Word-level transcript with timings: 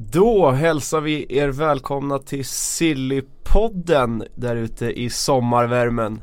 Då 0.00 0.50
hälsar 0.50 1.00
vi 1.00 1.38
er 1.38 1.48
välkomna 1.48 2.18
till 2.18 2.44
Sillypodden 2.44 4.24
där 4.34 4.56
ute 4.56 4.86
i 4.86 5.10
sommarvärmen. 5.10 6.22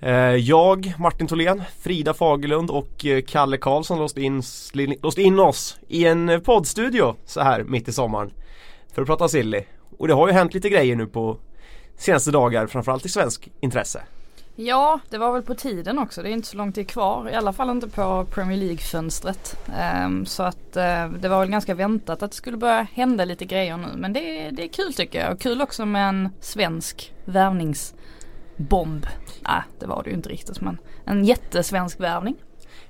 Eh, 0.00 0.14
jag, 0.14 0.94
Martin 0.98 1.26
Tholén, 1.26 1.62
Frida 1.80 2.14
Fagerlund 2.14 2.70
och 2.70 3.06
eh, 3.06 3.22
Kalle 3.22 3.56
Karlsson 3.56 3.98
låst 3.98 4.16
in, 4.16 4.42
låst 5.02 5.18
in 5.18 5.38
oss 5.38 5.78
i 5.88 6.06
en 6.06 6.40
poddstudio 6.44 7.16
så 7.24 7.40
här 7.40 7.64
mitt 7.64 7.88
i 7.88 7.92
sommaren. 7.92 8.30
För 8.92 9.02
att 9.02 9.08
prata 9.08 9.28
silly. 9.28 9.62
Och 9.98 10.08
det 10.08 10.14
har 10.14 10.28
ju 10.28 10.32
hänt 10.32 10.54
lite 10.54 10.68
grejer 10.68 10.96
nu 10.96 11.06
på 11.06 11.38
senaste 11.96 12.30
dagar, 12.30 12.66
framförallt 12.66 13.06
i 13.06 13.08
svensk 13.08 13.50
intresse. 13.60 14.02
Ja, 14.56 15.00
det 15.10 15.18
var 15.18 15.32
väl 15.32 15.42
på 15.42 15.54
tiden 15.54 15.98
också. 15.98 16.22
Det 16.22 16.28
är 16.28 16.32
inte 16.32 16.48
så 16.48 16.56
lång 16.56 16.72
tid 16.72 16.88
kvar. 16.88 17.30
I 17.30 17.34
alla 17.34 17.52
fall 17.52 17.70
inte 17.70 17.88
på 17.88 18.26
Premier 18.30 18.58
League-fönstret. 18.58 19.56
Um, 20.04 20.26
så 20.26 20.42
att 20.42 20.76
uh, 20.76 21.12
det 21.20 21.28
var 21.28 21.40
väl 21.40 21.50
ganska 21.50 21.74
väntat 21.74 22.22
att 22.22 22.30
det 22.30 22.36
skulle 22.36 22.56
börja 22.56 22.86
hända 22.92 23.24
lite 23.24 23.44
grejer 23.44 23.76
nu. 23.76 23.88
Men 23.96 24.12
det, 24.12 24.50
det 24.50 24.64
är 24.64 24.68
kul 24.68 24.94
tycker 24.94 25.20
jag. 25.20 25.32
Och 25.32 25.40
kul 25.40 25.62
också 25.62 25.86
med 25.86 26.08
en 26.08 26.28
svensk 26.40 27.12
värvningsbomb. 27.24 29.06
Nej, 29.40 29.62
det 29.80 29.86
var 29.86 30.02
det 30.02 30.10
ju 30.10 30.16
inte 30.16 30.28
riktigt 30.28 30.60
men 30.60 30.78
en 31.04 31.24
jättesvensk 31.24 32.00
värvning. 32.00 32.36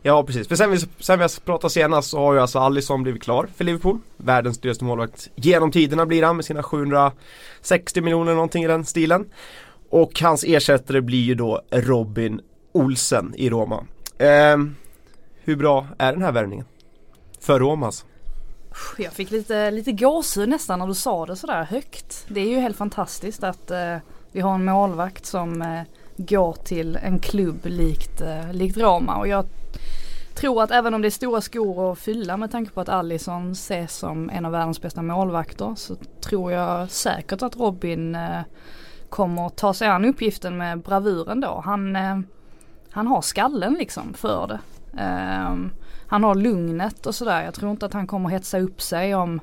Ja 0.04 0.24
precis, 0.24 0.48
för 0.48 0.56
sen 0.56 0.70
vi, 0.70 0.78
sen 0.78 1.18
vi 1.18 1.26
pratade 1.44 1.72
senast 1.72 2.10
så 2.10 2.18
har 2.18 2.34
ju 2.34 2.40
alltså 2.40 2.58
Alisson 2.58 3.02
blivit 3.02 3.22
klar 3.22 3.48
för 3.56 3.64
Liverpool. 3.64 3.98
Världens 4.16 4.58
dyraste 4.58 4.84
målvakt 4.84 5.30
genom 5.34 5.70
tiderna 5.72 6.06
blir 6.06 6.22
han 6.22 6.36
med 6.36 6.44
sina 6.44 6.62
760 6.62 8.00
miljoner 8.00 8.34
någonting 8.34 8.64
i 8.64 8.66
den 8.66 8.84
stilen. 8.84 9.26
Och 9.92 10.20
hans 10.20 10.44
ersättare 10.44 11.00
blir 11.00 11.22
ju 11.22 11.34
då 11.34 11.60
Robin 11.70 12.40
Olsen 12.72 13.34
i 13.36 13.50
Roma. 13.50 13.86
Eh, 14.18 14.56
hur 15.44 15.56
bra 15.56 15.86
är 15.98 16.12
den 16.12 16.22
här 16.22 16.32
värvningen? 16.32 16.66
För 17.40 17.60
Romas? 17.60 17.86
Alltså. 17.86 19.02
Jag 19.02 19.12
fick 19.12 19.30
lite, 19.30 19.70
lite 19.70 19.92
gåshud 19.92 20.48
nästan 20.48 20.78
när 20.78 20.86
du 20.86 20.94
sa 20.94 21.26
det 21.26 21.36
sådär 21.36 21.64
högt. 21.64 22.24
Det 22.28 22.40
är 22.40 22.48
ju 22.48 22.58
helt 22.58 22.76
fantastiskt 22.76 23.44
att 23.44 23.70
eh, 23.70 23.96
vi 24.32 24.40
har 24.40 24.54
en 24.54 24.64
målvakt 24.64 25.26
som 25.26 25.62
eh, 25.62 25.82
går 26.16 26.52
till 26.52 26.96
en 26.96 27.18
klubb 27.18 27.60
likt, 27.64 28.20
eh, 28.20 28.52
likt 28.52 28.76
Roma. 28.76 29.16
Och 29.16 29.28
jag 29.28 29.46
tror 30.34 30.62
att 30.62 30.70
även 30.70 30.94
om 30.94 31.02
det 31.02 31.08
är 31.08 31.10
stora 31.10 31.40
skor 31.40 31.92
att 31.92 31.98
fylla 31.98 32.36
med 32.36 32.50
tanke 32.50 32.72
på 32.72 32.80
att 32.80 32.88
Allison 32.88 33.52
ses 33.52 33.96
som 33.96 34.30
en 34.30 34.44
av 34.44 34.52
världens 34.52 34.82
bästa 34.82 35.02
målvakter 35.02 35.74
så 35.76 35.96
tror 36.20 36.52
jag 36.52 36.90
säkert 36.90 37.42
att 37.42 37.56
Robin 37.56 38.14
eh, 38.14 38.40
kommer 39.12 39.48
ta 39.48 39.74
sig 39.74 39.88
an 39.88 40.04
uppgiften 40.04 40.56
med 40.56 40.78
bravur 40.78 41.30
ändå. 41.30 41.62
Han, 41.64 41.96
eh, 41.96 42.18
han 42.90 43.06
har 43.06 43.22
skallen 43.22 43.74
liksom 43.74 44.14
för 44.14 44.46
det. 44.46 44.58
Eh, 45.02 45.56
han 46.06 46.24
har 46.24 46.34
lugnet 46.34 47.06
och 47.06 47.14
sådär. 47.14 47.44
Jag 47.44 47.54
tror 47.54 47.70
inte 47.70 47.86
att 47.86 47.92
han 47.92 48.06
kommer 48.06 48.28
hetsa 48.28 48.58
upp 48.58 48.82
sig 48.82 49.14
om 49.14 49.40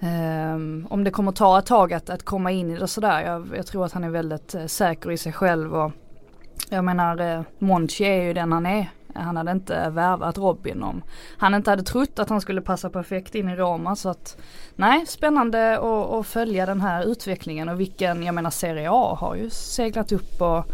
Um, 0.00 0.86
om 0.90 1.04
det 1.04 1.10
kommer 1.10 1.32
ta 1.32 1.58
ett 1.58 1.66
tag 1.66 1.92
att, 1.92 2.10
att 2.10 2.22
komma 2.22 2.50
in 2.50 2.70
i 2.70 2.76
det 2.76 2.88
sådär. 2.88 3.20
Jag, 3.20 3.48
jag 3.56 3.66
tror 3.66 3.84
att 3.84 3.92
han 3.92 4.04
är 4.04 4.10
väldigt 4.10 4.54
eh, 4.54 4.66
säker 4.66 5.10
i 5.10 5.16
sig 5.16 5.32
själv 5.32 5.74
och 5.74 5.92
jag 6.70 6.84
menar 6.84 7.20
eh, 7.20 7.42
Monchi 7.58 8.04
är 8.04 8.22
ju 8.22 8.32
den 8.32 8.52
han 8.52 8.66
är. 8.66 8.90
Han 9.18 9.36
hade 9.36 9.52
inte 9.52 9.90
värvat 9.90 10.38
Robin 10.38 10.82
om 10.82 11.02
han 11.38 11.54
inte 11.54 11.70
hade 11.70 11.82
trott 11.82 12.18
att 12.18 12.28
han 12.28 12.40
skulle 12.40 12.60
passa 12.60 12.90
perfekt 12.90 13.34
in 13.34 13.48
i 13.48 13.56
Roma 13.56 13.96
så 13.96 14.08
att 14.08 14.36
nej 14.76 15.06
spännande 15.06 15.78
att 16.18 16.26
följa 16.26 16.66
den 16.66 16.80
här 16.80 17.04
utvecklingen 17.04 17.68
och 17.68 17.80
vilken, 17.80 18.22
jag 18.22 18.34
menar 18.34 18.50
Serie 18.50 18.90
A 18.90 19.16
har 19.20 19.34
ju 19.34 19.50
seglat 19.50 20.12
upp 20.12 20.40
och 20.42 20.66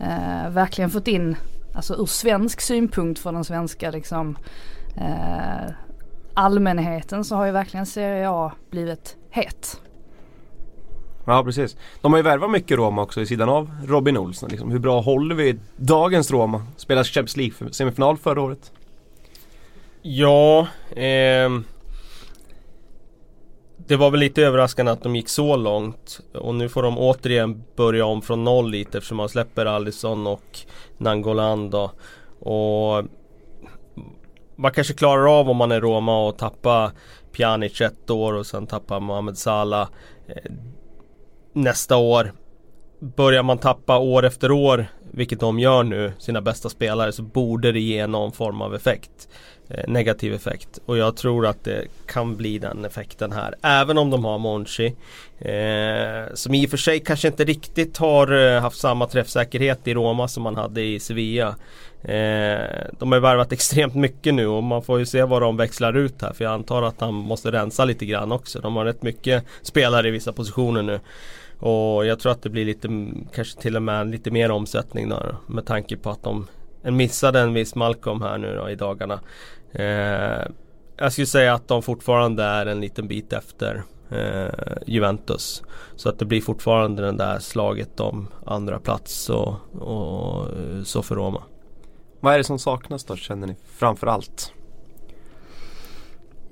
eh, 0.00 0.50
verkligen 0.50 0.90
fått 0.90 1.08
in, 1.08 1.36
alltså 1.74 1.94
ur 1.94 2.06
svensk 2.06 2.60
synpunkt 2.60 3.20
för 3.20 3.32
den 3.32 3.44
svenska 3.44 3.90
liksom 3.90 4.38
eh, 4.96 5.72
allmänheten 6.34 7.24
så 7.24 7.36
har 7.36 7.46
ju 7.46 7.52
verkligen 7.52 7.86
Serie 7.86 8.30
A 8.30 8.52
blivit 8.70 9.16
het. 9.30 9.80
Ja 11.30 11.44
precis. 11.44 11.76
De 12.00 12.12
har 12.12 12.18
ju 12.18 12.22
värvat 12.22 12.50
mycket 12.50 12.78
Roma 12.78 13.02
också 13.02 13.20
i 13.20 13.26
sidan 13.26 13.48
av 13.48 13.70
Robin 13.86 14.16
Olsson. 14.16 14.48
Liksom. 14.50 14.70
Hur 14.70 14.78
bra 14.78 15.00
håller 15.00 15.34
vi 15.34 15.58
dagens 15.76 16.30
Roma? 16.30 16.66
Spelade 16.76 17.04
Champions 17.04 17.36
League 17.36 17.72
semifinal 17.72 18.16
förra 18.16 18.42
året. 18.42 18.72
Ja, 20.02 20.60
eh, 20.90 21.50
det 23.76 23.96
var 23.96 24.10
väl 24.10 24.20
lite 24.20 24.42
överraskande 24.42 24.92
att 24.92 25.02
de 25.02 25.16
gick 25.16 25.28
så 25.28 25.56
långt. 25.56 26.20
Och 26.34 26.54
nu 26.54 26.68
får 26.68 26.82
de 26.82 26.98
återigen 26.98 27.64
börja 27.76 28.06
om 28.06 28.22
från 28.22 28.44
noll 28.44 28.70
lite 28.70 28.98
eftersom 28.98 29.16
man 29.16 29.28
släpper 29.28 29.66
Alisson 29.66 30.26
och 30.26 30.58
Nangolan 30.98 31.70
då. 31.70 31.90
Och 32.38 33.04
man 34.56 34.72
kanske 34.72 34.94
klarar 34.94 35.40
av 35.40 35.50
om 35.50 35.56
man 35.56 35.72
är 35.72 35.80
Roma 35.80 36.26
och 36.26 36.38
tappa 36.38 36.92
Pjanic 37.32 37.80
ett 37.80 38.10
år 38.10 38.32
och 38.32 38.46
sen 38.46 38.66
tappa 38.66 39.00
Mohamed 39.00 39.38
Salah. 39.38 39.88
Eh, 40.26 40.52
Nästa 41.52 41.96
år 41.96 42.32
Börjar 43.16 43.42
man 43.42 43.58
tappa 43.58 43.98
år 43.98 44.24
efter 44.24 44.50
år 44.50 44.86
Vilket 45.10 45.40
de 45.40 45.58
gör 45.58 45.82
nu 45.82 46.12
Sina 46.18 46.40
bästa 46.40 46.68
spelare 46.68 47.12
så 47.12 47.22
borde 47.22 47.72
det 47.72 47.80
ge 47.80 48.06
någon 48.06 48.32
form 48.32 48.62
av 48.62 48.74
effekt 48.74 49.28
eh, 49.68 49.88
Negativ 49.88 50.34
effekt 50.34 50.78
Och 50.86 50.98
jag 50.98 51.16
tror 51.16 51.46
att 51.46 51.64
det 51.64 51.84
kan 52.06 52.36
bli 52.36 52.58
den 52.58 52.84
effekten 52.84 53.32
här 53.32 53.54
Även 53.62 53.98
om 53.98 54.10
de 54.10 54.24
har 54.24 54.38
Monchi 54.38 54.86
eh, 55.38 56.34
Som 56.34 56.54
i 56.54 56.66
och 56.66 56.70
för 56.70 56.76
sig 56.76 57.00
kanske 57.00 57.28
inte 57.28 57.44
riktigt 57.44 57.96
har 57.98 58.32
eh, 58.32 58.60
haft 58.60 58.78
samma 58.78 59.06
träffsäkerhet 59.06 59.88
i 59.88 59.94
Roma 59.94 60.28
som 60.28 60.42
man 60.42 60.56
hade 60.56 60.82
i 60.82 61.00
Sevilla 61.00 61.56
Eh, 62.02 62.86
de 62.98 63.12
har 63.12 63.14
ju 63.14 63.20
värvat 63.20 63.52
extremt 63.52 63.94
mycket 63.94 64.34
nu 64.34 64.46
och 64.46 64.62
man 64.62 64.82
får 64.82 64.98
ju 64.98 65.06
se 65.06 65.22
vad 65.22 65.42
de 65.42 65.56
växlar 65.56 65.96
ut 65.96 66.22
här 66.22 66.32
för 66.32 66.44
jag 66.44 66.52
antar 66.52 66.82
att 66.82 67.00
han 67.00 67.14
måste 67.14 67.52
rensa 67.52 67.84
lite 67.84 68.06
grann 68.06 68.32
också. 68.32 68.60
De 68.60 68.76
har 68.76 68.84
rätt 68.84 69.02
mycket 69.02 69.44
spelare 69.62 70.08
i 70.08 70.10
vissa 70.10 70.32
positioner 70.32 70.82
nu. 70.82 71.00
Och 71.60 72.06
jag 72.06 72.18
tror 72.18 72.32
att 72.32 72.42
det 72.42 72.50
blir 72.50 72.64
lite, 72.64 72.88
kanske 73.34 73.60
till 73.60 73.76
och 73.76 73.82
med 73.82 74.10
lite 74.10 74.30
mer 74.30 74.50
omsättning 74.50 75.08
där 75.08 75.36
med 75.46 75.66
tanke 75.66 75.96
på 75.96 76.10
att 76.10 76.22
de 76.22 76.46
missade 76.82 77.40
en 77.40 77.54
viss 77.54 77.74
Malcolm 77.74 78.22
här 78.22 78.38
nu 78.38 78.56
då, 78.56 78.70
i 78.70 78.74
dagarna. 78.74 79.20
Eh, 79.72 80.46
jag 80.96 81.12
skulle 81.12 81.26
säga 81.26 81.54
att 81.54 81.68
de 81.68 81.82
fortfarande 81.82 82.44
är 82.44 82.66
en 82.66 82.80
liten 82.80 83.08
bit 83.08 83.32
efter 83.32 83.82
eh, 84.10 84.76
Juventus. 84.86 85.62
Så 85.96 86.08
att 86.08 86.18
det 86.18 86.24
blir 86.24 86.40
fortfarande 86.40 87.02
den 87.02 87.16
där 87.16 87.38
slaget 87.38 88.00
om 88.00 88.28
andra 88.46 88.78
plats 88.78 89.30
och, 89.30 89.54
och 89.78 90.46
så 90.84 91.02
för 91.02 91.14
Roma. 91.14 91.42
Vad 92.20 92.34
är 92.34 92.38
det 92.38 92.44
som 92.44 92.58
saknas 92.58 93.04
då 93.04 93.16
känner 93.16 93.46
ni 93.46 93.56
framförallt? 93.76 94.52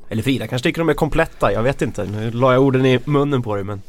Eller 0.08 0.22
Frida 0.22 0.46
kanske 0.46 0.68
tycker 0.68 0.80
de 0.80 0.88
är 0.88 0.94
kompletta, 0.94 1.52
jag 1.52 1.62
vet 1.62 1.82
inte. 1.82 2.04
Nu 2.04 2.30
la 2.30 2.52
jag 2.52 2.62
orden 2.62 2.86
i 2.86 3.00
munnen 3.04 3.42
på 3.42 3.54
dig 3.54 3.64
men 3.64 3.82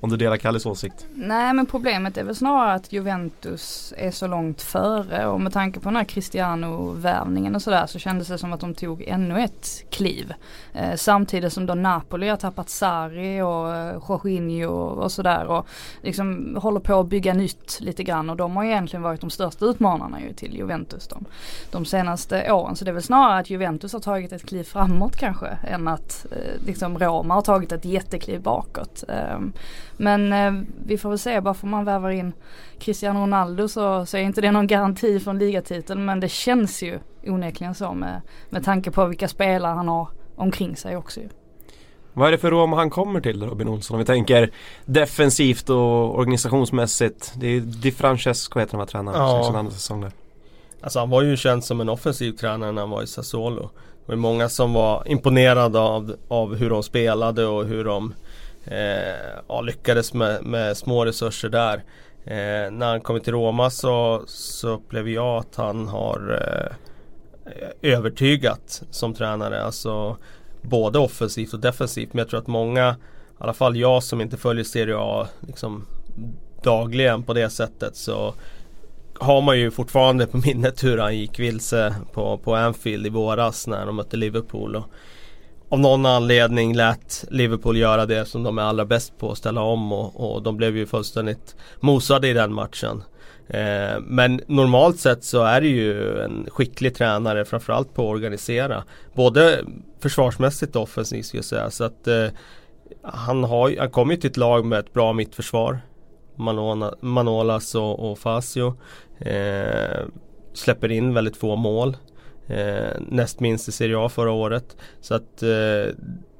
om 0.00 0.10
du 0.10 0.16
delar 0.16 0.36
Kalles 0.36 0.66
åsikt? 0.66 1.06
Nej 1.14 1.54
men 1.54 1.66
problemet 1.66 2.16
är 2.16 2.24
väl 2.24 2.34
snarare 2.34 2.72
att 2.72 2.92
Juventus 2.92 3.94
är 3.96 4.10
så 4.10 4.26
långt 4.26 4.62
före 4.62 5.26
och 5.26 5.40
med 5.40 5.52
tanke 5.52 5.80
på 5.80 5.88
den 5.88 5.96
här 5.96 6.04
Cristiano-värvningen 6.04 7.54
och 7.54 7.62
sådär 7.62 7.86
så 7.86 7.98
kändes 7.98 8.28
det 8.28 8.38
som 8.38 8.52
att 8.52 8.60
de 8.60 8.74
tog 8.74 9.02
ännu 9.02 9.40
ett 9.40 9.84
kliv. 9.90 10.34
Eh, 10.72 10.96
samtidigt 10.96 11.52
som 11.52 11.66
då 11.66 11.74
Napoli 11.74 12.28
har 12.28 12.36
tappat 12.36 12.68
Sarri 12.68 13.42
och 13.42 13.74
eh, 13.74 14.02
Jorginho 14.08 14.72
och 14.72 15.12
sådär 15.12 15.46
och 15.46 15.66
liksom 16.02 16.56
håller 16.62 16.80
på 16.80 17.00
att 17.00 17.08
bygga 17.08 17.34
nytt 17.34 17.78
lite 17.80 18.04
grann 18.04 18.30
och 18.30 18.36
de 18.36 18.56
har 18.56 18.64
egentligen 18.64 19.02
varit 19.02 19.20
de 19.20 19.30
största 19.30 19.64
utmanarna 19.64 20.20
ju 20.20 20.32
till 20.32 20.56
Juventus 20.56 21.08
de, 21.08 21.24
de 21.70 21.84
senaste 21.84 22.52
åren. 22.52 22.76
Så 22.76 22.84
det 22.84 22.90
är 22.90 22.92
väl 22.92 23.02
snarare 23.02 23.38
att 23.38 23.50
Juventus 23.50 23.92
har 23.92 24.00
tagit 24.00 24.32
ett 24.32 24.46
kliv 24.46 24.64
framåt 24.64 25.16
kanske 25.16 25.46
än 25.46 25.88
att 25.88 26.26
eh, 26.30 26.66
liksom 26.66 26.98
Roma 26.98 27.34
har 27.34 27.42
tagit 27.42 27.72
ett 27.72 27.84
jättekliv 27.84 28.42
bakåt. 28.42 29.04
Ehm, 29.08 29.52
men 30.00 30.32
eh, 30.32 30.62
vi 30.86 30.98
får 30.98 31.08
väl 31.08 31.18
se, 31.18 31.40
bara 31.40 31.54
för 31.54 31.66
man 31.66 31.84
värvar 31.84 32.10
in 32.10 32.32
Cristiano 32.78 33.20
Ronaldo 33.20 33.68
så, 33.68 34.06
så 34.06 34.16
är 34.16 34.20
inte 34.20 34.40
det 34.40 34.50
någon 34.50 34.66
garanti 34.66 35.20
för 35.20 35.30
en 35.30 35.38
ligatiteln 35.38 36.04
men 36.04 36.20
det 36.20 36.28
känns 36.28 36.82
ju 36.82 36.98
onekligen 37.26 37.74
så 37.74 37.92
med, 37.92 38.20
med 38.50 38.64
tanke 38.64 38.90
på 38.90 39.04
vilka 39.04 39.28
spelare 39.28 39.74
han 39.74 39.88
har 39.88 40.08
omkring 40.36 40.76
sig 40.76 40.96
också 40.96 41.20
ju. 41.20 41.28
Vad 42.12 42.28
är 42.28 42.32
det 42.32 42.38
för 42.38 42.50
Roma 42.50 42.76
han 42.76 42.90
kommer 42.90 43.20
till 43.20 43.42
Robin 43.42 43.68
Olsson? 43.68 43.94
Om 43.94 43.98
vi 43.98 44.04
tänker 44.04 44.50
defensivt 44.84 45.70
och 45.70 46.18
organisationsmässigt. 46.18 47.32
Det 47.36 47.46
är 47.46 47.50
ju 47.50 47.60
Di 47.60 47.92
Francesco 47.92 48.60
heter 48.60 48.72
han 48.72 48.78
var 48.78 48.86
tränare 48.86 49.16
ja. 49.16 49.44
sin 49.44 49.56
andra 49.56 49.72
säsong 49.72 50.00
där. 50.00 50.12
Alltså 50.80 50.98
han 50.98 51.10
var 51.10 51.22
ju 51.22 51.36
känd 51.36 51.64
som 51.64 51.80
en 51.80 51.88
offensiv 51.88 52.32
tränare 52.32 52.72
när 52.72 52.82
han 52.82 52.90
var 52.90 53.02
i 53.02 53.06
Sassuolo. 53.06 53.70
Det 54.06 54.12
var 54.12 54.16
många 54.16 54.48
som 54.48 54.72
var 54.72 55.02
imponerade 55.06 55.78
av, 55.78 56.16
av 56.28 56.54
hur 56.54 56.70
de 56.70 56.82
spelade 56.82 57.46
och 57.46 57.64
hur 57.64 57.84
de 57.84 58.14
Eh, 58.70 59.40
ja, 59.48 59.60
lyckades 59.60 60.14
med, 60.14 60.44
med, 60.44 60.76
små 60.76 61.04
resurser 61.04 61.48
där. 61.48 61.76
Eh, 62.24 62.70
när 62.70 62.86
han 62.86 63.00
kommer 63.00 63.20
till 63.20 63.32
Roma 63.32 63.70
så, 63.70 64.22
så 64.26 64.68
upplever 64.68 65.10
jag 65.10 65.36
att 65.36 65.56
han 65.56 65.88
har 65.88 66.40
eh, 66.42 67.92
övertygat 67.92 68.82
som 68.90 69.14
tränare. 69.14 69.62
Alltså 69.62 70.16
både 70.62 70.98
offensivt 70.98 71.52
och 71.52 71.60
defensivt. 71.60 72.12
Men 72.12 72.18
jag 72.18 72.28
tror 72.28 72.40
att 72.40 72.46
många, 72.46 72.90
i 72.90 72.94
alla 73.38 73.54
fall 73.54 73.76
jag 73.76 74.02
som 74.02 74.20
inte 74.20 74.36
följer 74.36 74.64
Serie 74.64 74.96
A 74.98 75.28
liksom, 75.40 75.86
dagligen 76.62 77.22
på 77.22 77.34
det 77.34 77.50
sättet 77.50 77.96
så 77.96 78.34
har 79.14 79.40
man 79.40 79.58
ju 79.58 79.70
fortfarande 79.70 80.26
på 80.26 80.36
minnet 80.36 80.84
hur 80.84 80.98
han 80.98 81.16
gick 81.16 81.38
vilse 81.38 81.94
på, 82.12 82.38
på 82.38 82.54
Anfield 82.54 83.06
i 83.06 83.10
våras 83.10 83.66
när 83.66 83.86
de 83.86 83.96
mötte 83.96 84.16
Liverpool. 84.16 84.76
Och, 84.76 84.84
av 85.68 85.80
någon 85.80 86.06
anledning 86.06 86.74
lät 86.74 87.24
Liverpool 87.30 87.76
göra 87.76 88.06
det 88.06 88.24
som 88.24 88.42
de 88.42 88.58
är 88.58 88.62
allra 88.62 88.84
bäst 88.84 89.18
på, 89.18 89.30
att 89.30 89.38
ställa 89.38 89.60
om 89.60 89.92
och, 89.92 90.34
och 90.34 90.42
de 90.42 90.56
blev 90.56 90.76
ju 90.76 90.86
fullständigt 90.86 91.56
mosade 91.80 92.28
i 92.28 92.32
den 92.32 92.52
matchen. 92.52 93.02
Eh, 93.48 94.00
men 94.00 94.40
normalt 94.46 95.00
sett 95.00 95.24
så 95.24 95.42
är 95.42 95.60
det 95.60 95.68
ju 95.68 96.20
en 96.20 96.46
skicklig 96.50 96.94
tränare 96.94 97.44
framförallt 97.44 97.94
på 97.94 98.02
att 98.02 98.14
organisera. 98.16 98.84
Både 99.14 99.64
försvarsmässigt 100.00 100.76
och 100.76 100.82
offensivt 100.82 101.26
skulle 101.26 101.38
jag 101.38 101.44
säga. 101.44 101.70
Så 101.70 101.84
att 101.84 102.06
eh, 102.06 102.26
han, 103.02 103.44
har, 103.44 103.74
han 103.78 103.90
kommer 103.90 104.14
ju 104.14 104.20
till 104.20 104.30
ett 104.30 104.36
lag 104.36 104.64
med 104.64 104.78
ett 104.78 104.92
bra 104.92 105.12
mittförsvar. 105.12 105.80
Manona, 106.36 106.94
Manolas 107.00 107.74
och, 107.74 108.10
och 108.10 108.18
Fasio. 108.18 108.74
Eh, 109.18 110.06
släpper 110.54 110.90
in 110.90 111.14
väldigt 111.14 111.36
få 111.36 111.56
mål. 111.56 111.96
Eh, 112.48 113.00
näst 113.08 113.40
minst 113.40 113.68
i 113.68 113.72
Serie 113.72 113.98
A 113.98 114.08
förra 114.08 114.32
året. 114.32 114.76
Så 115.00 115.14
att 115.14 115.42
eh, 115.42 115.94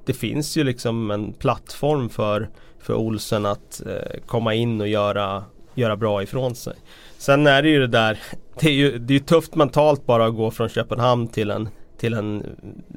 det 0.05 0.13
finns 0.13 0.57
ju 0.57 0.65
liksom 0.65 1.11
en 1.11 1.33
plattform 1.33 2.09
för, 2.09 2.49
för 2.79 2.95
Olsen 2.95 3.47
att 3.47 3.83
eh, 3.87 4.21
komma 4.27 4.55
in 4.55 4.81
och 4.81 4.89
göra, 4.89 5.45
göra 5.75 5.97
bra 5.97 6.23
ifrån 6.23 6.55
sig. 6.55 6.75
Sen 7.19 7.47
är 7.47 7.63
det 7.63 7.69
ju 7.69 7.81
det 7.81 7.87
där, 7.87 8.19
det 8.61 8.69
är 8.69 8.73
ju 8.73 8.99
det 8.99 9.15
är 9.15 9.21
tufft 9.21 9.55
mentalt 9.55 10.07
bara 10.07 10.27
att 10.27 10.37
gå 10.37 10.51
från 10.51 10.69
Köpenhamn 10.69 11.29
till 11.29 11.51
en, 11.51 11.69
till 11.99 12.15
en 12.15 12.47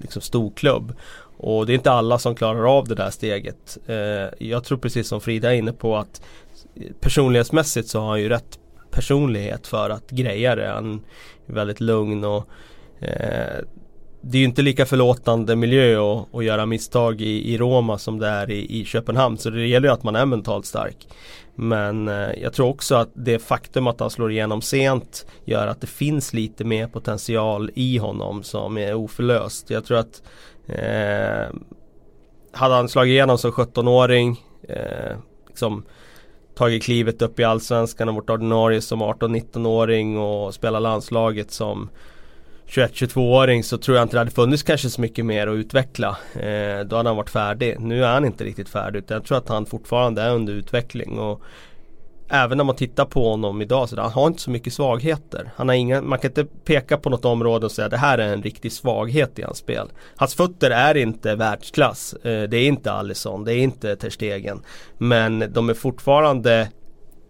liksom 0.01 0.21
stor 0.21 0.51
klubb. 0.51 0.93
Och 1.37 1.65
det 1.65 1.73
är 1.73 1.75
inte 1.75 1.91
alla 1.91 2.19
som 2.19 2.35
klarar 2.35 2.77
av 2.77 2.87
det 2.87 2.95
där 2.95 3.09
steget. 3.09 3.77
Eh, 3.87 4.47
jag 4.47 4.63
tror 4.63 4.77
precis 4.77 5.07
som 5.07 5.21
Frida 5.21 5.53
är 5.53 5.57
inne 5.57 5.73
på 5.73 5.97
att 5.97 6.21
eh, 6.75 6.83
personlighetsmässigt 6.99 7.87
så 7.87 7.99
har 7.99 8.09
han 8.09 8.21
ju 8.21 8.29
rätt 8.29 8.59
personlighet 8.91 9.67
för 9.67 9.89
att 9.89 10.09
greja 10.09 10.55
det. 10.55 10.67
Han 10.67 11.01
är 11.47 11.53
väldigt 11.53 11.79
lugn 11.79 12.23
och 12.23 12.37
eh, 12.37 12.43
Eh, 13.01 13.63
det 14.21 14.37
är 14.37 14.39
ju 14.39 14.45
inte 14.45 14.61
lika 14.61 14.85
förlåtande 14.85 15.55
miljö 15.55 16.01
att, 16.01 16.35
att 16.35 16.45
göra 16.45 16.65
misstag 16.65 17.21
i, 17.21 17.53
i 17.53 17.57
Roma 17.57 17.97
som 17.97 18.19
det 18.19 18.27
är 18.27 18.51
i, 18.51 18.79
i 18.79 18.85
Köpenhamn. 18.85 19.37
Så 19.37 19.49
det 19.49 19.67
gäller 19.67 19.87
ju 19.87 19.93
att 19.93 20.03
man 20.03 20.15
är 20.15 20.25
mentalt 20.25 20.65
stark. 20.65 21.07
Men 21.55 22.07
eh, 22.07 22.31
jag 22.41 22.53
tror 22.53 22.69
också 22.69 22.95
att 22.95 23.09
det 23.13 23.39
faktum 23.39 23.87
att 23.87 23.99
han 23.99 24.09
slår 24.09 24.31
igenom 24.31 24.61
sent 24.61 25.25
gör 25.45 25.67
att 25.67 25.81
det 25.81 25.87
finns 25.87 26.33
lite 26.33 26.63
mer 26.63 26.87
potential 26.87 27.71
i 27.75 27.97
honom 27.97 28.43
som 28.43 28.77
är 28.77 28.93
oförlöst. 28.93 29.69
Jag 29.69 29.85
tror 29.85 29.97
att 29.97 30.21
eh, 30.67 31.55
hade 32.51 32.75
han 32.75 32.89
slagit 32.89 33.11
igenom 33.11 33.37
som 33.37 33.51
17-åring 33.51 34.41
eh, 34.69 35.17
liksom, 35.47 35.83
tagit 36.55 36.83
klivet 36.83 37.21
upp 37.21 37.39
i 37.39 37.43
Allsvenskan 37.43 38.09
och 38.09 38.15
varit 38.15 38.29
ordinarie 38.29 38.81
som 38.81 39.03
18-19-åring 39.03 40.17
och 40.17 40.53
spelat 40.53 40.81
landslaget 40.81 41.51
som 41.51 41.89
21-22-åring 42.71 43.63
så 43.63 43.77
tror 43.77 43.97
jag 43.97 44.05
inte 44.05 44.15
det 44.15 44.19
hade 44.19 44.31
funnits 44.31 44.63
kanske 44.63 44.89
så 44.89 45.01
mycket 45.01 45.25
mer 45.25 45.47
att 45.47 45.55
utveckla. 45.55 46.17
Eh, 46.33 46.79
då 46.85 46.95
hade 46.95 47.09
han 47.09 47.15
varit 47.17 47.29
färdig. 47.29 47.79
Nu 47.79 48.03
är 48.03 48.13
han 48.13 48.25
inte 48.25 48.43
riktigt 48.43 48.69
färdig 48.69 48.99
utan 48.99 49.15
jag 49.15 49.25
tror 49.25 49.37
att 49.37 49.49
han 49.49 49.65
fortfarande 49.65 50.21
är 50.21 50.31
under 50.31 50.53
utveckling. 50.53 51.19
Och 51.19 51.41
även 52.29 52.57
när 52.57 52.65
man 52.65 52.75
tittar 52.75 53.05
på 53.05 53.29
honom 53.29 53.61
idag 53.61 53.89
så 53.89 54.01
han 54.01 54.11
har 54.11 54.27
inte 54.27 54.41
så 54.41 54.51
mycket 54.51 54.73
svagheter. 54.73 55.51
Han 55.55 55.67
har 55.67 55.75
inga, 55.75 56.01
man 56.01 56.19
kan 56.19 56.31
inte 56.31 56.45
peka 56.45 56.97
på 56.97 57.09
något 57.09 57.25
område 57.25 57.65
och 57.65 57.71
säga 57.71 57.85
att 57.85 57.91
det 57.91 57.97
här 57.97 58.17
är 58.17 58.33
en 58.33 58.43
riktig 58.43 58.71
svaghet 58.71 59.39
i 59.39 59.41
hans 59.41 59.57
spel. 59.57 59.91
Hans 60.15 60.35
fötter 60.35 60.71
är 60.71 60.97
inte 60.97 61.35
världsklass. 61.35 62.13
Eh, 62.13 62.43
det 62.43 62.57
är 62.57 62.67
inte 62.67 62.91
Alisson, 62.91 63.43
det 63.43 63.53
är 63.53 63.57
inte 63.57 63.95
Ter 63.95 64.09
Stegen. 64.09 64.61
Men 64.97 65.53
de 65.53 65.69
är 65.69 65.73
fortfarande 65.73 66.69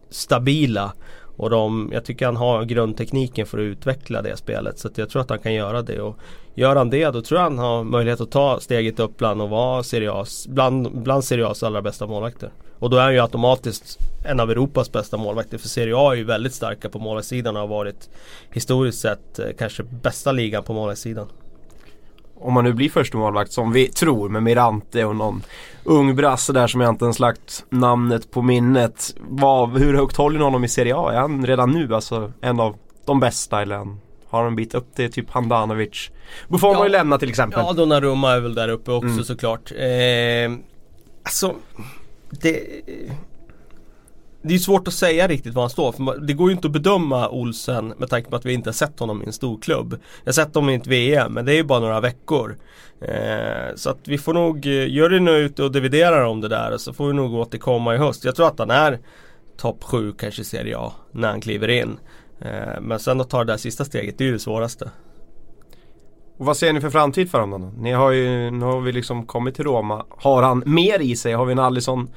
stabila 0.10 0.94
och 1.42 1.50
de, 1.50 1.90
jag 1.94 2.06
tycker 2.06 2.26
han 2.26 2.36
har 2.36 2.64
grundtekniken 2.64 3.46
för 3.46 3.58
att 3.58 3.62
utveckla 3.62 4.22
det 4.22 4.38
spelet. 4.38 4.80
Så 4.80 4.90
jag 4.96 5.10
tror 5.10 5.22
att 5.22 5.30
han 5.30 5.40
kan 5.40 5.54
göra 5.54 5.82
det. 5.82 6.02
Och 6.02 6.18
gör 6.54 6.76
han 6.76 6.90
det 6.90 7.10
då 7.10 7.22
tror 7.22 7.40
jag 7.40 7.44
han 7.44 7.58
har 7.58 7.84
möjlighet 7.84 8.22
att 8.22 8.32
ta 8.32 8.60
steget 8.60 9.00
upp 9.00 9.18
bland 9.18 9.42
och 9.42 9.50
vara 9.50 9.84
seriös, 9.84 10.48
bland, 10.48 11.02
bland 11.02 11.24
Serie 11.24 11.54
allra 11.62 11.82
bästa 11.82 12.08
målvakter. 12.08 12.52
Och 12.80 12.90
då 12.90 12.98
är 12.98 13.02
han 13.02 13.14
ju 13.14 13.20
automatiskt 13.20 13.98
en 14.26 14.40
av 14.40 14.52
Europas 14.52 14.92
bästa 14.92 15.18
målvakter. 15.18 15.58
För 15.58 15.68
Serie 15.68 15.98
A 15.98 16.12
är 16.12 16.16
ju 16.16 16.24
väldigt 16.24 16.54
starka 16.54 16.90
på 16.90 17.00
målvaktssidan 17.00 17.56
och 17.56 17.62
har 17.62 17.68
varit 17.68 18.10
historiskt 18.52 19.00
sett 19.00 19.40
eh, 19.40 19.46
kanske 19.58 19.84
bästa 19.84 20.32
ligan 20.32 20.64
på 20.64 20.74
målvaktssidan 20.74 21.28
om 22.42 22.54
man 22.54 22.64
nu 22.64 22.74
blir 22.74 22.90
första 22.90 23.18
målvakt 23.18 23.52
som 23.52 23.72
vi 23.72 23.88
tror 23.88 24.30
med 24.30 24.44
Mirante 24.44 25.06
och 25.06 25.16
någon 25.16 25.44
ung 25.84 26.16
brasse 26.16 26.54
där 26.54 26.68
som 26.68 26.82
jag 26.82 26.90
inte 26.90 27.06
ens 27.06 27.20
lagt 27.20 27.66
namnet 27.70 28.32
på 28.32 28.42
minnet. 28.42 29.16
Vad, 29.20 29.78
hur 29.78 29.94
högt 29.94 30.18
håller 30.18 30.40
ni 30.40 30.44
honom 30.44 30.64
i 30.64 30.68
Serie 30.68 30.96
A? 30.96 31.12
Är 31.14 31.20
han 31.20 31.46
redan 31.46 31.72
nu 31.72 31.96
alltså 31.96 32.32
en 32.42 32.60
av 32.60 32.76
de 33.06 33.20
bästa 33.20 33.62
eller 33.62 33.78
har 34.28 34.40
han 34.40 34.48
en 34.48 34.56
bit 34.56 34.76
upp 34.76 34.96
till 34.96 35.12
typ 35.12 35.30
Handanovic? 35.30 36.10
Buffon 36.48 36.72
ja. 36.72 36.78
har 36.78 36.86
ju 36.86 36.92
lämnat 36.92 37.20
till 37.20 37.30
exempel. 37.30 37.64
Ja, 37.66 37.74
Donnarumma 37.74 38.32
är 38.32 38.40
väl 38.40 38.56
där 38.56 38.70
uppe 38.70 38.92
också 38.92 39.08
mm. 39.08 39.24
såklart. 39.24 39.72
Eh, 39.72 40.52
alltså, 41.24 41.56
det 42.30 42.60
det 44.42 44.54
är 44.54 44.60
svårt 44.60 44.88
att 44.88 44.94
säga 44.94 45.28
riktigt 45.28 45.54
var 45.54 45.64
han 45.64 45.70
står. 45.70 45.92
För 45.92 46.20
det 46.20 46.34
går 46.34 46.50
ju 46.50 46.56
inte 46.56 46.68
att 46.68 46.74
bedöma 46.74 47.30
Olsen 47.30 47.94
med 47.98 48.10
tanke 48.10 48.30
på 48.30 48.36
att 48.36 48.46
vi 48.46 48.54
inte 48.54 48.70
har 48.70 48.74
sett 48.74 49.00
honom 49.00 49.24
i 49.24 49.26
en 49.26 49.34
stor 49.34 49.62
klubb. 49.62 49.94
Jag 50.24 50.28
har 50.28 50.34
sett 50.34 50.56
honom 50.56 50.70
i 50.70 50.76
ett 50.76 50.88
VM 50.88 51.34
men 51.34 51.46
det 51.46 51.54
är 51.54 51.56
ju 51.56 51.64
bara 51.64 51.80
några 51.80 52.00
veckor. 52.00 52.58
Eh, 53.02 53.76
så 53.76 53.90
att 53.90 54.08
vi 54.08 54.18
får 54.18 54.34
nog, 54.34 54.66
eh, 54.66 54.90
gör 54.94 55.10
det 55.10 55.20
nu 55.20 55.32
ute 55.32 55.64
och 55.64 55.72
dividerar 55.72 56.24
om 56.24 56.42
det 56.42 56.48
där 56.48 56.74
och 56.74 56.82
så 56.82 56.94
får 56.94 57.08
vi 57.08 57.14
nog 57.14 57.34
återkomma 57.34 57.96
i 57.96 57.98
höst. 57.98 58.26
Jag 58.26 58.36
tror 58.36 58.48
att 58.48 58.60
han 58.60 58.72
är 58.72 59.00
topp 59.58 59.84
7 59.84 60.14
kanske 60.14 60.42
i 60.42 60.46
Serie 60.46 60.78
A 60.78 60.92
när 61.12 61.30
han 61.30 61.42
kliver 61.42 61.68
in. 61.68 62.00
Eh, 62.42 62.82
men 62.82 63.00
sen 63.00 63.22
att 63.22 63.30
ta 63.30 63.44
det 63.44 63.54
där 63.54 63.58
sista 63.58 63.86
steget, 63.86 64.18
det 64.18 64.24
är 64.24 64.26
ju 64.26 64.34
det 64.34 64.40
svåraste. 64.40 64.92
Och 66.38 66.46
vad 66.46 66.58
ser 66.58 66.74
ni 66.74 66.82
för 66.82 66.90
framtid 66.90 67.32
för 67.32 67.40
honom 67.40 67.62
då? 67.62 67.82
Ni 67.82 67.92
har 67.92 68.12
ju, 68.12 68.52
nu 68.52 68.66
har 68.66 68.82
vi 68.82 68.92
liksom 68.92 69.26
kommit 69.26 69.56
till 69.56 69.66
Roma. 69.66 70.06
Har 70.10 70.44
han 70.44 70.64
mer 70.66 71.00
i 71.00 71.16
sig? 71.16 71.34
Har 71.34 71.46
vi 71.46 71.52
en 71.52 71.60
Alisson 71.60 72.10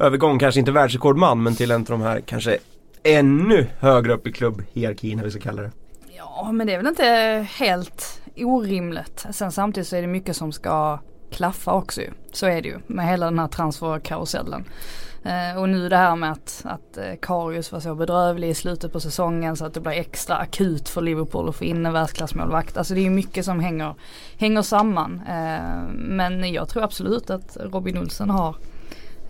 övergång, 0.00 0.38
kanske 0.38 0.60
inte 0.60 0.72
världsrekordman 0.72 1.42
men 1.42 1.54
till 1.54 1.70
en 1.70 1.80
av 1.80 1.86
de 1.86 2.00
här 2.00 2.20
kanske 2.20 2.58
ännu 3.02 3.66
högre 3.78 4.12
upp 4.12 4.26
i 4.26 4.32
klubbhierarkin 4.32 5.18
eller 5.18 5.24
vi 5.24 5.30
ska 5.30 5.40
kalla 5.40 5.62
det. 5.62 5.70
Ja 6.16 6.52
men 6.52 6.66
det 6.66 6.72
är 6.72 6.76
väl 6.76 6.86
inte 6.86 7.46
helt 7.50 8.22
orimligt. 8.36 9.26
Sen 9.30 9.52
samtidigt 9.52 9.88
så 9.88 9.96
är 9.96 10.00
det 10.00 10.06
mycket 10.06 10.36
som 10.36 10.52
ska 10.52 10.98
klaffa 11.30 11.72
också 11.72 12.00
ju. 12.00 12.10
Så 12.32 12.46
är 12.46 12.62
det 12.62 12.68
ju 12.68 12.78
med 12.86 13.08
hela 13.08 13.26
den 13.26 13.38
här 13.38 13.48
transferkarusellen. 13.48 14.64
Eh, 15.24 15.60
och 15.60 15.68
nu 15.68 15.88
det 15.88 15.96
här 15.96 16.16
med 16.16 16.32
att, 16.32 16.62
att 16.64 16.96
eh, 16.96 17.14
Karius 17.22 17.72
var 17.72 17.80
så 17.80 17.94
bedrövlig 17.94 18.50
i 18.50 18.54
slutet 18.54 18.92
på 18.92 19.00
säsongen 19.00 19.56
så 19.56 19.64
att 19.64 19.74
det 19.74 19.80
blir 19.80 19.92
extra 19.92 20.36
akut 20.36 20.88
för 20.88 21.00
Liverpool 21.00 21.48
att 21.48 21.56
få 21.56 21.64
in 21.64 21.86
en 21.86 21.92
världsklassmålvakt. 21.92 22.76
Alltså 22.76 22.94
det 22.94 23.06
är 23.06 23.10
mycket 23.10 23.44
som 23.44 23.60
hänger, 23.60 23.94
hänger 24.38 24.62
samman. 24.62 25.22
Eh, 25.28 25.92
men 25.92 26.52
jag 26.52 26.68
tror 26.68 26.82
absolut 26.82 27.30
att 27.30 27.56
Robin 27.60 27.98
Olsen 27.98 28.30
har 28.30 28.56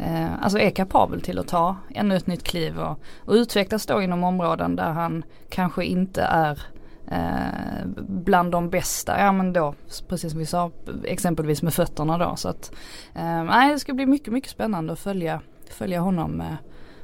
eh, 0.00 0.42
alltså 0.42 0.58
är 0.58 0.70
kapabel 0.70 1.20
till 1.20 1.38
att 1.38 1.48
ta 1.48 1.76
ännu 1.94 2.16
ett 2.16 2.26
nytt 2.26 2.42
kliv 2.42 2.78
och, 2.78 2.98
och 3.24 3.32
utvecklas 3.32 3.86
då 3.86 4.02
inom 4.02 4.24
områden 4.24 4.76
där 4.76 4.90
han 4.90 5.24
kanske 5.48 5.84
inte 5.84 6.22
är 6.22 6.62
eh, 7.10 7.86
bland 8.08 8.52
de 8.52 8.70
bästa. 8.70 9.20
Ja 9.20 9.32
men 9.32 9.52
då, 9.52 9.74
precis 10.08 10.30
som 10.30 10.38
vi 10.38 10.46
sa, 10.46 10.70
exempelvis 11.04 11.62
med 11.62 11.74
fötterna 11.74 12.18
då. 12.18 12.36
Så 12.36 12.48
att, 12.48 12.72
eh, 13.14 13.44
nej, 13.44 13.72
det 13.72 13.78
ska 13.78 13.92
bli 13.94 14.06
mycket, 14.06 14.32
mycket 14.32 14.50
spännande 14.50 14.92
att 14.92 14.98
följa, 14.98 15.40
följa 15.70 16.00
honom 16.00 16.40
eh, 16.40 16.54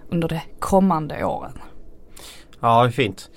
under 0.09 0.29
de 0.29 0.41
kommande 0.59 1.25
åren. 1.25 1.59
Ja, 2.61 2.91
fint. 2.91 3.31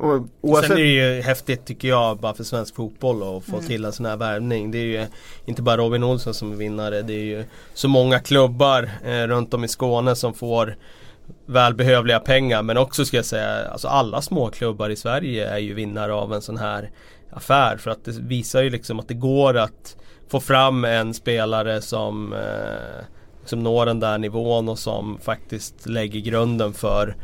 Oavsett... 0.00 0.68
Sen 0.68 0.78
är 0.78 0.82
det 0.82 1.14
ju 1.16 1.22
häftigt 1.22 1.64
tycker 1.64 1.88
jag 1.88 2.18
bara 2.18 2.34
för 2.34 2.44
svensk 2.44 2.74
fotboll 2.74 3.36
att 3.36 3.44
få 3.44 3.56
mm. 3.56 3.66
till 3.66 3.84
en 3.84 3.92
sån 3.92 4.06
här 4.06 4.16
värvning. 4.16 4.70
Det 4.70 4.78
är 4.78 5.00
ju 5.00 5.06
inte 5.44 5.62
bara 5.62 5.76
Robin 5.76 6.04
Olsson 6.04 6.34
som 6.34 6.52
är 6.52 6.56
vinnare. 6.56 7.02
Det 7.02 7.12
är 7.12 7.24
ju 7.24 7.44
så 7.74 7.88
många 7.88 8.18
klubbar 8.18 8.90
eh, 9.04 9.22
runt 9.22 9.54
om 9.54 9.64
i 9.64 9.68
Skåne 9.68 10.16
som 10.16 10.34
får 10.34 10.76
välbehövliga 11.46 12.20
pengar. 12.20 12.62
Men 12.62 12.76
också 12.76 13.04
ska 13.04 13.16
jag 13.16 13.26
säga, 13.26 13.68
alltså 13.68 13.88
alla 13.88 14.22
småklubbar 14.22 14.90
i 14.90 14.96
Sverige 14.96 15.48
är 15.48 15.58
ju 15.58 15.74
vinnare 15.74 16.14
av 16.14 16.34
en 16.34 16.42
sån 16.42 16.56
här 16.56 16.90
affär. 17.30 17.76
För 17.76 17.90
att 17.90 18.04
det 18.04 18.12
visar 18.12 18.62
ju 18.62 18.70
liksom 18.70 19.00
att 19.00 19.08
det 19.08 19.14
går 19.14 19.56
att 19.56 19.96
få 20.28 20.40
fram 20.40 20.84
en 20.84 21.14
spelare 21.14 21.80
som, 21.80 22.32
eh, 22.32 23.04
som 23.44 23.62
når 23.62 23.86
den 23.86 24.00
där 24.00 24.18
nivån 24.18 24.68
och 24.68 24.78
som 24.78 25.18
faktiskt 25.18 25.86
lägger 25.86 26.20
grunden 26.20 26.72
för 26.72 27.16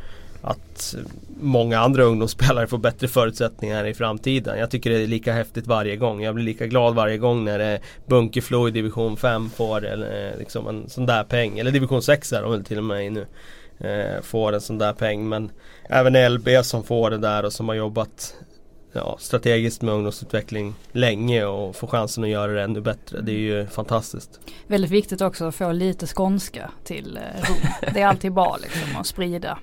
att 0.42 0.94
många 1.40 1.78
andra 1.78 2.02
ungdomsspelare 2.02 2.66
får 2.66 2.78
bättre 2.78 3.09
förutsättningar 3.09 3.85
i 3.87 3.94
framtiden. 3.94 4.59
Jag 4.59 4.70
tycker 4.70 4.90
det 4.90 5.02
är 5.02 5.06
lika 5.06 5.32
häftigt 5.32 5.66
varje 5.66 5.97
gång. 5.97 6.23
Jag 6.23 6.35
blir 6.35 6.44
lika 6.44 6.66
glad 6.66 6.94
varje 6.94 7.18
gång 7.18 7.44
när 7.44 7.59
det 7.59 7.80
Bunkeflo 8.06 8.68
i 8.68 8.70
division 8.70 9.16
5 9.16 9.50
får 9.50 9.85
eller, 9.87 10.30
eh, 10.32 10.38
liksom 10.38 10.68
en 10.68 10.88
sån 10.88 11.06
där 11.06 11.25
peng. 11.25 11.59
Eller 11.59 11.70
division 11.70 12.02
6 12.02 12.32
är 12.32 12.42
de 12.42 12.50
väl 12.50 12.64
till 12.64 12.78
och 12.78 12.85
med 12.85 13.06
i 13.06 13.11
nu. 13.11 13.26
Eh, 13.78 14.23
får 14.23 14.52
en 14.52 14.61
sån 14.61 14.78
där 14.78 14.92
peng. 14.92 15.28
Men 15.28 15.50
även 15.88 16.32
LB 16.32 16.49
som 16.62 16.85
får 16.85 17.11
det 17.11 17.18
där 17.18 17.44
och 17.44 17.52
som 17.52 17.68
har 17.68 17.75
jobbat 17.75 18.35
ja, 18.92 19.16
strategiskt 19.20 19.82
med 19.82 19.94
ungdomsutveckling 19.94 20.75
länge 20.92 21.44
och 21.44 21.76
får 21.76 21.87
chansen 21.87 22.25
att 22.25 22.30
göra 22.30 22.52
det 22.52 22.62
ännu 22.62 22.80
bättre. 22.80 23.20
Det 23.20 23.32
är 23.32 23.38
ju 23.38 23.66
fantastiskt. 23.66 24.40
Väldigt 24.66 24.90
viktigt 24.90 25.20
också 25.20 25.44
att 25.44 25.54
få 25.54 25.73
lite 25.73 26.06
skånska 26.06 26.70
till 26.85 27.16
eh, 27.16 27.49
Rom. 27.49 27.92
Det 27.94 28.00
är 28.00 28.06
alltid 28.06 28.32
bra 28.32 28.59
liksom 28.62 29.00
att 29.00 29.06
sprida 29.06 29.59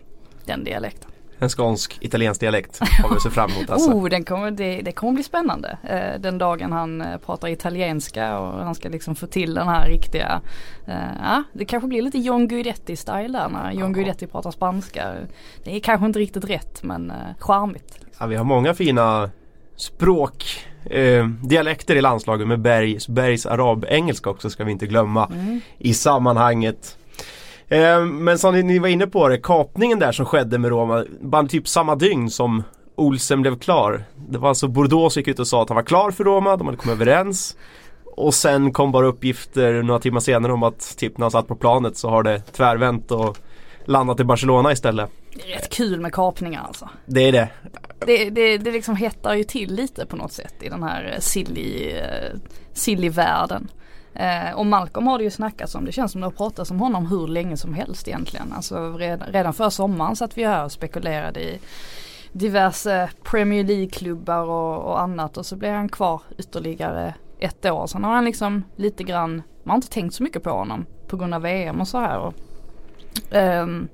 den 0.47 0.63
dialekten. 0.63 1.11
En 1.39 1.49
skånsk 1.49 1.97
italiensk 2.01 2.41
dialekt 2.41 2.79
har 3.03 3.13
vi 3.13 3.19
se 3.19 3.29
fram 3.29 3.51
emot 3.51 3.69
alltså. 3.69 3.91
Oh, 3.91 4.09
den 4.09 4.23
kommer, 4.23 4.51
det, 4.51 4.81
det 4.81 4.91
kommer 4.91 5.13
bli 5.13 5.23
spännande. 5.23 5.77
Eh, 5.83 6.21
den 6.21 6.37
dagen 6.37 6.71
han 6.71 7.01
eh, 7.01 7.17
pratar 7.17 7.47
italienska 7.47 8.39
och 8.39 8.63
han 8.65 8.75
ska 8.75 8.89
liksom 8.89 9.15
få 9.15 9.27
till 9.27 9.53
den 9.53 9.67
här 9.67 9.87
riktiga, 9.89 10.41
eh, 10.87 10.95
ja 11.23 11.43
det 11.53 11.65
kanske 11.65 11.87
blir 11.87 12.01
lite 12.01 12.17
John 12.17 12.47
Guidetti-style 12.49 13.31
där 13.31 13.49
när 13.49 13.71
John 13.71 13.93
Guidetti 13.93 14.27
pratar 14.27 14.51
spanska. 14.51 15.13
Det 15.63 15.75
är 15.75 15.79
kanske 15.79 16.05
inte 16.05 16.19
riktigt 16.19 16.45
rätt 16.45 16.83
men 16.83 17.11
eh, 17.11 17.15
charmigt. 17.39 17.99
Ja, 18.19 18.25
vi 18.25 18.35
har 18.35 18.43
många 18.43 18.73
fina 18.73 19.29
språk, 19.75 20.45
eh, 20.85 21.27
dialekter 21.27 21.95
i 21.95 22.01
landslaget 22.01 22.47
med 22.47 22.59
Bergs, 22.59 23.07
Bergs 23.07 23.45
arabengelska 23.45 24.29
också 24.29 24.49
ska 24.49 24.63
vi 24.63 24.71
inte 24.71 24.87
glömma 24.87 25.25
Mm. 25.25 25.61
i 25.77 25.93
sammanhanget. 25.93 26.97
Eh, 27.69 28.05
men 28.05 28.39
som 28.39 28.55
ni, 28.55 28.79
var 28.79 28.88
inne 28.88 29.07
på 29.07 29.27
det, 29.27 29.38
kapningen 29.38 30.00
där 30.00 30.12
som 30.12 30.25
skedde 30.25 30.57
med 30.57 30.69
Roma, 30.69 31.05
bara 31.21 31.47
typ 31.47 31.67
samma 31.67 31.95
dygn 31.95 32.29
som 32.29 32.63
Olsen 32.95 33.41
blev 33.41 33.59
klar. 33.59 34.03
Det 34.29 34.38
var 34.38 34.50
alltså 34.50 34.67
Bordeaux 34.67 35.13
som 35.13 35.19
gick 35.19 35.27
ut 35.27 35.39
och 35.39 35.47
sa 35.47 35.62
att 35.63 35.69
han 35.69 35.75
var 35.75 35.83
klar 35.83 36.12
för 36.12 36.24
Roma, 36.24 36.57
de 36.57 36.67
hade 36.67 36.77
kommit 36.77 36.95
överens. 37.01 37.57
Och 38.03 38.33
sen 38.33 38.74
kom 38.74 38.91
bara 38.91 39.07
uppgifter 39.07 39.83
några 39.83 40.00
timmar 40.00 40.19
senare 40.19 40.53
om 40.53 40.63
att 40.63 40.97
typ 40.97 41.17
när 41.17 41.24
han 41.24 41.31
satt 41.31 41.47
på 41.47 41.55
planet 41.55 41.97
så 41.97 42.09
har 42.09 42.24
det 42.24 42.39
tvärvänt 42.39 43.12
och 43.12 43.38
landat 43.86 44.19
i 44.19 44.24
Barcelona 44.24 44.71
istället. 44.71 45.09
Det 45.33 45.53
är 45.53 45.55
rätt 45.55 45.69
kul 45.69 46.00
med 46.00 46.13
kapningar 46.13 46.63
alltså. 46.67 46.89
Det 47.05 47.21
är 47.21 47.31
det. 47.31 47.50
Det, 48.05 48.29
det, 48.29 48.57
det 48.57 48.71
liksom 48.71 48.95
hettar 48.95 49.33
ju 49.33 49.43
till 49.43 49.74
lite 49.74 50.05
på 50.05 50.15
något 50.15 50.31
sätt 50.31 50.53
i 50.62 50.69
den 50.69 50.83
här 50.83 51.17
silly, 51.19 51.89
eh, 51.89 52.38
silly-världen. 52.74 53.67
Eh, 54.19 54.53
och 54.53 54.65
Malcolm 54.65 55.07
har 55.07 55.17
det 55.17 55.24
ju 55.24 55.31
snackats 55.31 55.75
om, 55.75 55.86
det 55.86 55.91
känns 55.91 56.12
som 56.12 56.21
det 56.21 56.27
har 56.27 56.31
pratats 56.31 56.71
om 56.71 56.79
honom 56.79 57.07
hur 57.07 57.27
länge 57.27 57.57
som 57.57 57.74
helst 57.74 58.07
egentligen. 58.07 58.53
Alltså 58.53 58.97
redan, 58.97 59.27
redan 59.31 59.53
för 59.53 59.69
sommaren 59.69 60.15
satt 60.15 60.38
vi 60.38 60.43
här 60.43 60.65
och 60.65 60.71
spekulerade 60.71 61.39
i 61.39 61.59
diverse 62.31 63.09
Premier 63.24 63.63
League-klubbar 63.63 64.43
och, 64.43 64.91
och 64.91 65.01
annat 65.01 65.38
och 65.38 65.45
så 65.45 65.55
blev 65.55 65.74
han 65.74 65.89
kvar 65.89 66.21
ytterligare 66.38 67.13
ett 67.39 67.65
år. 67.65 67.88
Sen 67.88 68.03
har 68.03 68.13
han 68.13 68.25
liksom 68.25 68.63
lite 68.75 69.03
grann, 69.03 69.41
man 69.63 69.71
har 69.71 69.75
inte 69.75 69.89
tänkt 69.89 70.15
så 70.15 70.24
mycket 70.24 70.43
på 70.43 70.50
honom 70.50 70.86
på 71.07 71.17
grund 71.17 71.33
av 71.33 71.41
VM 71.41 71.81
och 71.81 71.88
så 71.88 72.00
här. 72.00 72.19
Och, 72.19 72.33
ehm, 73.31 73.88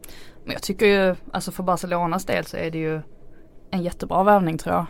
men 0.43 0.53
jag 0.53 0.61
tycker 0.61 0.85
ju, 0.85 1.15
alltså 1.31 1.51
för 1.51 1.63
Barcelonas 1.63 2.25
del 2.25 2.45
så 2.45 2.57
är 2.57 2.71
det 2.71 2.77
ju 2.77 3.01
en 3.71 3.83
jättebra 3.83 4.23
värvning 4.23 4.57
tror 4.57 4.75
jag. 4.75 4.85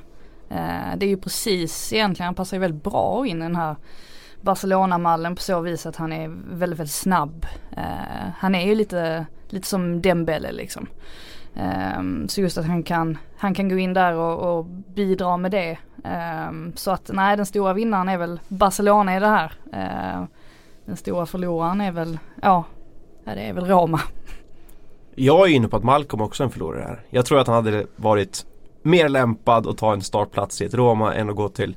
Eh, 0.49 0.97
det 0.97 1.05
är 1.05 1.09
ju 1.09 1.17
precis 1.17 1.93
egentligen, 1.93 2.25
han 2.25 2.35
passar 2.35 2.57
ju 2.57 2.61
väldigt 2.61 2.83
bra 2.83 3.27
in 3.27 3.37
i 3.37 3.43
den 3.43 3.55
här 3.55 3.75
Barcelona-mallen 4.43 5.35
på 5.35 5.41
så 5.41 5.59
vis 5.59 5.85
att 5.85 5.95
han 5.95 6.13
är 6.13 6.27
väldigt, 6.27 6.79
väldigt 6.79 6.95
snabb. 6.95 7.45
Eh, 7.77 8.29
han 8.37 8.55
är 8.55 8.67
ju 8.67 8.75
lite, 8.75 9.25
lite 9.49 9.67
som 9.67 10.01
Dembele 10.01 10.51
liksom. 10.51 10.87
Eh, 11.55 12.27
så 12.27 12.41
just 12.41 12.57
att 12.57 12.65
han 12.65 12.83
kan, 12.83 13.17
han 13.37 13.53
kan 13.53 13.69
gå 13.69 13.77
in 13.77 13.93
där 13.93 14.13
och, 14.13 14.57
och 14.57 14.65
bidra 14.65 15.37
med 15.37 15.51
det. 15.51 15.77
Eh, 16.03 16.51
så 16.75 16.91
att 16.91 17.09
nej, 17.13 17.37
den 17.37 17.45
stora 17.45 17.73
vinnaren 17.73 18.09
är 18.09 18.17
väl 18.17 18.39
Barcelona 18.47 19.17
i 19.17 19.19
det 19.19 19.27
här. 19.27 19.53
Eh, 19.73 20.23
den 20.85 20.97
stora 20.97 21.25
förloraren 21.25 21.81
är 21.81 21.91
väl, 21.91 22.19
ja, 22.41 22.63
ja 23.23 23.35
det 23.35 23.41
är 23.41 23.53
väl 23.53 23.65
Roma. 23.65 24.01
Jag 25.15 25.49
är 25.49 25.53
inne 25.53 25.67
på 25.67 25.77
att 25.77 25.83
Malcolm 25.83 26.21
också 26.21 26.43
är 26.43 26.45
en 26.45 26.51
förlorare 26.51 26.83
här. 26.83 27.05
Jag 27.09 27.25
tror 27.25 27.39
att 27.39 27.47
han 27.47 27.55
hade 27.55 27.85
varit 27.95 28.45
mer 28.81 29.09
lämpad 29.09 29.67
att 29.67 29.77
ta 29.77 29.93
en 29.93 30.01
startplats 30.01 30.61
i 30.61 30.65
ett 30.65 30.73
Roma 30.73 31.13
än 31.13 31.29
att 31.29 31.35
gå 31.35 31.49
till 31.49 31.75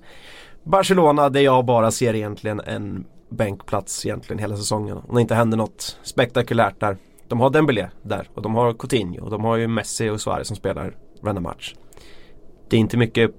Barcelona 0.67 1.29
där 1.29 1.41
jag 1.41 1.65
bara 1.65 1.91
ser 1.91 2.15
egentligen 2.15 2.61
en 2.61 3.07
bänkplats 3.29 4.07
egentligen 4.07 4.39
hela 4.39 4.57
säsongen. 4.57 4.97
Om 5.09 5.15
det 5.15 5.21
inte 5.21 5.35
händer 5.35 5.57
något 5.57 5.99
spektakulärt 6.03 6.81
där. 6.81 6.97
De 7.29 7.41
har 7.41 7.51
Dembélé 7.51 7.89
där 8.03 8.29
och 8.35 8.43
de 8.43 8.55
har 8.55 8.73
Coutinho 8.73 9.25
och 9.25 9.31
de 9.31 9.45
har 9.45 9.57
ju 9.57 9.69
Messi 9.69 10.11
och 10.11 10.21
Suarez 10.21 10.47
som 10.47 10.57
spelar 10.57 10.97
varenda 11.21 11.41
match. 11.41 11.75
Det 12.69 12.77
är 12.77 12.81
inte 12.81 12.97
mycket 12.97 13.31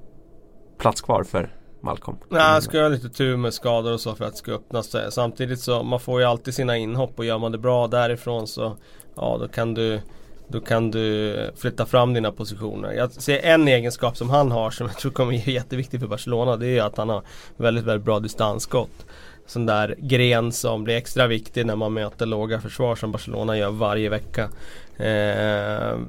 plats 0.77 1.01
kvar 1.01 1.24
för 1.24 1.55
Malcolm. 1.81 2.17
Nej, 2.29 2.53
jag 2.53 2.63
ska 2.63 2.81
ha 2.81 2.88
lite 2.88 3.10
tur 3.10 3.38
med 3.38 3.53
skador 3.53 3.93
och 3.93 4.01
så 4.01 4.15
för 4.15 4.25
att 4.25 4.31
det 4.31 4.38
ska 4.38 4.51
öppna 4.51 4.84
sig. 4.84 5.12
Samtidigt 5.12 5.60
så 5.60 5.84
man 5.84 6.00
får 6.00 6.19
ju 6.19 6.25
alltid 6.25 6.53
sina 6.53 6.77
inhopp 6.77 7.19
och 7.19 7.25
gör 7.25 7.38
man 7.38 7.51
det 7.51 7.57
bra 7.57 7.88
därifrån 7.88 8.48
så 8.48 8.77
ja, 9.15 9.38
då 9.41 9.48
kan 9.48 9.74
du 9.74 10.01
då 10.47 10.59
kan 10.59 10.91
du 10.91 11.35
flytta 11.55 11.85
fram 11.85 12.13
dina 12.13 12.31
positioner. 12.31 12.93
Jag 12.93 13.11
ser 13.11 13.39
en 13.39 13.67
egenskap 13.67 14.17
som 14.17 14.29
han 14.29 14.51
har 14.51 14.71
som 14.71 14.87
jag 14.87 14.97
tror 14.97 15.11
kommer 15.11 15.29
bli 15.29 15.53
jätteviktig 15.53 15.99
för 15.99 16.07
Barcelona. 16.07 16.57
Det 16.57 16.77
är 16.77 16.83
att 16.83 16.97
han 16.97 17.09
har 17.09 17.23
väldigt, 17.57 17.83
väldigt 17.83 18.05
bra 18.05 18.19
distansskott. 18.19 19.05
Sån 19.45 19.65
där 19.65 19.95
gren 19.97 20.51
som 20.51 20.83
blir 20.83 20.95
extra 20.95 21.27
viktig 21.27 21.65
när 21.65 21.75
man 21.75 21.93
möter 21.93 22.25
låga 22.25 22.61
försvar 22.61 22.95
som 22.95 23.11
Barcelona 23.11 23.57
gör 23.57 23.71
varje 23.71 24.09
vecka. 24.09 24.49
Eh, 24.97 25.99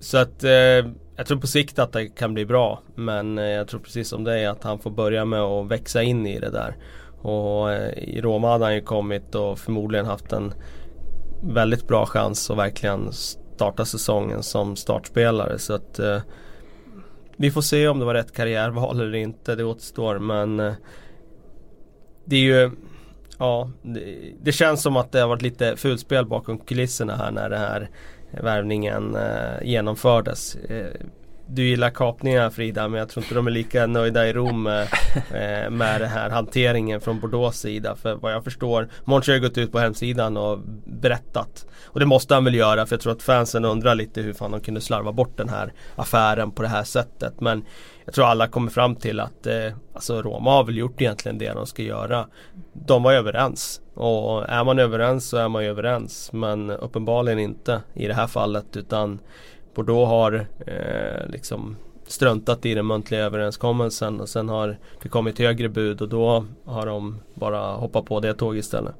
så 0.00 0.18
att 0.18 0.44
eh, 0.44 0.50
jag 1.16 1.26
tror 1.26 1.40
på 1.40 1.46
sikt 1.46 1.78
att 1.78 1.92
det 1.92 2.08
kan 2.08 2.34
bli 2.34 2.46
bra. 2.46 2.80
Men 2.94 3.38
eh, 3.38 3.44
jag 3.44 3.68
tror 3.68 3.80
precis 3.80 4.08
som 4.08 4.24
dig 4.24 4.46
att 4.46 4.62
han 4.64 4.78
får 4.78 4.90
börja 4.90 5.24
med 5.24 5.40
att 5.40 5.66
växa 5.66 6.02
in 6.02 6.26
i 6.26 6.38
det 6.38 6.50
där. 6.50 6.76
Och 7.22 7.72
eh, 7.72 7.98
i 7.98 8.20
Roma 8.20 8.50
hade 8.50 8.64
han 8.64 8.74
ju 8.74 8.80
kommit 8.80 9.34
och 9.34 9.58
förmodligen 9.58 10.06
haft 10.06 10.32
en 10.32 10.52
väldigt 11.42 11.88
bra 11.88 12.06
chans 12.06 12.50
att 12.50 12.58
verkligen 12.58 13.12
starta 13.60 13.84
säsongen 13.84 14.42
som 14.42 14.76
startspelare. 14.76 15.58
Så 15.58 15.74
att 15.74 15.98
eh, 15.98 16.22
vi 17.36 17.50
får 17.50 17.62
se 17.62 17.88
om 17.88 17.98
det 17.98 18.04
var 18.04 18.14
rätt 18.14 18.32
karriärval 18.32 19.00
eller 19.00 19.14
inte. 19.18 19.54
Det 19.54 19.64
återstår 19.64 20.18
men 20.18 20.60
eh, 20.60 20.72
det 22.24 22.36
är 22.36 22.40
ju 22.40 22.70
Ja, 23.38 23.70
det, 23.82 24.32
det, 24.42 24.52
känns 24.52 24.82
som 24.82 24.96
att 24.96 25.12
det 25.12 25.20
har 25.20 25.28
varit 25.28 25.42
lite 25.42 25.76
fulspel 25.76 26.26
bakom 26.26 26.58
kulisserna 26.58 27.16
här 27.16 27.30
när 27.30 27.50
den 27.50 27.60
här 27.60 27.90
värvningen 28.30 29.16
eh, 29.16 29.62
genomfördes. 29.62 30.56
Eh, 30.56 31.00
du 31.52 31.68
gillar 31.68 31.90
kapningar 31.90 32.50
Frida 32.50 32.88
men 32.88 32.98
jag 32.98 33.08
tror 33.08 33.24
inte 33.24 33.34
de 33.34 33.46
är 33.46 33.50
lika 33.50 33.86
nöjda 33.86 34.28
i 34.28 34.32
Rom 34.32 34.62
med, 34.62 34.88
med 35.72 36.00
den 36.00 36.08
här 36.08 36.30
hanteringen 36.30 37.00
från 37.00 37.20
Bordeaux 37.20 37.58
sida. 37.58 37.96
För 37.96 38.14
vad 38.14 38.32
jag 38.32 38.44
förstår, 38.44 38.88
Monchi 39.04 39.30
har 39.30 39.36
ju 39.36 39.42
gått 39.42 39.58
ut 39.58 39.72
på 39.72 39.78
hemsidan 39.78 40.36
och 40.36 40.58
berättat. 40.84 41.66
Och 41.84 42.00
det 42.00 42.06
måste 42.06 42.34
han 42.34 42.44
väl 42.44 42.54
göra 42.54 42.86
för 42.86 42.94
jag 42.94 43.00
tror 43.00 43.12
att 43.12 43.22
fansen 43.22 43.64
undrar 43.64 43.94
lite 43.94 44.22
hur 44.22 44.32
fan 44.32 44.50
de 44.50 44.60
kunde 44.60 44.80
slarva 44.80 45.12
bort 45.12 45.36
den 45.36 45.48
här 45.48 45.72
affären 45.96 46.50
på 46.50 46.62
det 46.62 46.68
här 46.68 46.84
sättet. 46.84 47.40
Men 47.40 47.64
jag 48.04 48.14
tror 48.14 48.26
alla 48.26 48.46
kommer 48.46 48.70
fram 48.70 48.96
till 48.96 49.20
att 49.20 49.46
eh, 49.46 49.72
alltså 49.94 50.22
Roma 50.22 50.50
har 50.50 50.64
väl 50.64 50.76
gjort 50.76 51.00
egentligen 51.00 51.38
det 51.38 51.52
de 51.52 51.66
ska 51.66 51.82
göra. 51.82 52.26
De 52.72 53.02
var 53.02 53.12
överens. 53.12 53.80
Och 53.94 54.48
är 54.48 54.64
man 54.64 54.78
överens 54.78 55.28
så 55.28 55.36
är 55.36 55.48
man 55.48 55.64
ju 55.64 55.70
överens. 55.70 56.32
Men 56.32 56.70
uppenbarligen 56.70 57.38
inte 57.38 57.82
i 57.94 58.06
det 58.06 58.14
här 58.14 58.26
fallet 58.26 58.76
utan 58.76 59.18
Bordeaux 59.74 60.08
har 60.08 60.46
eh, 60.66 61.28
liksom 61.28 61.76
struntat 62.06 62.66
i 62.66 62.74
den 62.74 62.86
muntliga 62.86 63.20
överenskommelsen 63.20 64.20
och 64.20 64.28
sen 64.28 64.48
har 64.48 64.78
det 65.02 65.08
kommit 65.08 65.38
högre 65.38 65.68
bud 65.68 66.02
och 66.02 66.08
då 66.08 66.44
har 66.64 66.86
de 66.86 67.20
bara 67.34 67.74
hoppat 67.74 68.04
på 68.04 68.20
det 68.20 68.34
tåget 68.34 68.64
istället. 68.64 68.94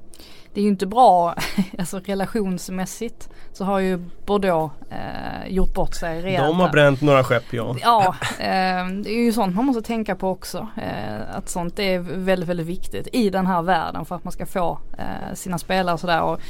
Det 0.54 0.60
är 0.60 0.62
ju 0.62 0.70
inte 0.70 0.86
bra, 0.86 1.34
alltså 1.78 2.00
relationsmässigt 2.04 3.28
så 3.52 3.64
har 3.64 3.78
ju 3.78 3.98
Bordeaux 4.26 4.74
eh, 4.90 5.52
gjort 5.52 5.74
bort 5.74 5.94
sig 5.94 6.22
rejält. 6.22 6.46
De 6.46 6.60
har 6.60 6.68
bränt 6.68 7.00
några 7.00 7.24
skepp 7.24 7.52
ja. 7.52 7.76
Ja, 7.82 8.14
eh, 8.38 8.88
det 9.02 9.10
är 9.10 9.24
ju 9.24 9.32
sånt 9.32 9.56
man 9.56 9.64
måste 9.64 9.82
tänka 9.82 10.16
på 10.16 10.28
också. 10.28 10.68
Eh, 10.76 11.36
att 11.36 11.48
sånt 11.48 11.78
är 11.78 11.98
väldigt, 11.98 12.48
väldigt 12.48 12.66
viktigt 12.66 13.08
i 13.12 13.30
den 13.30 13.46
här 13.46 13.62
världen 13.62 14.04
för 14.04 14.14
att 14.14 14.24
man 14.24 14.32
ska 14.32 14.46
få 14.46 14.78
eh, 14.98 15.34
sina 15.34 15.58
spelare 15.58 15.94
och 15.94 16.00
sådär. 16.00 16.22
Och 16.22 16.40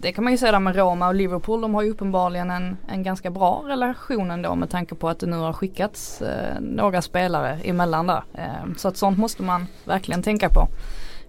det 0.00 0.12
kan 0.12 0.24
man 0.24 0.32
ju 0.32 0.38
säga 0.38 0.52
där 0.52 0.60
med 0.60 0.76
Roma 0.76 1.08
och 1.08 1.14
Liverpool. 1.14 1.60
De 1.60 1.74
har 1.74 1.82
ju 1.82 1.90
uppenbarligen 1.90 2.50
en, 2.50 2.76
en 2.88 3.02
ganska 3.02 3.30
bra 3.30 3.62
relation 3.66 4.30
ändå 4.30 4.54
med 4.54 4.70
tanke 4.70 4.94
på 4.94 5.08
att 5.08 5.18
det 5.18 5.26
nu 5.26 5.36
har 5.36 5.52
skickats 5.52 6.22
eh, 6.22 6.60
några 6.60 7.02
spelare 7.02 7.58
emellan 7.64 8.06
där. 8.06 8.22
Eh, 8.34 8.74
så 8.76 8.88
att 8.88 8.96
sånt 8.96 9.18
måste 9.18 9.42
man 9.42 9.66
verkligen 9.84 10.22
tänka 10.22 10.48
på. 10.48 10.68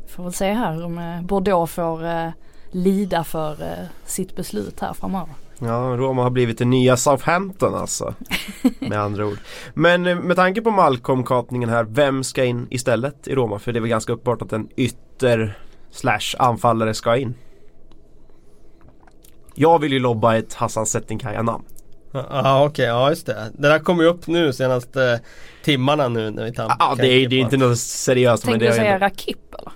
Får 0.08 0.24
väl 0.24 0.34
se 0.34 0.52
här 0.52 0.86
om 0.86 0.98
eh, 0.98 1.22
Bordeaux 1.22 1.74
får 1.74 2.06
eh, 2.06 2.30
lida 2.72 3.24
för 3.24 3.52
eh, 3.52 3.86
sitt 4.06 4.36
beslut 4.36 4.80
här 4.80 4.94
framöver. 4.94 5.34
Ja, 5.60 5.96
Roma 5.98 6.24
har 6.24 6.30
blivit 6.30 6.58
det 6.58 6.66
nya 6.66 6.98
Southampton 6.98 7.76
alltså. 7.76 8.14
med 8.80 9.02
andra 9.02 9.26
ord. 9.26 9.38
Men 9.74 10.04
med 10.04 10.36
tanke 10.36 10.62
på 10.62 10.72
Malcolm-kapningen 10.72 11.70
här, 11.70 11.84
vem 11.84 12.24
ska 12.24 12.44
in 12.44 12.68
istället 12.70 13.28
i 13.28 13.36
Roma? 13.36 13.60
För 13.60 13.72
det 13.72 13.80
är 13.80 13.82
väl 13.82 13.90
ganska 13.90 14.14
uppenbart 14.14 14.42
att 14.42 14.54
en 14.54 14.70
ytter 14.76 15.58
slash 15.92 16.36
anfallare 16.40 16.94
ska 16.94 17.18
in. 17.18 17.34
Jag 19.62 19.80
vill 19.80 19.94
ju 19.94 20.00
lobba 20.00 20.36
ett 20.36 20.54
Hassan 20.54 20.86
Settinkaya-namn. 20.86 21.64
Ja 22.14 22.26
ah, 22.30 22.64
okej, 22.64 22.70
okay, 22.70 22.86
ja 22.86 23.10
just 23.10 23.26
det. 23.26 23.52
Det 23.54 23.68
där 23.68 23.80
kom 23.80 24.00
ju 24.00 24.06
upp 24.06 24.28
nu 24.28 24.54
senaste 24.54 25.22
timmarna 25.64 26.08
nu 26.08 26.32
när 26.32 26.44
vi 26.44 26.54
tar 26.54 26.76
Ja 26.80 26.96
det 26.98 27.08
är, 27.08 27.30
det 27.30 27.36
är 27.36 27.40
inte 27.40 27.58
något 27.58 27.80
seriöst. 27.80 28.44
Tänkte 28.44 28.66
men 28.66 28.70
du 28.72 28.76
säga. 28.76 29.00
Rakip 29.00 29.56
eller? 29.60 29.72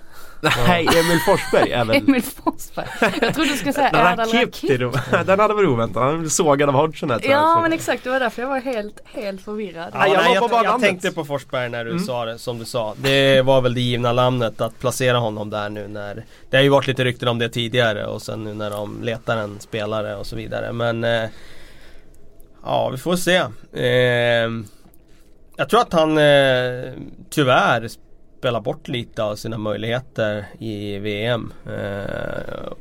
Nej, 0.66 0.88
Emil 0.96 1.18
Forsberg 1.26 1.70
är 1.72 1.84
väl... 1.84 1.96
Emil 1.96 2.22
Forsberg. 2.22 2.86
Jag 3.20 3.34
trodde 3.34 3.50
du 3.50 3.56
skulle 3.56 3.72
säga 3.72 3.88
Erdal 3.88 4.16
Rakip. 4.18 4.80
Rakip. 4.80 5.26
Den 5.26 5.40
hade 5.40 5.54
varit 5.54 5.68
oväntad. 5.68 6.02
Han 6.02 6.18
blev 6.20 6.28
sågad 6.28 6.68
av 6.68 6.74
Hodgson 6.74 7.10
här 7.10 7.20
jag. 7.22 7.30
Ja 7.32 7.60
men 7.62 7.72
exakt, 7.72 8.04
det 8.04 8.10
var 8.10 8.20
därför 8.20 8.42
jag 8.42 8.48
var 8.48 8.60
helt, 8.60 9.00
helt 9.04 9.40
förvirrad. 9.40 9.90
Ja, 9.92 10.06
jag 10.06 10.24
jag, 10.34 10.34
jag 10.50 10.64
namnet. 10.64 10.80
tänkte 10.80 11.12
på 11.12 11.24
Forsberg 11.24 11.68
när 11.68 11.84
du 11.84 11.90
Mm. 11.90 12.04
sa 12.04 12.24
det 12.24 12.38
som 12.38 12.58
du 12.58 12.64
sa. 12.64 12.94
Det 12.96 13.42
var 13.42 13.60
väl 13.60 13.74
det 13.74 13.80
givna 13.80 14.12
namnet 14.12 14.60
att 14.60 14.78
placera 14.80 15.18
honom 15.18 15.50
där 15.50 15.68
nu 15.68 15.88
när 15.88 16.24
Det 16.50 16.56
har 16.56 16.64
ju 16.64 16.68
varit 16.68 16.86
lite 16.86 17.04
rykten 17.04 17.28
om 17.28 17.38
det 17.38 17.48
tidigare 17.48 18.06
och 18.06 18.22
sen 18.22 18.44
nu 18.44 18.54
när 18.54 18.70
de 18.70 19.02
letar 19.02 19.36
en 19.36 19.60
spelare 19.60 20.16
och 20.16 20.26
så 20.26 20.36
vidare 20.36 20.72
men 20.72 21.04
eh, 21.04 21.28
Ja, 22.64 22.88
vi 22.88 22.98
får 22.98 23.16
se. 23.16 23.36
Eh, 23.72 24.50
jag 25.56 25.68
tror 25.68 25.80
att 25.80 25.92
han 25.92 26.18
eh, 26.18 26.92
tyvärr 27.30 27.88
spelar 28.46 28.60
bort 28.60 28.88
lite 28.88 29.22
av 29.22 29.36
sina 29.36 29.58
möjligheter 29.58 30.46
i 30.58 30.98
VM. 30.98 31.52
Eh, 31.66 32.72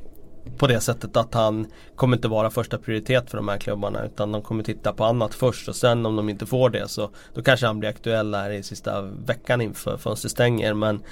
på 0.57 0.67
det 0.67 0.79
sättet 0.79 1.17
att 1.17 1.34
han 1.34 1.67
kommer 1.95 2.17
inte 2.17 2.27
vara 2.27 2.50
första 2.50 2.77
prioritet 2.77 3.29
för 3.29 3.38
de 3.38 3.48
här 3.48 3.57
klubbarna 3.57 4.05
utan 4.05 4.31
de 4.31 4.41
kommer 4.41 4.63
titta 4.63 4.93
på 4.93 5.03
annat 5.03 5.34
först 5.34 5.69
och 5.69 5.75
sen 5.75 6.05
om 6.05 6.15
de 6.15 6.29
inte 6.29 6.45
får 6.45 6.69
det 6.69 6.88
så 6.88 7.10
då 7.34 7.41
kanske 7.41 7.65
han 7.65 7.79
blir 7.79 7.89
aktuell 7.89 8.36
här 8.36 8.50
i 8.50 8.63
sista 8.63 9.01
veckan 9.01 9.62
inför 9.62 9.98
fönstret 9.98 10.31
stänger 10.31 10.74
men 10.74 11.03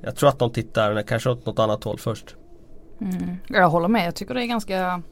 jag 0.00 0.16
tror 0.16 0.28
att 0.28 0.38
de 0.38 0.52
tittar 0.52 1.02
kanske 1.02 1.30
åt 1.30 1.46
något 1.46 1.58
annat 1.58 1.84
håll 1.84 1.98
först. 1.98 2.36
Mm. 3.00 3.36
Jag 3.48 3.68
håller 3.68 3.88
med, 3.88 4.06
jag 4.06 4.14
tycker 4.14 4.34
det 4.34 4.42
är 4.42 4.46
ganska 4.46 5.02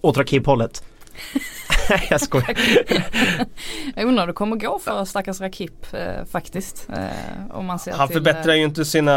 Åt 0.00 0.16
Rakip-hållet. 0.16 0.84
jag 2.10 2.20
skojar. 2.20 2.56
jag 3.96 4.04
undrar 4.06 4.22
hur 4.22 4.26
det 4.26 4.32
kommer 4.32 4.56
gå 4.56 4.78
för 4.78 5.04
stackars 5.04 5.40
Rakip 5.40 5.94
eh, 5.94 6.24
faktiskt. 6.24 6.88
Eh, 6.96 7.56
om 7.56 7.66
man 7.66 7.78
ser 7.78 7.92
Han 7.92 8.08
till, 8.08 8.16
förbättrar 8.16 8.52
eh, 8.52 8.58
ju 8.58 8.64
inte 8.64 8.84
sina 8.84 9.12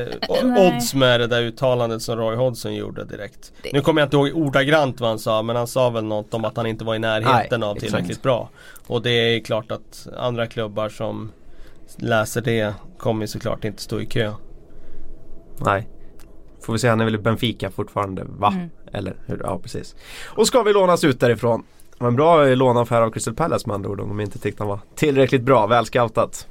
eh, 0.00 0.06
odds 0.66 0.94
med 0.94 1.20
det 1.20 1.26
där 1.26 1.42
uttalandet 1.42 2.02
som 2.02 2.16
Roy 2.18 2.36
Hodgson 2.36 2.74
gjorde 2.74 3.04
direkt. 3.04 3.52
Det- 3.62 3.72
Nu 3.72 3.80
kommer 3.80 4.00
jag 4.00 4.06
inte 4.06 4.16
ihåg 4.16 4.30
ordagrant 4.46 5.00
vad 5.00 5.08
han 5.10 5.18
sa 5.18 5.42
men 5.42 5.56
han 5.56 5.66
sa 5.66 5.90
väl 5.90 6.04
något 6.04 6.34
om 6.34 6.44
att 6.44 6.56
han 6.56 6.66
inte 6.66 6.84
var 6.84 6.94
i 6.94 6.98
närheten 6.98 7.60
Nej, 7.60 7.68
av 7.68 7.76
exakt. 7.76 7.90
tillräckligt 7.92 8.22
bra. 8.22 8.48
Och 8.86 9.02
det 9.02 9.10
är 9.10 9.40
klart 9.40 9.72
att 9.72 10.08
andra 10.16 10.46
klubbar 10.46 10.88
som 10.88 11.32
läser 11.96 12.40
det 12.40 12.74
kommer 12.98 13.26
såklart 13.26 13.64
inte 13.64 13.82
stå 13.82 14.00
i 14.00 14.06
kö. 14.06 14.32
Nej. 15.58 15.88
Får 16.66 16.72
vi 16.72 16.78
se, 16.78 16.88
han 16.88 17.00
är 17.00 17.04
väl 17.04 17.14
i 17.14 17.18
Benfica 17.18 17.70
fortfarande 17.70 18.22
va? 18.24 18.48
Mm. 18.56 18.70
Eller 18.92 19.14
hur? 19.26 19.40
Ja 19.44 19.58
precis. 19.62 19.94
Och 20.26 20.46
ska 20.46 20.62
vi 20.62 20.72
lånas 20.72 21.04
ut 21.04 21.20
därifrån? 21.20 21.62
Det 21.98 22.04
var 22.04 22.08
en 22.08 22.16
bra 22.16 22.36
lånaffär 22.36 22.56
låneaffär 22.56 23.02
av 23.02 23.10
Crystal 23.10 23.34
Palace 23.34 23.68
med 23.68 23.74
andra 23.74 23.90
ord 23.90 24.00
om 24.00 24.08
de 24.08 24.20
inte 24.20 24.38
tyckte 24.38 24.62
han 24.62 24.68
var 24.68 24.78
tillräckligt 24.94 25.42
bra, 25.42 25.66
väl 25.66 25.84
scoutat. 25.86 26.46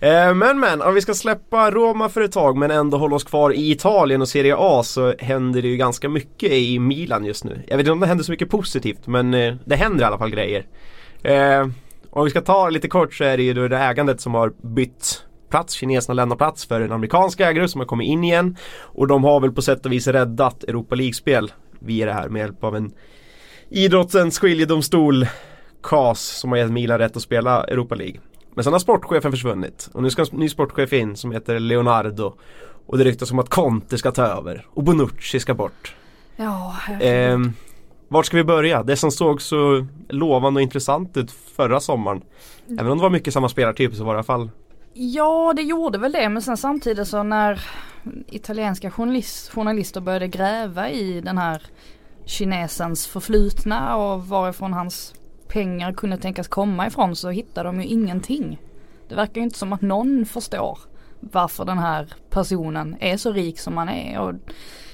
Eh, 0.00 0.34
Men 0.34 0.60
men, 0.60 0.82
om 0.82 0.94
vi 0.94 1.00
ska 1.00 1.14
släppa 1.14 1.70
Roma 1.70 2.08
för 2.08 2.20
ett 2.20 2.32
tag 2.32 2.56
men 2.56 2.70
ändå 2.70 2.98
hålla 2.98 3.16
oss 3.16 3.24
kvar 3.24 3.52
i 3.52 3.70
Italien 3.70 4.20
och 4.22 4.28
Serie 4.28 4.54
A 4.58 4.82
så 4.84 5.14
händer 5.18 5.62
det 5.62 5.68
ju 5.68 5.76
ganska 5.76 6.08
mycket 6.08 6.52
i 6.52 6.78
Milan 6.78 7.24
just 7.24 7.44
nu. 7.44 7.62
Jag 7.68 7.76
vet 7.76 7.84
inte 7.84 7.92
om 7.92 8.00
det 8.00 8.06
händer 8.06 8.24
så 8.24 8.32
mycket 8.32 8.50
positivt 8.50 9.06
men 9.06 9.34
eh, 9.34 9.54
det 9.64 9.76
händer 9.76 10.04
i 10.04 10.06
alla 10.06 10.18
fall 10.18 10.30
grejer. 10.30 10.66
Eh, 11.22 11.68
Om 12.10 12.24
vi 12.24 12.30
ska 12.30 12.40
ta 12.40 12.68
lite 12.70 12.88
kort 12.88 13.14
så 13.14 13.24
är 13.24 13.36
det 13.36 13.42
ju 13.42 13.54
då 13.54 13.68
det 13.68 13.78
ägandet 13.78 14.20
som 14.20 14.34
har 14.34 14.52
bytt 14.62 15.24
plats. 15.50 15.74
Kineserna 15.74 16.14
lämnar 16.14 16.36
plats 16.36 16.66
för 16.66 16.80
en 16.80 16.92
amerikansk 16.92 17.40
ägare 17.40 17.68
som 17.68 17.80
har 17.80 17.86
kommit 17.86 18.08
in 18.08 18.24
igen. 18.24 18.56
Och 18.80 19.06
de 19.06 19.24
har 19.24 19.40
väl 19.40 19.52
på 19.52 19.62
sätt 19.62 19.86
och 19.86 19.92
vis 19.92 20.06
räddat 20.06 20.64
Europa 20.64 20.94
League-spel 20.94 21.52
via 21.78 22.06
det 22.06 22.12
här 22.12 22.28
med 22.28 22.40
hjälp 22.40 22.64
av 22.64 22.76
en 22.76 22.92
idrottens 23.68 24.38
skiljedomstol 24.38 25.26
KAS 25.82 26.20
som 26.20 26.50
har 26.50 26.58
gett 26.58 26.70
Milan 26.70 26.98
rätt 26.98 27.16
att 27.16 27.22
spela 27.22 27.64
Europa 27.64 27.94
League. 27.94 28.20
Men 28.54 28.64
sen 28.64 28.72
har 28.72 28.80
sportchefen 28.80 29.30
försvunnit 29.30 29.90
och 29.92 30.02
nu 30.02 30.10
ska 30.10 30.22
en 30.22 30.38
ny 30.38 30.48
sportchef 30.48 30.92
in 30.92 31.16
som 31.16 31.32
heter 31.32 31.58
Leonardo. 31.58 32.34
Och 32.86 32.98
det 32.98 33.04
ryktas 33.04 33.30
om 33.30 33.38
att 33.38 33.48
Conte 33.48 33.98
ska 33.98 34.10
ta 34.10 34.22
över 34.22 34.66
och 34.70 34.82
Bonucci 34.82 35.40
ska 35.40 35.54
bort. 35.54 35.94
Ja, 36.36 36.76
Ehm, 37.00 37.52
vart 38.08 38.26
ska 38.26 38.36
vi 38.36 38.44
börja? 38.44 38.82
Det 38.82 38.96
som 38.96 39.10
såg 39.10 39.42
så 39.42 39.86
lovande 40.08 40.58
och 40.58 40.62
intressant 40.62 41.16
ut 41.16 41.30
förra 41.30 41.80
sommaren. 41.80 42.22
Även 42.68 42.92
om 42.92 42.98
det 42.98 43.02
var 43.02 43.10
mycket 43.10 43.34
samma 43.34 43.48
spelartyp 43.48 43.94
så 43.94 44.04
var 44.04 44.14
det 44.14 44.16
i 44.16 44.18
alla 44.18 44.24
fall 44.24 44.50
Ja 45.00 45.52
det 45.56 45.62
gjorde 45.62 45.98
väl 45.98 46.12
det 46.12 46.28
men 46.28 46.42
sen 46.42 46.56
samtidigt 46.56 47.08
så 47.08 47.22
när 47.22 47.60
italienska 48.26 48.90
journalist, 48.90 49.52
journalister 49.52 50.00
började 50.00 50.28
gräva 50.28 50.90
i 50.90 51.20
den 51.20 51.38
här 51.38 51.62
kinesens 52.24 53.06
förflutna 53.06 53.96
och 53.96 54.26
varifrån 54.28 54.72
hans 54.72 55.14
pengar 55.48 55.92
kunde 55.92 56.18
tänkas 56.18 56.48
komma 56.48 56.86
ifrån 56.86 57.16
så 57.16 57.30
hittade 57.30 57.68
de 57.68 57.80
ju 57.80 57.86
ingenting. 57.86 58.60
Det 59.08 59.14
verkar 59.14 59.34
ju 59.34 59.42
inte 59.42 59.58
som 59.58 59.72
att 59.72 59.82
någon 59.82 60.26
förstår 60.26 60.78
varför 61.20 61.64
den 61.64 61.78
här 61.78 62.14
personen 62.30 62.96
är 63.00 63.16
så 63.16 63.32
rik 63.32 63.60
som 63.60 63.76
han 63.76 63.88
är 63.88 64.20
och 64.20 64.34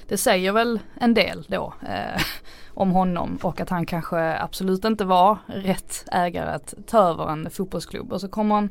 det 0.08 0.16
säger 0.16 0.52
väl 0.52 0.80
en 1.00 1.14
del 1.14 1.46
då 1.48 1.74
eh, 1.82 2.22
om 2.68 2.90
honom 2.90 3.38
och 3.42 3.60
att 3.60 3.70
han 3.70 3.86
kanske 3.86 4.38
absolut 4.38 4.84
inte 4.84 5.04
var 5.04 5.38
rätt 5.46 6.04
ägare 6.12 6.50
att 6.50 6.74
ta 6.86 6.98
över 6.98 7.32
en 7.32 7.50
fotbollsklubb 7.50 8.12
och 8.12 8.20
så 8.20 8.28
kommer 8.28 8.54
han 8.54 8.70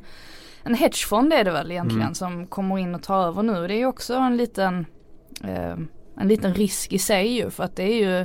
en 0.63 0.76
hedgefond 0.76 1.34
är 1.34 1.43
det 1.43 1.52
väl 1.52 1.71
egentligen 1.71 2.02
Mm. 2.02 2.15
som 2.15 2.47
kommer 2.47 2.78
in 2.78 2.95
och 2.95 3.04
tar 3.04 3.28
över 3.28 3.43
nu. 3.43 3.67
Det 3.67 3.76
är 3.82 3.86
också 3.86 4.13
en 4.15 4.38
liten 4.38 4.86
eh, 5.43 5.78
en 6.17 6.28
liten 6.28 6.54
risk 6.54 6.93
i 6.93 6.99
sig 6.99 7.28
ju 7.28 7.49
för 7.49 7.63
att 7.63 7.76
det 7.76 7.84
är 7.84 7.95
ju 7.95 8.19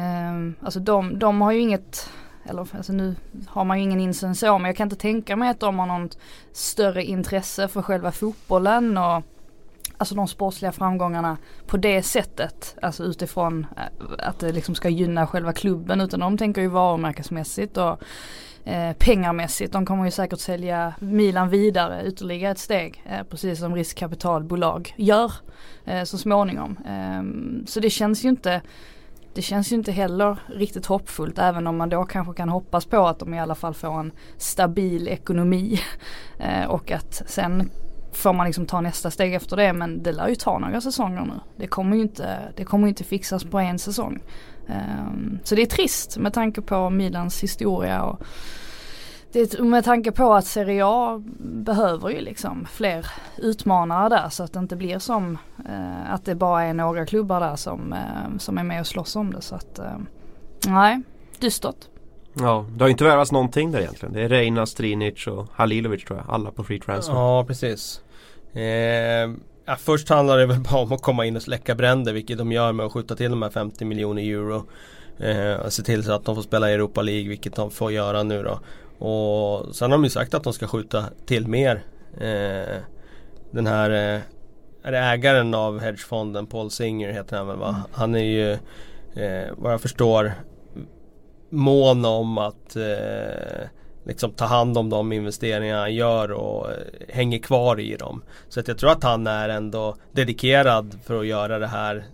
eh, 0.00 0.52
Alltså 0.64 0.80
de, 0.80 1.18
de 1.18 1.40
har 1.40 1.52
ju 1.52 1.60
inget 1.60 2.10
eller 2.44 2.60
alltså 2.76 2.92
nu 2.92 3.16
har 3.46 3.64
man 3.64 3.78
ju 3.78 3.84
ingen 3.84 4.00
insyn 4.00 4.34
så 4.34 4.58
men 4.58 4.68
jag 4.68 4.76
kan 4.76 4.86
inte 4.86 4.96
tänka 4.96 5.36
mig 5.36 5.48
att 5.50 5.60
de 5.60 5.78
har 5.78 5.86
något 5.86 6.18
större 6.52 7.04
intresse 7.04 7.68
för 7.68 7.82
själva 7.82 8.12
fotbollen 8.12 8.98
och 8.98 9.22
Alltså 9.96 10.14
de 10.14 10.28
sportsliga 10.28 10.72
framgångarna 10.72 11.36
på 11.66 11.76
det 11.76 12.02
sättet. 12.02 12.76
Alltså 12.82 13.04
utifrån 13.04 13.66
eh, 13.76 14.28
att 14.28 14.38
det 14.38 14.52
liksom 14.52 14.74
ska 14.74 14.88
gynna 14.88 15.26
själva 15.26 15.52
klubben 15.52 16.00
utan 16.00 16.20
de 16.20 16.38
tänker 16.38 16.60
ju 16.62 16.68
varumärkesmässigt 16.68 17.76
och 17.76 17.98
eh, 18.64 18.92
pengarmässigt. 18.92 19.72
De 19.72 19.86
kommer 19.86 20.04
ju 20.04 20.10
säkert 20.10 20.40
sälja 20.40 20.94
Milan 20.98 21.48
vidare 21.48 22.06
ytterligare 22.06 22.52
ett 22.52 22.58
steg. 22.58 23.02
Eh, 23.06 23.22
precis 23.22 23.58
som 23.58 23.74
riskkapitalbolag 23.74 24.94
gör 24.96 25.32
eh, 25.84 26.04
så 26.04 26.18
småningom. 26.18 26.76
Eh, 26.86 27.22
så 27.66 27.80
det 27.80 27.90
känns 27.90 28.24
ju 28.24 28.28
inte 28.28 28.60
det 29.34 29.42
känns 29.42 29.72
ju 29.72 29.76
inte 29.76 29.92
heller 29.92 30.38
riktigt 30.46 30.86
hoppfullt 30.86 31.38
även 31.38 31.66
om 31.66 31.76
man 31.76 31.88
då 31.88 32.04
kanske 32.04 32.34
kan 32.34 32.48
hoppas 32.48 32.86
på 32.86 33.06
att 33.06 33.18
de 33.18 33.34
i 33.34 33.40
alla 33.40 33.54
fall 33.54 33.74
får 33.74 34.00
en 34.00 34.12
stabil 34.36 35.08
ekonomi. 35.08 35.80
Eh, 36.38 36.66
och 36.66 36.90
att 36.90 37.22
sen 37.26 37.70
får 38.12 38.32
man 38.32 38.46
liksom 38.46 38.66
ta 38.66 38.80
nästa 38.80 39.10
steg 39.10 39.34
efter 39.34 39.56
det 39.56 39.72
men 39.72 40.02
det 40.02 40.12
lär 40.12 40.28
ju 40.28 40.34
ta 40.34 40.58
några 40.58 40.80
säsonger 40.80 41.20
nu. 41.20 41.40
Det 41.56 41.66
kommer 41.66 41.96
ju 41.96 42.02
inte, 42.02 42.38
det 42.56 42.64
kommer 42.64 42.86
ju 42.86 42.88
inte 42.88 43.04
fixas 43.04 43.44
på 43.44 43.58
en 43.58 43.78
säsong. 43.78 44.22
Ehm, 44.68 45.38
så 45.44 45.54
det 45.54 45.62
är 45.62 45.66
trist 45.66 46.16
med 46.18 46.32
tanke 46.32 46.60
på 46.62 46.90
Milans 46.90 47.42
historia 47.42 48.02
och 48.02 48.22
det, 49.32 49.54
är- 49.54 49.62
med 49.62 49.84
tanke 49.84 50.12
på 50.12 50.34
att 50.34 50.46
Serie 50.46 50.82
A 50.86 51.22
behöver 51.38 52.08
ju 52.10 52.20
liksom 52.20 52.66
fler 52.70 53.06
utmanare 53.38 54.08
där 54.08 54.28
så 54.28 54.42
att 54.42 54.52
det 54.52 54.58
inte 54.58 54.76
blir 54.76 54.98
som 54.98 55.38
eh, 55.68 56.12
att 56.14 56.24
det 56.24 56.34
bara 56.34 56.62
är 56.62 56.74
några 56.74 57.06
klubbar 57.06 57.40
där 57.40 57.56
som, 57.56 57.92
eh, 57.92 58.38
som 58.38 58.58
är 58.58 58.62
med 58.64 58.80
och 58.80 58.86
slåss 58.86 59.16
om 59.16 59.32
det. 59.32 59.40
Så 59.40 59.54
att 59.54 59.78
eh, 59.78 59.96
nej, 60.66 61.02
dystert. 61.40 61.76
Ja, 62.34 62.66
det 62.76 62.84
har 62.84 62.88
inte 62.88 63.04
värvats 63.04 63.32
någonting 63.32 63.72
där 63.72 63.80
egentligen. 63.80 64.12
Det 64.14 64.22
är 64.22 64.28
Reina, 64.28 64.66
Strinic 64.66 65.26
och 65.26 65.46
Halilovic 65.52 66.04
tror 66.04 66.18
jag. 66.18 66.34
Alla 66.34 66.50
på 66.50 66.64
free 66.64 66.80
transfer. 66.80 67.14
Ja 67.14 67.44
precis. 67.46 68.00
Eh, 68.52 69.30
ja, 69.64 69.76
först 69.76 70.08
handlar 70.08 70.38
det 70.38 70.46
väl 70.46 70.60
bara 70.60 70.80
om 70.80 70.92
att 70.92 71.02
komma 71.02 71.26
in 71.26 71.36
och 71.36 71.42
släcka 71.42 71.74
bränder 71.74 72.12
vilket 72.12 72.38
de 72.38 72.52
gör 72.52 72.72
med 72.72 72.86
att 72.86 72.92
skjuta 72.92 73.16
till 73.16 73.30
de 73.30 73.42
här 73.42 73.50
50 73.50 73.84
miljoner 73.84 74.22
euro. 74.22 74.64
Eh, 75.18 75.60
och 75.60 75.72
se 75.72 75.82
till 75.82 76.04
så 76.04 76.12
att 76.12 76.24
de 76.24 76.34
får 76.34 76.42
spela 76.42 76.70
i 76.70 76.74
Europa 76.74 77.02
League 77.02 77.28
vilket 77.28 77.56
de 77.56 77.70
får 77.70 77.92
göra 77.92 78.22
nu 78.22 78.42
då. 78.42 78.60
Och 79.06 79.74
sen 79.74 79.90
har 79.90 79.98
de 79.98 80.04
ju 80.04 80.10
sagt 80.10 80.34
att 80.34 80.44
de 80.44 80.52
ska 80.52 80.66
skjuta 80.66 81.04
till 81.26 81.48
mer. 81.48 81.84
Eh, 82.20 82.76
den 83.50 83.66
här 83.66 83.90
eh, 83.90 84.20
är 84.82 84.92
ägaren 84.92 85.54
av 85.54 85.80
hedgefonden 85.80 86.46
Paul 86.46 86.70
Singer 86.70 87.12
heter 87.12 87.36
han 87.36 87.46
väl 87.46 87.56
va? 87.56 87.82
Han 87.92 88.14
är 88.14 88.24
ju 88.24 88.52
eh, 89.24 89.52
vad 89.56 89.72
jag 89.72 89.80
förstår 89.80 90.32
mån 91.50 92.04
om 92.04 92.38
att 92.38 92.76
eh, 92.76 93.68
liksom 94.04 94.30
ta 94.30 94.44
hand 94.44 94.78
om 94.78 94.90
de 94.90 95.12
investeringar 95.12 95.78
han 95.78 95.94
gör 95.94 96.32
och 96.32 96.70
eh, 96.70 96.76
hänger 97.08 97.38
kvar 97.38 97.80
i 97.80 97.96
dem. 97.96 98.22
Så 98.48 98.60
att 98.60 98.68
jag 98.68 98.78
tror 98.78 98.90
att 98.90 99.02
han 99.02 99.26
är 99.26 99.48
ändå 99.48 99.96
dedikerad 100.12 100.98
för 101.04 101.20
att 101.20 101.26
göra 101.26 101.58
det 101.58 101.66
här 101.66 102.04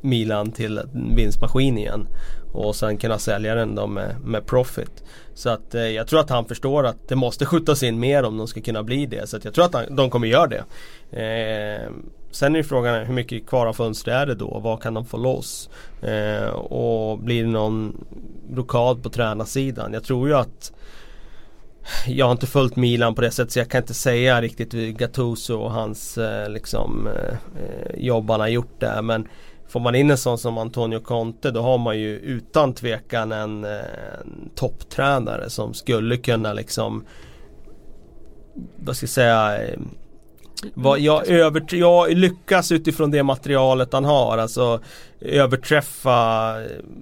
Milan 0.00 0.52
till 0.52 0.78
en 0.78 1.14
vinstmaskin 1.16 1.78
igen. 1.78 2.06
Och 2.52 2.76
sen 2.76 2.96
kunna 2.96 3.18
sälja 3.18 3.54
den 3.54 3.74
då 3.74 3.86
med, 3.86 4.16
med 4.24 4.46
profit. 4.46 5.04
Så 5.34 5.50
att 5.50 5.74
eh, 5.74 5.82
jag 5.82 6.06
tror 6.06 6.20
att 6.20 6.30
han 6.30 6.44
förstår 6.44 6.86
att 6.86 7.08
det 7.08 7.16
måste 7.16 7.46
skjutas 7.46 7.82
in 7.82 8.00
mer 8.00 8.22
om 8.22 8.38
de 8.38 8.48
ska 8.48 8.60
kunna 8.60 8.82
bli 8.82 9.06
det. 9.06 9.28
Så 9.28 9.36
att 9.36 9.44
jag 9.44 9.54
tror 9.54 9.64
att 9.64 9.74
han, 9.74 9.96
de 9.96 10.10
kommer 10.10 10.26
göra 10.26 10.46
det. 10.46 10.64
Eh, 11.10 11.90
sen 12.30 12.54
är 12.54 12.58
ju 12.58 12.64
frågan 12.64 13.06
hur 13.06 13.14
mycket 13.14 13.46
kvar 13.46 13.66
av 13.66 13.72
fönstret 13.72 14.14
är 14.14 14.26
det 14.26 14.34
då? 14.34 14.58
Vad 14.58 14.82
kan 14.82 14.94
de 14.94 15.04
få 15.04 15.16
loss? 15.16 15.70
Eh, 16.02 16.48
och 16.50 17.18
blir 17.18 17.44
det 17.44 17.50
någon 17.50 18.04
blockad 18.50 19.02
på 19.02 19.10
tränarsidan? 19.10 19.92
Jag 19.92 20.04
tror 20.04 20.28
ju 20.28 20.34
att 20.34 20.72
jag 22.06 22.26
har 22.26 22.32
inte 22.32 22.46
följt 22.46 22.76
Milan 22.76 23.14
på 23.14 23.20
det 23.20 23.30
sättet 23.30 23.52
så 23.52 23.58
jag 23.58 23.70
kan 23.70 23.80
inte 23.80 23.94
säga 23.94 24.42
riktigt 24.42 24.74
hur 24.74 24.92
Gattuso 24.92 25.54
och 25.54 25.72
hans 25.72 26.18
eh, 26.18 26.50
liksom, 26.50 27.06
eh, 27.06 27.62
eh, 27.62 28.04
jobb 28.04 28.30
han 28.30 28.40
har 28.40 28.48
gjort 28.48 28.80
där. 28.80 29.02
Men 29.02 29.28
får 29.68 29.80
man 29.80 29.94
in 29.94 30.10
en 30.10 30.18
sån 30.18 30.38
som 30.38 30.58
Antonio 30.58 31.00
Conte 31.00 31.50
då 31.50 31.62
har 31.62 31.78
man 31.78 31.98
ju 31.98 32.18
utan 32.18 32.74
tvekan 32.74 33.32
en, 33.32 33.64
eh, 33.64 33.70
en 34.20 34.50
topptränare 34.54 35.50
som 35.50 35.74
skulle 35.74 36.16
kunna 36.16 36.52
liksom 36.52 37.04
vad 38.76 38.96
ska 38.96 39.04
jag 39.04 39.10
säga 39.10 39.62
eh, 39.62 39.78
vad 40.74 41.00
jag, 41.00 41.28
över, 41.28 41.64
jag 41.70 42.12
lyckas 42.12 42.72
utifrån 42.72 43.10
det 43.10 43.22
materialet 43.22 43.92
han 43.92 44.04
har. 44.04 44.38
Alltså 44.38 44.80
överträffa 45.20 46.54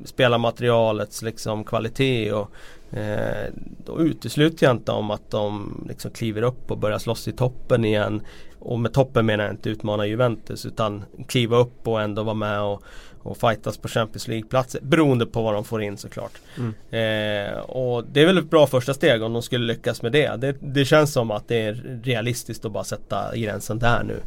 spelarmaterialets 0.04 1.22
liksom 1.22 1.64
kvalitet. 1.64 2.32
Och 2.32 2.50
Eh, 2.92 3.52
då 3.84 4.00
utesluter 4.00 4.66
jag 4.66 4.76
inte 4.76 4.92
om 4.92 5.10
att 5.10 5.30
de 5.30 5.84
liksom 5.88 6.10
kliver 6.10 6.42
upp 6.42 6.70
och 6.70 6.78
börjar 6.78 6.98
slåss 6.98 7.28
i 7.28 7.32
toppen 7.32 7.84
igen. 7.84 8.22
Och 8.58 8.80
med 8.80 8.92
toppen 8.92 9.26
menar 9.26 9.44
jag 9.44 9.52
inte 9.52 9.70
utmana 9.70 10.06
Juventus 10.06 10.66
utan 10.66 11.04
kliva 11.28 11.56
upp 11.56 11.88
och 11.88 12.00
ändå 12.00 12.22
vara 12.22 12.34
med 12.34 12.60
och, 12.60 12.82
och 13.22 13.36
fightas 13.36 13.78
på 13.78 13.88
Champions 13.88 14.28
League-platser. 14.28 14.80
Beroende 14.82 15.26
på 15.26 15.42
vad 15.42 15.54
de 15.54 15.64
får 15.64 15.82
in 15.82 15.96
såklart. 15.96 16.32
Mm. 16.56 16.74
Eh, 16.90 17.58
och 17.58 18.04
det 18.12 18.22
är 18.22 18.26
väl 18.26 18.38
ett 18.38 18.50
bra 18.50 18.66
första 18.66 18.94
steg 18.94 19.22
om 19.22 19.32
de 19.32 19.42
skulle 19.42 19.66
lyckas 19.66 20.02
med 20.02 20.12
det. 20.12 20.36
det. 20.36 20.56
Det 20.60 20.84
känns 20.84 21.12
som 21.12 21.30
att 21.30 21.48
det 21.48 21.56
är 21.56 22.00
realistiskt 22.02 22.64
att 22.64 22.72
bara 22.72 22.84
sätta 22.84 23.36
gränsen 23.36 23.78
där 23.78 24.02
nu. 24.04 24.20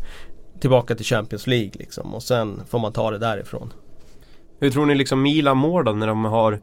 Tillbaka 0.59 0.95
till 0.95 1.05
Champions 1.05 1.47
League 1.47 1.71
liksom 1.73 2.15
och 2.15 2.23
sen 2.23 2.61
får 2.69 2.79
man 2.79 2.93
ta 2.93 3.11
det 3.11 3.17
därifrån. 3.17 3.73
Hur 4.61 4.71
tror 4.71 4.85
ni 4.85 4.95
liksom 4.95 5.21
Milan 5.21 5.57
mår 5.57 5.83
då 5.83 5.91
när 5.91 6.07
de 6.07 6.25
har 6.25 6.59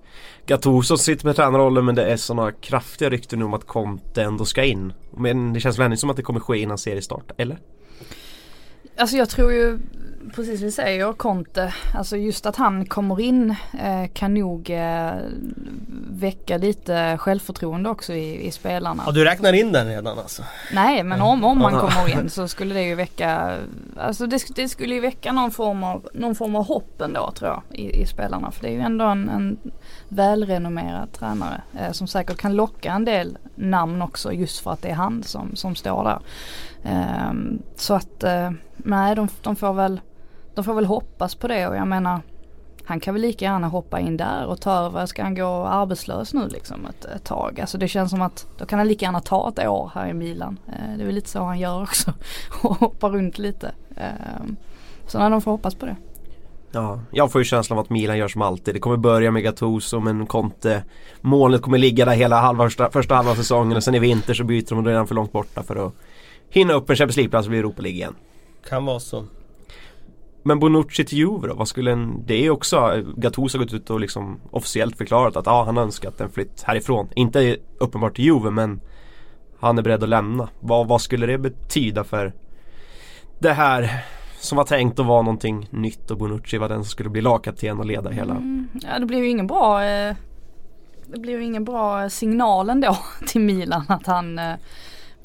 Gattuso 0.47 0.83
som 0.83 0.99
sitter 0.99 1.27
med 1.27 1.37
tränarrollen 1.37 1.85
men 1.85 1.95
det 1.95 2.05
är 2.05 2.17
sådana 2.17 2.53
kraftiga 2.53 3.11
rykten 3.11 3.43
om 3.43 3.55
att 3.55 3.67
Conte 3.67 4.23
ändå 4.23 4.45
ska 4.45 4.65
in. 4.65 4.93
Men 5.17 5.53
det 5.53 5.61
känns 5.61 5.79
väl 5.79 5.85
ändå 5.85 5.97
som 5.97 6.11
att 6.11 6.17
det 6.17 6.23
kommer 6.23 6.41
ske 6.41 6.59
innan 6.59 6.79
seriestart, 6.79 7.33
eller? 7.37 7.59
Alltså 8.97 9.17
jag 9.17 9.29
tror 9.29 9.53
ju 9.53 9.79
precis 10.35 10.61
vi 10.61 10.71
säger, 10.71 11.12
Conte, 11.12 11.75
alltså 11.95 12.17
just 12.17 12.47
att 12.47 12.57
han 12.57 12.87
kommer 12.87 13.21
in 13.21 13.55
eh, 13.81 14.09
kan 14.12 14.35
nog 14.35 14.71
eh, 14.71 15.12
väcka 16.11 16.57
lite 16.57 17.19
självförtroende 17.19 17.91
också 17.91 18.12
i, 18.12 18.47
i, 18.47 18.51
spelarna. 18.51 19.03
Ja 19.07 19.12
du 19.12 19.25
räknar 19.25 19.53
in 19.53 19.73
den 19.73 19.88
redan 19.88 20.19
alltså? 20.19 20.43
Nej 20.73 21.03
men 21.03 21.23
om, 21.23 21.45
om 21.45 21.59
man 21.59 21.73
kommer 21.73 22.21
in 22.21 22.31
så 22.31 22.49
skulle 22.49 22.75
det 22.75 22.83
ju 22.83 22.95
väcka, 22.95 23.59
alltså 23.97 24.27
det, 24.27 24.43
det, 24.55 24.69
skulle 24.69 24.95
ju 24.95 25.01
väcka 25.01 25.33
någon 25.33 25.51
form 25.51 25.85
av, 25.85 26.09
någon 26.14 26.35
form 26.35 26.57
av 26.57 26.67
hopp 26.67 27.01
ändå 27.01 27.31
tror 27.31 27.51
jag 27.51 27.62
i, 27.81 28.03
i 28.03 28.07
spelarna. 28.07 28.51
För 28.51 28.62
det 28.62 28.69
är 28.69 28.73
ju 28.73 28.81
ändå 28.81 29.05
en, 29.05 29.29
en 29.29 29.59
välrenommerad 30.09 31.12
tränare 31.12 31.62
eh, 31.79 31.93
som 31.93 32.07
säkert 32.07 32.37
kan 32.37 32.57
locka 32.57 32.93
en 32.93 33.05
del 33.05 33.38
namn 33.55 34.03
också 34.03 34.33
just 34.33 34.61
för 34.61 34.71
att 34.71 34.83
det 34.83 34.88
är 34.88 34.95
han 34.95 35.23
som, 35.23 35.57
som 35.57 35.75
står 35.75 36.05
där. 36.05 36.19
Ehm, 36.85 37.62
så 37.77 37.95
att 37.95 38.25
eh, 38.25 38.51
nej 38.77 39.14
de, 39.14 39.29
de 39.43 39.57
får 39.57 39.73
väl 39.73 40.01
de 40.59 40.64
får 40.64 40.75
väl 40.75 40.87
hoppas 40.87 41.35
på 41.35 41.49
det 41.49 41.68
och 41.68 41.77
jag 41.77 41.88
menar 41.88 42.21
han 42.85 43.01
kan 43.01 43.14
väl 43.14 43.23
lika 43.23 43.44
gärna 43.44 43.68
hoppa 43.68 44.01
in 44.01 44.16
där 44.16 44.47
och 44.47 44.61
ta 44.61 44.73
över, 44.73 45.07
ska 45.07 45.23
han 45.23 45.35
gå 45.35 45.64
arbetslös 45.64 46.35
nu 46.35 46.49
liksom 46.49 46.87
ett, 46.87 47.05
ett 47.05 47.25
tag? 47.25 47.61
Alltså 47.61 47.79
det 47.79 47.88
känns 47.88 48.11
som 48.11 48.23
att 48.23 48.47
då 48.59 48.66
kan 48.66 48.79
han 48.79 48.88
lika 48.88 49.05
gärna 49.05 49.21
ta 49.21 49.49
ett 49.49 49.68
år 49.68 49.90
här 49.94 50.09
i 50.09 50.14
Milan. 50.14 50.59
Eh, 50.66 50.97
det 50.97 51.03
är 51.03 51.07
väl 51.07 51.14
lite 51.14 51.29
så 51.29 51.42
han 51.42 51.59
gör 51.59 51.83
också. 51.83 52.12
och 52.62 52.77
hoppa 52.77 53.09
runt 53.09 53.38
lite. 53.38 53.73
Eh, 53.97 54.44
så 55.07 55.18
när 55.18 55.31
de 55.31 55.42
får 55.42 55.51
hoppas 55.51 55.75
på 55.75 55.87
det. 55.87 55.97
Ja, 56.73 57.01
jag 57.11 57.33
får 57.33 57.40
ju 57.40 57.44
känslan 57.44 57.79
av 57.79 57.85
att 57.85 57.90
Milan 57.90 58.18
gör 58.18 58.29
som 58.29 58.42
alltid. 58.42 58.75
Det 58.75 58.81
kommer 58.81 58.97
börja 58.97 59.31
med 59.31 59.42
Gattuso 59.42 60.01
men 60.01 60.27
Conte 60.27 60.83
Målet 61.21 61.62
kommer 61.62 61.79
ligga 61.79 62.05
där 62.05 62.12
hela 62.12 62.40
halva, 62.40 62.64
första, 62.64 62.90
första 62.90 63.14
halva 63.14 63.35
säsongen 63.35 63.77
och 63.77 63.85
sen 63.85 63.94
i 63.94 63.99
vinter 63.99 64.35
så 64.35 64.44
byter 64.44 64.75
de 64.75 64.87
redan 64.87 65.07
för 65.07 65.14
långt 65.14 65.33
borta 65.33 65.62
för 65.62 65.87
att 65.87 65.94
hinna 66.51 66.73
upp 66.73 66.90
en 66.90 66.97
Champions 66.97 67.16
League-plats 67.16 67.47
och 67.47 67.51
bli 67.51 67.59
Europa 67.59 67.83
League 67.83 67.97
igen. 67.97 68.14
Kan 68.68 68.85
vara 68.85 69.01
så. 69.01 69.25
Men 70.49 70.59
Bonucci 70.59 71.05
till 71.05 71.19
Juve 71.19 71.49
då? 71.49 71.55
Vad 71.55 71.69
skulle 71.69 71.93
en, 71.93 72.27
det 72.27 72.47
är 72.47 72.51
också, 72.51 73.03
Gattuso 73.17 73.59
har 73.59 73.65
gått 73.65 73.75
ut 73.75 73.91
och 73.91 74.01
liksom 74.01 74.41
officiellt 74.51 74.97
förklarat 74.97 75.37
att 75.37 75.47
ja, 75.47 75.65
han 75.65 75.79
önskat 75.79 76.21
en 76.21 76.31
flytt 76.31 76.63
härifrån. 76.63 77.09
Inte 77.15 77.57
uppenbart 77.79 78.17
till 78.17 78.25
Juve 78.25 78.51
men 78.51 78.81
han 79.59 79.79
är 79.79 79.83
beredd 79.83 80.03
att 80.03 80.09
lämna. 80.09 80.49
Vad, 80.61 80.89
vad 80.89 81.01
skulle 81.01 81.27
det 81.27 81.39
betyda 81.39 82.05
för 82.05 82.33
det 83.39 83.53
här 83.53 84.05
som 84.39 84.57
var 84.57 84.65
tänkt 84.65 84.99
att 84.99 85.07
vara 85.07 85.23
någonting 85.23 85.69
nytt 85.71 86.11
och 86.11 86.19
Bonucci 86.19 86.59
var 86.59 86.69
den 86.69 86.85
som 86.85 86.91
skulle 86.91 87.11
bli 87.11 87.21
lagkapten 87.21 87.79
och 87.79 87.87
leda 87.87 88.11
hela. 88.11 88.35
Mm, 88.35 88.69
ja 88.75 88.99
det 88.99 89.07
blev 89.07 89.25
ju 89.25 89.31
ingen 89.31 89.47
bra 89.47 89.85
eh, 89.85 90.15
Det 91.07 91.21
blev 91.21 91.41
ju 91.41 91.45
ingen 91.45 91.65
bra 91.65 92.11
signal 92.11 92.71
ändå 92.71 92.99
till 93.27 93.41
Milan 93.41 93.85
att 93.89 94.07
han 94.07 94.39
eh, 94.39 94.55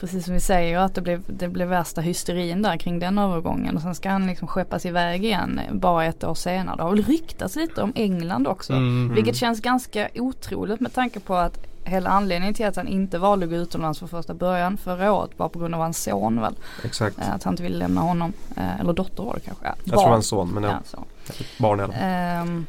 Precis 0.04 0.26
som 0.26 0.34
vi 0.34 0.40
säger 0.40 0.80
att 0.80 0.96
det 0.96 1.02
blev, 1.02 1.24
det 1.28 1.48
blev 1.48 1.68
värsta 1.68 2.02
hysterin 2.02 2.62
där 2.62 2.78
kring 2.78 3.00
den 3.00 3.18
övergången 3.18 3.76
och 3.76 3.82
sen 3.82 3.96
ska 3.96 4.10
han 4.10 4.28
liksom 4.28 4.48
skeppas 4.48 4.86
iväg 4.86 5.26
igen 5.26 5.62
bara 5.72 6.06
ett 6.06 6.24
år 6.24 6.36
senare. 6.36 6.76
Det 6.78 6.84
har 6.84 6.90
väl 6.90 7.04
ryktats 7.04 7.56
lite 7.56 7.82
om 7.82 7.94
England 7.96 8.48
också. 8.48 8.74
Mm. 8.74 9.14
Vilket 9.16 9.36
känns 9.36 9.62
ganska 9.62 10.10
otroligt 10.16 10.80
med 10.80 10.94
tanke 10.94 11.20
på 11.20 11.36
att 11.36 11.58
hela 11.84 12.10
anledningen 12.10 12.54
till 12.54 12.66
att 12.66 12.76
han 12.76 12.88
inte 12.88 13.18
valde 13.18 13.46
att 13.46 13.50
gå 13.50 13.56
utomlands 13.56 14.00
för 14.00 14.08
första 14.08 14.34
början 14.34 14.78
förra 14.78 15.14
året 15.14 15.32
var 15.38 15.50
på 15.50 15.60
grund 15.60 15.76
av 15.76 15.82
hans 15.82 16.04
son 16.04 16.42
väl. 16.42 16.56
Exakt. 16.84 17.20
Eh, 17.20 17.34
att 17.34 17.44
han 17.44 17.54
inte 17.54 17.64
ville 17.64 17.78
lämna 17.78 18.02
honom. 18.02 18.34
Eh, 18.58 18.80
eller 18.80 18.94
dotter 18.94 19.24
var 19.24 19.34
det 19.34 19.40
kanske. 19.40 19.66
Ja, 19.66 19.76
jag 19.84 19.94
tror 19.94 20.04
det 20.04 20.10
var 20.10 20.16
en 20.16 20.24
son 20.24 20.50
men 20.54 20.64
ja. 20.64 20.80
ja 20.92 21.06
barn 21.58 21.80
alla 21.80 21.94
fall. 21.94 22.48
Um, 22.48 22.66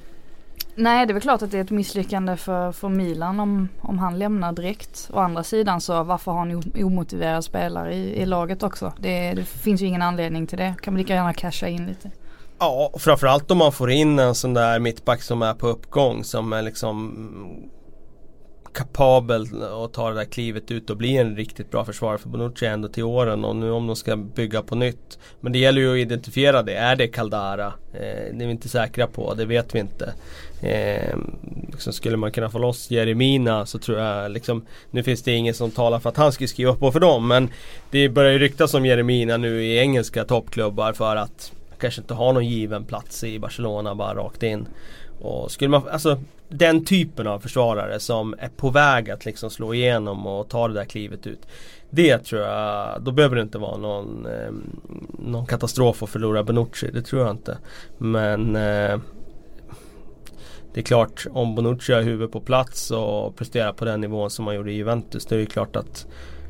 Nej 0.77 1.07
det 1.07 1.11
är 1.11 1.15
väl 1.15 1.23
klart 1.23 1.43
att 1.43 1.51
det 1.51 1.59
är 1.59 1.65
ett 1.65 1.71
misslyckande 1.71 2.37
för, 2.37 2.73
för 2.73 2.89
Milan 2.89 3.41
om, 3.41 3.69
om 3.81 3.99
han 3.99 4.19
lämnar 4.19 4.53
direkt. 4.53 5.11
Å 5.13 5.19
andra 5.19 5.45
sidan 5.45 5.81
så 5.81 6.03
varför 6.03 6.33
har 6.33 6.45
ni 6.45 6.85
omotiverade 6.85 7.43
spelare 7.43 7.95
i, 7.95 8.23
i 8.23 8.27
laget 8.27 8.63
också? 8.63 8.93
Det, 8.99 9.33
det, 9.33 9.45
finns 9.45 9.83
ju 9.83 9.87
ingen 9.87 10.03
anledning 10.03 10.47
till 10.47 10.59
det. 10.59 10.75
Kan 10.83 10.95
man 10.95 10.99
lika 10.99 11.15
gärna 11.15 11.35
casha 11.35 11.69
in 11.69 11.87
lite. 11.87 12.11
Ja, 12.59 12.91
framförallt 12.99 13.51
om 13.51 13.59
man 13.59 13.73
får 13.73 13.91
in 13.91 14.19
en 14.19 14.35
sån 14.35 14.55
där 14.55 14.79
mittback 14.79 15.23
som 15.23 15.43
är 15.43 15.55
på 15.55 15.67
uppgång 15.67 16.25
som 16.25 16.53
är 16.53 16.63
liksom 16.63 17.15
kapabel 18.75 19.63
att 19.63 19.93
ta 19.93 20.09
det 20.09 20.15
där 20.15 20.25
klivet 20.25 20.71
ut 20.71 20.91
och 20.91 20.97
bli 20.97 21.17
en 21.17 21.37
riktigt 21.37 21.71
bra 21.71 21.85
försvarare 21.85 22.19
för 22.19 22.29
Bonucci 22.29 22.67
ändå 22.67 22.89
till 22.89 23.05
åren 23.05 23.45
och 23.45 23.57
nu 23.57 23.71
om 23.71 23.87
de 23.87 23.97
ska 23.97 24.17
bygga 24.17 24.63
på 24.63 24.75
nytt. 24.75 25.19
Men 25.41 25.53
det 25.53 25.59
gäller 25.59 25.81
ju 25.81 25.93
att 25.93 25.99
identifiera 25.99 26.63
det. 26.63 26.75
Är 26.75 26.97
det 26.97 27.09
Caldara? 27.09 27.67
Eh, 27.93 28.35
det 28.35 28.45
är 28.45 28.47
vi 28.47 28.51
inte 28.51 28.69
säkra 28.69 29.07
på, 29.07 29.35
det 29.35 29.45
vet 29.45 29.75
vi 29.75 29.79
inte. 29.79 30.15
Eh, 30.65 31.17
liksom 31.73 31.93
skulle 31.93 32.17
man 32.17 32.33
kunna 32.33 32.51
få 32.51 32.59
loss 32.59 32.91
Jeremina 32.91 33.67
så 33.67 33.79
tror 33.79 33.99
jag 33.99 34.31
liksom 34.31 34.67
Nu 34.91 35.03
finns 35.03 35.23
det 35.23 35.33
ingen 35.33 35.55
som 35.55 35.71
talar 35.71 35.99
för 35.99 36.09
att 36.09 36.17
han 36.17 36.33
skulle 36.33 36.49
skriva 36.49 36.75
på 36.75 36.93
för 36.93 37.01
dem 37.01 37.29
men 37.29 37.49
Det 37.91 38.09
börjar 38.09 38.33
ju 38.33 38.39
ryktas 38.39 38.75
om 38.75 38.87
Jeremina 38.87 39.37
nu 39.37 39.65
i 39.65 39.79
engelska 39.79 40.25
toppklubbar 40.25 40.93
för 40.93 41.17
att 41.17 41.53
Kanske 41.79 42.01
inte 42.01 42.15
har 42.15 42.33
någon 42.33 42.47
given 42.47 42.85
plats 42.85 43.25
i 43.25 43.39
Barcelona 43.39 43.95
bara 43.95 44.15
rakt 44.15 44.43
in. 44.43 44.67
Och 45.21 45.51
skulle 45.51 45.69
man, 45.69 45.89
alltså 45.89 46.21
den 46.49 46.85
typen 46.85 47.27
av 47.27 47.39
försvarare 47.39 48.01
som 48.01 48.35
är 48.39 48.49
på 48.49 48.71
väg 48.71 49.11
att 49.11 49.25
liksom 49.25 49.51
slå 49.51 49.75
igenom 49.75 50.27
och 50.27 50.49
ta 50.49 50.69
det 50.69 50.75
där 50.75 50.85
klivet 50.85 51.27
ut. 51.27 51.47
Det 51.91 52.19
tror 52.19 52.43
jag, 52.43 53.03
då 53.03 53.13
behöver 53.13 53.37
det 53.37 53.43
inte 53.43 53.59
vara 53.59 53.77
någon, 53.77 54.27
eh, 54.27 54.53
någon 55.19 55.47
katastrof 55.47 56.03
att 56.03 56.11
förlora 56.11 56.43
Benucci, 56.43 56.91
Det 56.93 57.03
tror 57.03 57.23
jag 57.23 57.31
inte. 57.31 57.59
Men 57.99 58.57
eh, 58.57 58.99
det 60.75 60.81
är 60.81 60.85
klart, 60.85 61.27
om 61.31 61.55
Bonucci 61.55 61.93
har 61.93 62.03
huvudet 62.03 62.33
på 62.33 62.41
plats 62.41 62.91
och 62.91 63.37
presterar 63.37 63.73
på 63.73 63.85
den 63.85 64.01
nivån 64.01 64.31
som 64.31 64.47
han 64.47 64.57
gjorde 64.57 64.73
i 64.73 64.77
Juventus. 64.77 65.27
då 65.27 65.35
är 65.35 65.39
det 65.39 65.47
klart 65.47 65.77
att, 65.77 66.07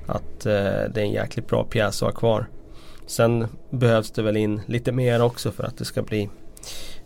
att 0.07 0.47
eh, 0.47 0.53
det 0.95 0.97
är 0.97 1.05
en 1.05 1.13
jäkligt 1.13 1.49
bra 1.49 1.65
pjäs 1.65 2.03
att 2.03 2.13
ha 2.13 2.21
kvar. 2.21 2.49
Sen 3.07 3.47
behövs 3.71 4.11
det 4.11 4.23
väl 4.23 4.37
in 4.37 4.61
lite 4.67 4.93
mer 4.93 5.23
också 5.23 5.51
för 5.53 5.65
att 5.65 5.79
det 5.79 5.85
ska 5.85 6.03
bli 6.03 6.31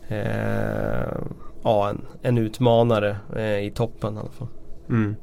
eh, 0.09 1.19
ja, 1.63 1.89
en, 1.89 2.07
en 2.23 2.39
utmanare 2.39 3.17
eh, 3.37 3.67
i 3.67 3.73
toppen 3.75 4.15
i 4.15 4.19
alla 4.19 4.31
fall. 4.31 4.49
Mm. 4.89 5.17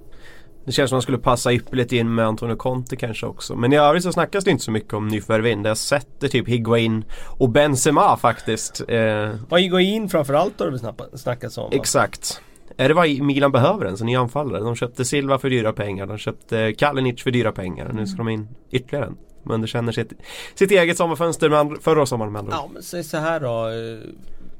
Det 0.65 0.71
känns 0.71 0.89
som 0.89 0.95
att 0.95 0.97
man 0.97 1.01
skulle 1.01 1.17
passa 1.17 1.53
ypperligt 1.53 1.91
in 1.91 2.15
med 2.15 2.25
Antonio 2.25 2.55
Conte 2.55 2.95
kanske 2.95 3.25
också. 3.25 3.55
Men 3.55 3.73
i 3.73 3.77
övrigt 3.77 4.03
så 4.03 4.11
snackas 4.11 4.43
det 4.43 4.51
inte 4.51 4.63
så 4.63 4.71
mycket 4.71 4.93
om 4.93 5.07
nyförvärv 5.07 5.47
in. 5.47 5.65
Jag 5.65 5.77
sätter 5.77 6.27
typ 6.27 6.47
Higuain 6.47 7.05
och 7.37 7.49
Benzema 7.49 8.17
faktiskt. 8.17 8.81
Eh. 8.87 9.29
Och 9.49 9.59
Higuain 9.59 10.09
framförallt 10.09 10.59
har 10.59 10.71
det 10.71 11.17
snackats 11.17 11.57
om. 11.57 11.63
Va? 11.63 11.69
Exakt. 11.75 12.41
Är 12.77 12.87
det 12.87 12.93
vad 12.93 13.09
Milan 13.09 13.51
behöver 13.51 13.85
en, 13.85 13.97
så 13.97 14.05
ny 14.05 14.15
anfallare? 14.15 14.63
De 14.63 14.75
köpte 14.75 15.05
Silva 15.05 15.39
för 15.39 15.49
dyra 15.49 15.73
pengar, 15.73 16.05
de 16.05 16.17
köpte 16.17 16.73
Kalinic 16.73 17.23
för 17.23 17.31
dyra 17.31 17.51
pengar. 17.51 17.91
Nu 17.93 18.07
ska 18.07 18.17
de 18.17 18.29
in 18.29 18.47
ytterligare 18.71 19.05
en. 19.05 19.17
Men 19.43 19.61
det 19.61 19.67
känner 19.67 19.91
sitt, 19.91 20.13
sitt 20.55 20.71
eget 20.71 20.97
sommarfönster 20.97 21.49
med 21.49 21.77
förra 21.81 22.05
sommaren 22.05 22.31
med 22.31 22.39
andra 22.39 22.53
Ja 22.53 22.69
men 22.73 22.83
säg 22.83 23.03
så 23.03 23.17
här 23.17 23.39
då 23.39 23.69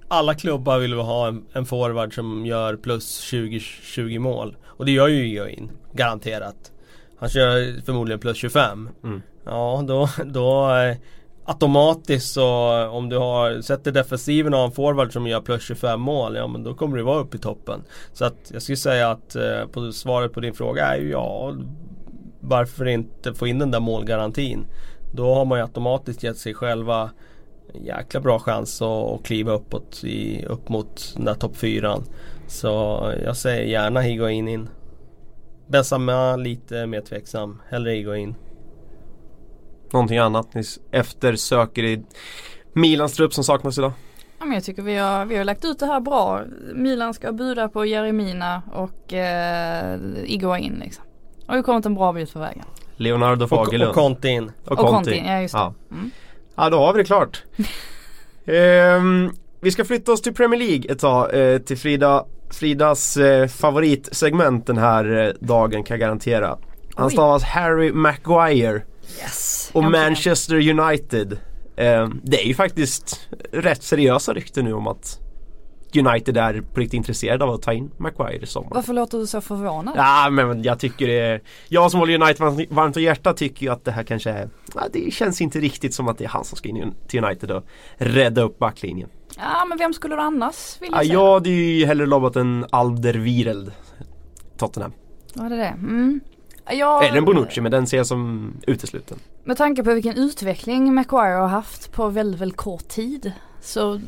alla 0.07 0.33
klubbar 0.33 0.79
vill 0.79 0.93
ha 0.93 1.27
en, 1.27 1.45
en 1.53 1.65
forward 1.65 2.15
som 2.15 2.45
gör 2.45 2.75
plus 2.75 3.19
20, 3.19 3.59
20 3.59 4.19
mål. 4.19 4.57
Och 4.65 4.85
det 4.85 4.91
gör 4.91 5.07
ju 5.07 5.23
Higuain, 5.23 5.71
garanterat. 5.95 6.71
Han 7.17 7.29
kör 7.29 7.81
förmodligen 7.85 8.19
plus 8.19 8.37
25. 8.37 8.89
Mm. 9.03 9.21
Ja, 9.45 9.83
då, 9.87 10.09
då 10.25 10.75
eh, 10.75 10.97
automatiskt 11.45 12.33
så 12.33 12.87
om 12.87 13.09
du 13.09 13.17
har, 13.17 13.61
sätter 13.61 13.91
defensiven 13.91 14.53
och 14.53 14.59
har 14.59 14.65
en 14.65 14.71
forward 14.71 15.13
som 15.13 15.27
gör 15.27 15.41
plus 15.41 15.63
25 15.63 16.01
mål, 16.01 16.35
ja 16.35 16.47
men 16.47 16.63
då 16.63 16.73
kommer 16.73 16.97
du 16.97 17.03
vara 17.03 17.19
uppe 17.19 17.37
i 17.37 17.39
toppen. 17.39 17.83
Så 18.13 18.25
att 18.25 18.51
jag 18.53 18.61
skulle 18.61 18.77
säga 18.77 19.11
att 19.11 19.35
eh, 19.35 19.65
på 19.71 19.91
svaret 19.91 20.33
på 20.33 20.39
din 20.39 20.53
fråga 20.53 20.85
är 20.85 20.97
ju 20.97 21.09
ja, 21.09 21.53
varför 22.39 22.85
inte 22.85 23.33
få 23.33 23.47
in 23.47 23.59
den 23.59 23.71
där 23.71 23.79
målgarantin? 23.79 24.65
Då 25.11 25.33
har 25.33 25.45
man 25.45 25.57
ju 25.57 25.63
automatiskt 25.63 26.23
gett 26.23 26.37
sig 26.37 26.53
själva 26.53 27.09
jäkla 27.73 28.19
bra 28.19 28.39
chans 28.39 28.81
att, 28.81 29.23
kliva 29.23 29.53
uppåt 29.53 30.03
i, 30.03 30.45
upp 30.45 30.69
mot 30.69 31.13
den 31.15 31.25
där 31.25 31.33
topp 31.33 31.57
fyran. 31.57 32.03
Så 32.47 32.69
jag 33.23 33.37
säger 33.37 33.63
gärna 33.63 34.01
Higuain 34.01 34.47
in. 34.47 34.69
Benzema 35.67 36.35
lite 36.35 36.85
mer 36.87 37.01
tveksam. 37.01 37.61
Hellre 37.69 37.91
Higuain. 37.91 38.35
Någonting 39.93 40.17
annat 40.17 40.53
ni 40.53 40.63
eftersöker 40.91 41.83
i 41.83 42.03
Milans 42.73 43.13
trupp 43.13 43.33
som 43.33 43.43
saknas 43.43 43.77
idag? 43.77 43.91
Ja, 44.39 44.45
men 44.45 44.53
jag 44.53 44.63
tycker 44.63 44.81
vi 44.81 44.95
har, 44.95 45.25
vi 45.25 45.37
har 45.37 45.43
lagt 45.43 45.65
ut 45.65 45.79
det 45.79 45.85
här 45.85 45.99
bra. 45.99 46.41
Milan 46.73 47.13
ska 47.13 47.31
buda 47.31 47.69
på 47.69 47.85
Jeremina 47.85 48.61
och 48.73 49.13
eh, 49.13 49.99
Iguain 50.25 50.81
liksom. 50.83 51.03
Och 51.47 51.55
vi 51.55 51.61
kommit 51.63 51.85
en 51.85 51.95
bra 51.95 52.13
bit 52.13 52.33
på 52.33 52.39
vägen. 52.39 52.65
Leonardo 52.97 53.43
Och, 53.43 53.49
Fagerlund. 53.49 53.89
och 53.89 53.95
Conte 53.95 54.29
in. 54.29 54.51
Och 54.65 54.77
Conti, 54.77 55.23
ja 55.27 55.41
just 55.41 55.53
det. 55.53 55.59
Ja. 55.59 55.73
Mm. 55.91 56.11
ja, 56.55 56.69
då 56.69 56.77
har 56.77 56.93
vi 56.93 56.99
det 56.99 57.05
klart. 57.05 57.43
Ehm, 58.47 59.31
vi 59.61 59.71
ska 59.71 59.85
flytta 59.85 60.11
oss 60.11 60.21
till 60.21 60.33
Premier 60.33 60.59
League 60.59 60.91
ett 60.91 60.99
tag. 60.99 61.33
Eh, 61.33 61.57
till 61.57 61.77
Frida, 61.77 62.25
Fridas 62.49 63.17
eh, 63.17 63.47
favoritsegment 63.47 64.67
den 64.67 64.77
här 64.77 65.25
eh, 65.27 65.33
dagen 65.39 65.83
kan 65.83 65.95
jag 65.95 65.99
garantera. 65.99 66.57
Han 66.95 67.05
Oj. 67.07 67.11
stavas 67.11 67.43
Harry 67.43 67.91
Maguire 67.91 68.81
Yes! 69.21 69.69
och. 69.73 69.83
Manchester 69.83 70.79
United. 70.79 71.37
Ehm, 71.77 72.21
det 72.23 72.41
är 72.43 72.47
ju 72.47 72.53
faktiskt 72.53 73.19
rätt 73.51 73.83
seriösa 73.83 74.33
rykten 74.33 74.65
nu 74.65 74.73
om 74.73 74.87
att 74.87 75.19
United 75.97 76.37
är 76.37 76.61
på 76.61 76.79
riktigt 76.79 76.93
intresserade 76.93 77.43
av 77.43 77.49
att 77.49 77.61
ta 77.61 77.73
in 77.73 77.91
Maguire 77.97 78.43
i 78.43 78.45
sommar. 78.45 78.71
Varför 78.73 78.93
låter 78.93 79.17
du 79.17 79.27
så 79.27 79.41
förvånad? 79.41 79.93
Ja 79.97 80.29
men 80.31 80.63
jag 80.63 80.79
tycker 80.79 81.07
det 81.07 81.19
är 81.19 81.41
Jag 81.67 81.91
som 81.91 81.99
håller 81.99 82.21
United 82.21 82.41
varmt- 82.69 82.97
om 82.97 83.03
hjärtat 83.03 83.37
tycker 83.37 83.65
ju 83.65 83.71
att 83.71 83.85
det 83.85 83.91
här 83.91 84.03
kanske 84.03 84.29
är 84.29 84.49
ja, 84.75 84.81
Det 84.93 85.13
känns 85.13 85.41
inte 85.41 85.59
riktigt 85.59 85.93
som 85.93 86.07
att 86.07 86.17
det 86.17 86.23
är 86.23 86.29
han 86.29 86.43
som 86.43 86.57
ska 86.57 86.69
in 86.69 86.93
till 87.07 87.23
United 87.23 87.51
och 87.51 87.63
rädda 87.97 88.41
upp 88.41 88.59
backlinjen 88.59 89.09
Ja 89.37 89.65
men 89.69 89.77
vem 89.77 89.93
skulle 89.93 90.15
du 90.15 90.21
annars 90.21 90.77
vilja 90.81 90.97
ja, 90.97 91.03
se? 91.03 91.13
Jag 91.13 91.33
hade 91.33 91.49
ju 91.49 91.85
hellre 91.85 92.05
lobbat 92.05 92.35
en 92.35 92.65
Alderweireld 92.69 93.71
Tottenham 94.57 94.91
Var 95.33 95.49
det 95.49 95.55
det? 95.55 95.65
Mm. 95.65 96.19
Jag, 96.71 97.05
Eller 97.05 97.17
en 97.17 97.25
Bonucci 97.25 97.61
men 97.61 97.71
den 97.71 97.87
ser 97.87 97.97
jag 97.97 98.07
som 98.07 98.53
utesluten 98.67 99.19
Med 99.43 99.57
tanke 99.57 99.83
på 99.83 99.93
vilken 99.93 100.17
utveckling 100.17 100.93
Maguire 100.93 101.39
har 101.39 101.47
haft 101.47 101.91
på 101.91 102.07
väldigt, 102.09 102.41
väldigt 102.41 102.57
kort 102.57 102.87
tid 102.87 103.31
så 103.61 104.01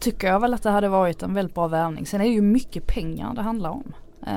tycker 0.00 0.26
jag 0.28 0.40
väl 0.40 0.54
att 0.54 0.62
det 0.62 0.70
hade 0.70 0.88
varit 0.88 1.22
en 1.22 1.34
väldigt 1.34 1.54
bra 1.54 1.68
värvning. 1.68 2.06
Sen 2.06 2.20
är 2.20 2.24
det 2.24 2.30
ju 2.30 2.42
mycket 2.42 2.86
pengar 2.86 3.34
det 3.34 3.42
handlar 3.42 3.70
om. 3.70 3.92
Det 4.24 4.30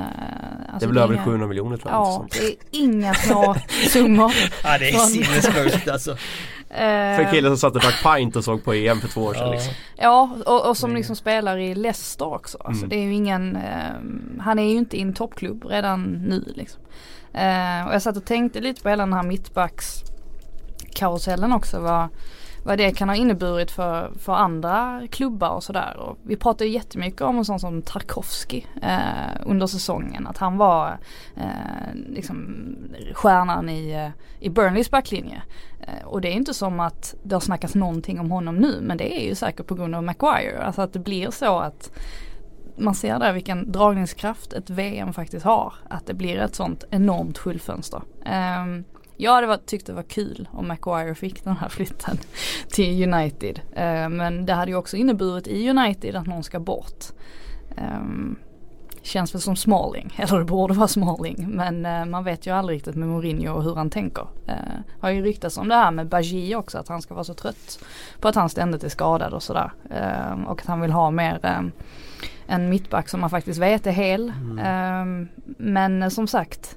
alltså 0.72 0.88
är 0.88 0.92
väl 0.92 0.98
över 1.02 1.14
inga- 1.14 1.24
700 1.24 1.46
miljoner 1.46 1.76
tror 1.76 1.92
jag 1.92 2.00
Ja, 2.00 2.26
det 2.30 2.38
är 2.46 2.54
inga 2.70 3.14
små 3.14 3.54
summor. 3.88 4.32
Ja 4.64 4.78
det 4.78 4.90
är 4.90 4.98
sinnessjukt 4.98 5.88
alltså. 5.88 6.10
Eh, 6.10 7.16
För 7.16 7.20
en 7.22 7.30
kille 7.30 7.48
som 7.48 7.56
satte 7.56 7.78
drack 7.78 8.16
pint 8.16 8.36
och 8.36 8.44
såg 8.44 8.64
på 8.64 8.72
EM 8.74 9.00
för 9.00 9.08
två 9.08 9.20
år 9.22 9.34
sedan 9.34 9.46
Ja. 9.46 9.52
liksom. 9.52 9.72
Ja, 9.96 10.30
och, 10.46 10.68
och 10.68 10.76
som 10.76 10.94
liksom 10.94 11.16
spelar 11.16 11.56
i 11.58 11.74
Leicester 11.74 12.34
också. 12.34 12.58
Alltså 12.64 12.84
Mm. 12.84 12.88
det 12.88 12.96
är 12.96 13.02
ju 13.04 13.14
ingen, 13.14 13.56
eh, 13.56 14.40
han 14.40 14.58
är 14.58 14.62
ju 14.70 14.76
inte 14.76 14.96
i 14.96 15.02
en 15.02 15.14
toppklubb 15.14 15.64
redan 15.64 16.02
nu 16.02 16.44
liksom. 16.56 16.80
Eh, 17.34 17.86
och 17.88 17.94
jag 17.94 18.02
satt 18.02 18.16
och 18.16 18.24
tänkte 18.24 18.60
lite 18.60 18.82
på 18.82 18.88
hela 18.88 19.02
den 19.04 19.12
här 19.12 19.22
mittbacks 19.22 20.02
karusellen 20.94 21.52
också. 21.52 21.80
Vad, 21.80 22.08
vad 22.64 22.78
det 22.78 22.92
kan 22.92 23.08
ha 23.08 23.16
inneburit 23.16 23.70
för, 23.70 24.12
för 24.18 24.32
andra 24.32 25.02
klubbar 25.10 25.48
och 25.48 25.64
sådär. 25.64 25.96
Och 25.96 26.18
vi 26.22 26.36
pratade 26.36 26.64
ju 26.64 26.74
jättemycket 26.74 27.20
om 27.20 27.38
en 27.38 27.44
sån 27.44 27.60
som 27.60 27.82
Tarkovsky 27.82 28.62
eh, 28.82 29.36
under 29.46 29.66
säsongen. 29.66 30.26
Att 30.26 30.38
han 30.38 30.56
var 30.58 30.98
eh, 31.36 31.94
liksom 32.08 32.66
stjärnan 33.14 33.68
i, 33.68 33.92
eh, 33.92 34.08
i 34.40 34.50
Burnleys 34.50 34.90
backlinje. 34.90 35.42
Eh, 35.80 36.06
Och 36.06 36.20
det 36.20 36.28
är 36.28 36.32
inte 36.32 36.54
som 36.54 36.80
att 36.80 37.14
det 37.22 37.34
har 37.34 37.40
snackats 37.40 37.74
någonting 37.74 38.20
om 38.20 38.30
honom 38.30 38.56
nu 38.56 38.78
men 38.82 38.96
det 38.96 39.20
är 39.22 39.28
ju 39.28 39.34
säkert 39.34 39.66
på 39.66 39.74
grund 39.74 39.94
av 39.94 40.02
Maguire. 40.02 40.62
Alltså 40.64 40.82
att 40.82 40.92
det 40.92 40.98
blir 40.98 41.30
så 41.30 41.58
att 41.58 41.90
man 42.76 42.94
ser 42.94 43.18
där 43.18 43.32
vilken 43.32 43.72
dragningskraft 43.72 44.52
ett 44.52 44.70
VM 44.70 45.12
faktiskt 45.12 45.44
har. 45.44 45.74
Att 45.90 46.06
det 46.06 46.14
blir 46.14 46.38
ett 46.38 46.54
sånt 46.54 46.84
enormt 46.90 47.38
skyltfönster. 47.38 48.02
Um, 48.20 48.32
ehm, 48.32 48.84
jag 49.16 49.32
hade 49.32 49.46
varit, 49.46 49.66
tyckt 49.66 49.86
det 49.86 49.92
var 49.92 50.02
kul 50.02 50.48
om 50.52 50.68
Maguire 50.68 51.14
fick 51.14 51.44
den 51.44 51.56
här 51.56 51.68
flytten 51.68 52.18
till 52.68 53.14
United. 53.14 53.60
Eh, 53.72 54.08
men 54.08 54.46
det 54.46 54.52
hade 54.52 54.70
ju 54.70 54.76
också 54.76 54.96
inneburit 54.96 55.46
i 55.46 55.70
United 55.70 56.16
att 56.16 56.26
någon 56.26 56.42
ska 56.42 56.60
bort. 56.60 57.04
Ehm, 57.76 58.38
känns 59.02 59.34
väl 59.34 59.40
som 59.40 59.56
Smalling, 59.56 60.14
eller 60.18 60.38
det 60.38 60.44
borde 60.44 60.74
vara 60.74 60.88
Smalling. 60.88 61.46
Men 61.48 61.86
eh, 61.86 62.04
man 62.04 62.24
vet 62.24 62.46
ju 62.46 62.50
aldrig 62.50 62.76
riktigt 62.76 62.96
med 62.96 63.08
Mourinho 63.08 63.52
och 63.54 63.62
hur 63.62 63.74
han 63.74 63.90
tänker. 63.90 64.26
Uh, 64.48 64.80
har 65.00 65.10
ju 65.10 65.22
ryktats 65.22 65.58
om 65.58 65.68
det 65.68 65.74
här 65.74 65.90
med 65.90 66.08
Bajie 66.08 66.56
också, 66.56 66.78
att 66.78 66.88
han 66.88 67.02
ska 67.02 67.14
vara 67.14 67.24
så 67.24 67.34
trött 67.34 67.84
på 68.20 68.28
att 68.28 68.34
han 68.34 68.48
ständigt 68.48 68.84
är 68.84 68.88
skadad 68.88 69.34
och 69.34 69.42
sådär. 69.42 69.72
Ehm, 69.90 70.46
och 70.46 70.60
att 70.60 70.66
han 70.66 70.80
vill 70.80 70.92
ha 70.92 71.10
mer 71.10 71.70
en 72.46 72.68
mittback 72.68 73.08
som 73.08 73.20
man 73.20 73.30
faktiskt 73.30 73.60
vet 73.60 73.86
är 73.86 73.90
hel. 73.90 74.32
Ehm, 74.62 75.28
men 75.58 76.02
eh, 76.02 76.08
som 76.08 76.26
sagt, 76.26 76.76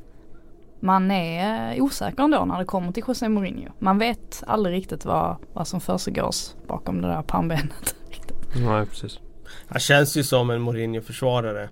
man 0.85 1.11
är 1.11 1.81
osäker 1.81 2.23
ändå 2.23 2.45
när 2.45 2.59
det 2.59 2.65
kommer 2.65 2.91
till 2.91 3.03
José 3.07 3.29
Mourinho. 3.29 3.71
Man 3.79 3.97
vet 3.97 4.43
aldrig 4.47 4.75
riktigt 4.75 5.05
vad, 5.05 5.35
vad 5.53 5.67
som 5.67 5.81
försiggås 5.81 6.55
bakom 6.67 7.01
det 7.01 7.07
där 7.07 7.21
pannbenet. 7.21 7.95
Nej 8.55 8.85
precis 8.85 9.19
Han 9.67 9.79
känns 9.79 10.17
ju 10.17 10.23
som 10.23 10.49
en 10.49 10.61
Mourinho-försvarare. 10.61 11.69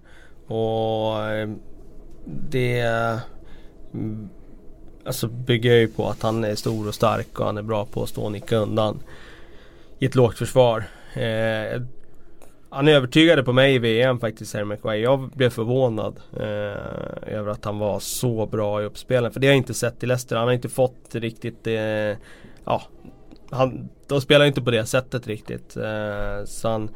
Och 0.47 1.21
eh, 1.21 1.49
det 2.25 2.79
mm, 3.93 4.29
Alltså 5.05 5.27
bygger 5.27 5.69
jag 5.69 5.79
ju 5.79 5.87
på 5.87 6.09
att 6.09 6.21
han 6.21 6.43
är 6.43 6.55
stor 6.55 6.87
och 6.87 6.95
stark 6.95 7.39
och 7.39 7.45
han 7.45 7.57
är 7.57 7.61
bra 7.61 7.85
på 7.85 8.03
att 8.03 8.09
stå 8.09 8.23
och 8.23 8.31
nicka 8.31 8.55
undan. 8.55 8.99
I 9.99 10.05
ett 10.05 10.15
lågt 10.15 10.37
försvar. 10.37 10.83
Eh, 11.13 11.81
han 12.73 12.87
övertygade 12.87 13.43
på 13.43 13.53
mig 13.53 13.75
i 13.75 13.79
VM 13.79 14.19
faktiskt, 14.19 14.53
Harry 14.53 14.65
McQuay. 14.65 15.01
Jag 15.01 15.29
blev 15.29 15.49
förvånad 15.49 16.19
eh, 16.33 17.33
över 17.37 17.47
att 17.47 17.65
han 17.65 17.79
var 17.79 17.99
så 17.99 18.45
bra 18.45 18.81
i 18.81 18.85
uppspelen. 18.85 19.31
För 19.31 19.39
det 19.39 19.47
har 19.47 19.51
jag 19.51 19.57
inte 19.57 19.73
sett 19.73 20.03
i 20.03 20.05
Leicester. 20.05 20.35
Han 20.35 20.45
har 20.45 20.53
inte 20.53 20.69
fått 20.69 21.15
riktigt 21.15 21.63
det... 21.63 22.17
ja, 22.65 22.81
han, 23.49 23.89
de 24.07 24.21
spelar 24.21 24.45
inte 24.45 24.61
på 24.61 24.71
det 24.71 24.85
sättet 24.85 25.27
riktigt. 25.27 25.77
Eh, 25.77 26.45
så 26.45 26.69
han, 26.69 26.89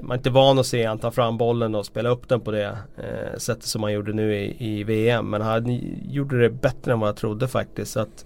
man 0.00 0.10
är 0.10 0.16
inte 0.16 0.30
van 0.30 0.58
att 0.58 0.66
se 0.66 0.84
han 0.86 0.98
ta 0.98 1.10
fram 1.10 1.38
bollen 1.38 1.74
och 1.74 1.86
spela 1.86 2.08
upp 2.08 2.28
den 2.28 2.40
på 2.40 2.50
det 2.50 2.78
eh, 2.96 3.38
sättet 3.38 3.64
som 3.64 3.82
han 3.82 3.92
gjorde 3.92 4.12
nu 4.12 4.36
i, 4.36 4.56
i 4.58 4.84
VM. 4.84 5.30
Men 5.30 5.40
han 5.40 5.80
gjorde 6.08 6.40
det 6.40 6.50
bättre 6.50 6.92
än 6.92 7.00
vad 7.00 7.08
jag 7.08 7.16
trodde 7.16 7.48
faktiskt. 7.48 7.92
Så 7.92 8.00
att 8.00 8.24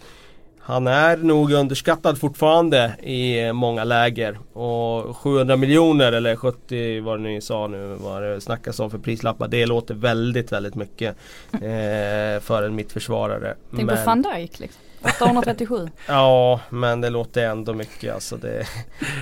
han 0.67 0.87
är 0.87 1.17
nog 1.17 1.53
underskattad 1.53 2.19
fortfarande 2.19 2.95
i 3.03 3.53
många 3.53 3.85
läger. 3.85 4.39
Och 4.53 5.17
700 5.17 5.57
miljoner 5.57 6.13
eller 6.13 6.37
70 6.37 7.01
vad 7.01 7.19
det 7.19 7.23
nu 7.23 7.41
sa 7.41 7.67
nu 7.67 7.97
vad 8.01 8.23
det 8.23 8.41
snackas 8.41 8.81
om 8.81 8.91
för 8.91 8.99
prislappar. 8.99 9.49
Det 9.49 9.67
låter 9.67 9.95
väldigt 9.95 10.53
väldigt 10.53 10.75
mycket 10.75 11.17
eh, 11.53 12.41
för 12.41 12.63
en 12.63 12.75
mittförsvarare. 12.75 13.55
Tänk 13.77 13.91
på 13.91 13.97
van 14.07 14.23
Dijk 14.23 14.59
liksom. 14.59 14.81
837. 15.03 15.89
Ja 16.09 16.61
men 16.71 17.01
det 17.01 17.11
låter 17.11 17.47
ändå 17.47 17.75
mycket 17.75 18.15
alltså 18.15 18.37
det, 18.37 18.67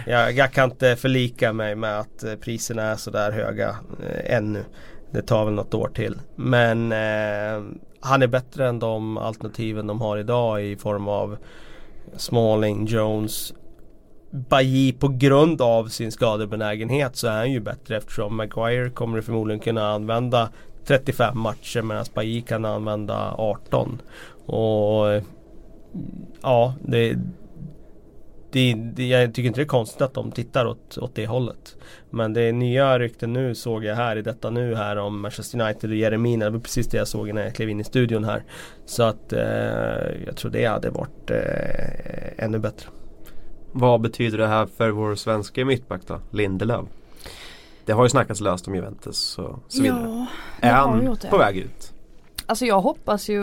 jag, 0.07 0.33
jag 0.33 0.53
kan 0.53 0.71
inte 0.71 0.97
förlika 0.97 1.53
mig 1.53 1.75
med 1.75 2.01
att 2.01 2.25
eh, 2.25 2.35
priserna 2.35 2.83
är 2.83 2.97
sådär 2.97 3.33
höga 3.33 3.69
eh, 3.69 4.37
ännu. 4.37 4.65
Det 5.13 5.23
tar 5.23 5.45
väl 5.45 5.55
något 5.55 5.75
år 5.75 5.89
till. 5.89 6.21
Men 6.37 6.93
eh, 6.93 7.65
han 8.01 8.23
är 8.23 8.27
bättre 8.27 8.69
än 8.69 8.79
de 8.79 9.19
alternativen 9.19 9.87
de 9.87 10.01
har 10.01 10.19
idag 10.19 10.65
i 10.65 10.77
form 10.77 11.09
av 11.09 11.37
Smalling, 12.17 12.87
Jones 12.87 13.55
Bailly 14.31 14.93
på 14.93 15.09
grund 15.09 15.63
av 15.63 15.87
sin 15.87 16.13
skadebenägenhet 16.13 17.17
så 17.17 17.27
är 17.27 17.37
han 17.37 17.53
ju 17.53 17.61
bättre 17.61 17.97
eftersom 17.97 18.37
Maguire 18.37 18.91
kommer 18.91 19.21
förmodligen 19.21 19.61
kunna 19.61 19.91
använda 19.93 20.49
35 20.85 21.39
matcher 21.39 21.83
medan 21.83 22.05
Bailly 22.15 22.43
kan 22.43 22.65
använda 22.65 23.35
18. 23.39 24.03
Och 24.47 25.23
ja, 26.43 26.75
det, 26.81 27.19
det, 28.53 28.75
det, 28.75 29.07
jag 29.07 29.35
tycker 29.35 29.47
inte 29.47 29.61
det 29.61 29.65
är 29.65 29.67
konstigt 29.67 30.03
att 30.03 30.15
de 30.15 30.33
tittar 30.33 30.67
åt, 30.67 30.99
åt 30.99 31.15
det 31.15 31.27
hållet. 31.27 31.77
Men 32.11 32.33
det 32.33 32.43
är 32.43 32.53
nya 32.53 32.99
rykten 32.99 33.33
nu 33.33 33.55
såg 33.55 33.85
jag 33.85 33.97
här 33.97 34.17
i 34.17 34.23
detta 34.23 34.51
nu 34.51 34.75
här 34.75 34.97
om 34.97 35.21
Manchester 35.21 35.61
United 35.61 35.91
och 35.91 35.97
Jeremina. 35.97 36.45
Det 36.45 36.51
var 36.51 36.59
precis 36.61 36.87
det 36.87 36.97
jag 36.97 37.09
såg 37.09 37.35
när 37.35 37.45
jag 37.45 37.55
klev 37.55 37.69
in 37.71 37.81
i 37.81 37.85
studion 37.85 38.25
här. 38.25 38.43
Så 38.87 39.03
att 39.03 39.33
eh, 39.33 39.41
jag 40.27 40.37
tror 40.37 40.51
det 40.51 40.65
hade 40.65 40.91
varit 40.91 41.31
eh, 41.31 42.45
ännu 42.45 42.59
bättre. 42.59 42.89
Vad 43.73 44.01
betyder 44.01 44.39
det 44.39 44.47
här 44.47 44.67
för 44.67 44.91
vår 44.91 45.15
svenska 45.15 45.65
mittback 45.65 46.01
då? 46.07 46.21
Lindelöf 46.31 46.85
Det 47.85 47.93
har 47.93 48.03
ju 48.05 48.09
snackats 48.09 48.41
löst 48.41 48.69
om 48.69 48.75
Juventus 48.75 49.39
och 49.39 49.59
så 49.69 49.83
vidare 49.83 50.01
ja, 50.03 50.27
det 50.61 50.67
Är 50.67 50.73
har 50.75 50.89
han 50.89 51.07
gjort 51.07 51.21
det. 51.21 51.29
på 51.29 51.39
väg 51.39 51.57
ut? 51.57 51.92
Alltså 52.53 52.67
jag 52.67 52.81
hoppas 52.81 53.29
ju 53.29 53.43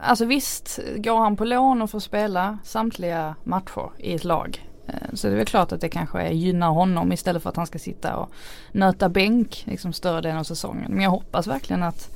Alltså 0.00 0.24
visst, 0.24 0.78
går 0.96 1.18
han 1.18 1.36
på 1.36 1.44
lån 1.44 1.82
och 1.82 1.90
får 1.90 2.00
spela 2.00 2.58
samtliga 2.64 3.34
matcher 3.44 3.90
i 3.98 4.14
ett 4.14 4.24
lag 4.24 4.68
eh, 4.86 5.14
så 5.14 5.26
det 5.26 5.32
är 5.32 5.36
väl 5.36 5.46
klart 5.46 5.72
att 5.72 5.80
det 5.80 5.88
kanske 5.88 6.32
gynnar 6.32 6.70
honom 6.70 7.12
istället 7.12 7.42
för 7.42 7.50
att 7.50 7.56
han 7.56 7.66
ska 7.66 7.78
sitta 7.78 8.16
och 8.16 8.30
nöta 8.72 9.08
bänk 9.08 9.62
liksom 9.66 9.92
större 9.92 10.20
delen 10.20 10.38
av 10.38 10.44
säsongen. 10.44 10.92
Men 10.92 11.00
jag 11.02 11.10
hoppas 11.10 11.46
verkligen 11.46 11.82
att 11.82 12.10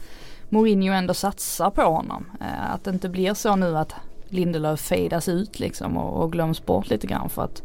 Mourinho 0.48 0.92
ändå 0.92 1.14
satsar 1.14 1.70
på 1.70 1.82
honom. 1.82 2.26
Eh, 2.40 2.74
att 2.74 2.84
det 2.84 2.90
inte 2.90 3.08
blir 3.08 3.34
så 3.34 3.56
nu 3.56 3.78
att 3.78 3.94
Lindelöf 4.28 4.80
fejdas 4.80 5.28
ut 5.28 5.58
liksom 5.58 5.96
och, 5.96 6.22
och 6.22 6.32
glöms 6.32 6.66
bort 6.66 6.90
lite 6.90 7.06
grann 7.06 7.30
för 7.30 7.42
att 7.42 7.62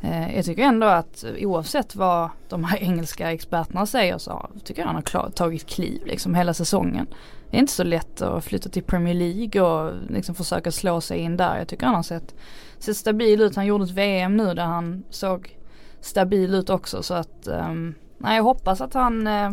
Eh, 0.00 0.36
jag 0.36 0.44
tycker 0.44 0.62
ändå 0.62 0.86
att 0.86 1.24
oavsett 1.38 1.96
vad 1.96 2.30
de 2.48 2.64
här 2.64 2.78
engelska 2.82 3.32
experterna 3.32 3.86
säger 3.86 4.18
så 4.18 4.50
tycker 4.64 4.82
jag 4.82 4.86
han 4.86 4.94
har 4.94 5.02
klar, 5.02 5.30
tagit 5.34 5.66
kliv 5.66 6.06
liksom 6.06 6.34
hela 6.34 6.54
säsongen. 6.54 7.06
Det 7.50 7.56
är 7.56 7.60
inte 7.60 7.72
så 7.72 7.84
lätt 7.84 8.22
att 8.22 8.44
flytta 8.44 8.68
till 8.68 8.82
Premier 8.82 9.14
League 9.14 9.62
och 9.62 9.92
liksom 10.08 10.34
försöka 10.34 10.72
slå 10.72 11.00
sig 11.00 11.18
in 11.18 11.36
där. 11.36 11.58
Jag 11.58 11.68
tycker 11.68 11.86
han 11.86 11.94
har 11.94 12.02
sett, 12.02 12.34
sett 12.78 12.96
stabil 12.96 13.40
ut. 13.40 13.56
Han 13.56 13.66
gjorde 13.66 13.84
ett 13.84 13.90
VM 13.90 14.36
nu 14.36 14.54
där 14.54 14.64
han 14.64 15.04
såg 15.10 15.56
stabil 16.00 16.54
ut 16.54 16.70
också 16.70 17.02
så 17.02 17.14
att 17.14 17.48
um, 17.48 17.94
nej, 18.18 18.36
jag 18.36 18.42
hoppas 18.42 18.80
att 18.80 18.94
han 18.94 19.26
uh, 19.26 19.52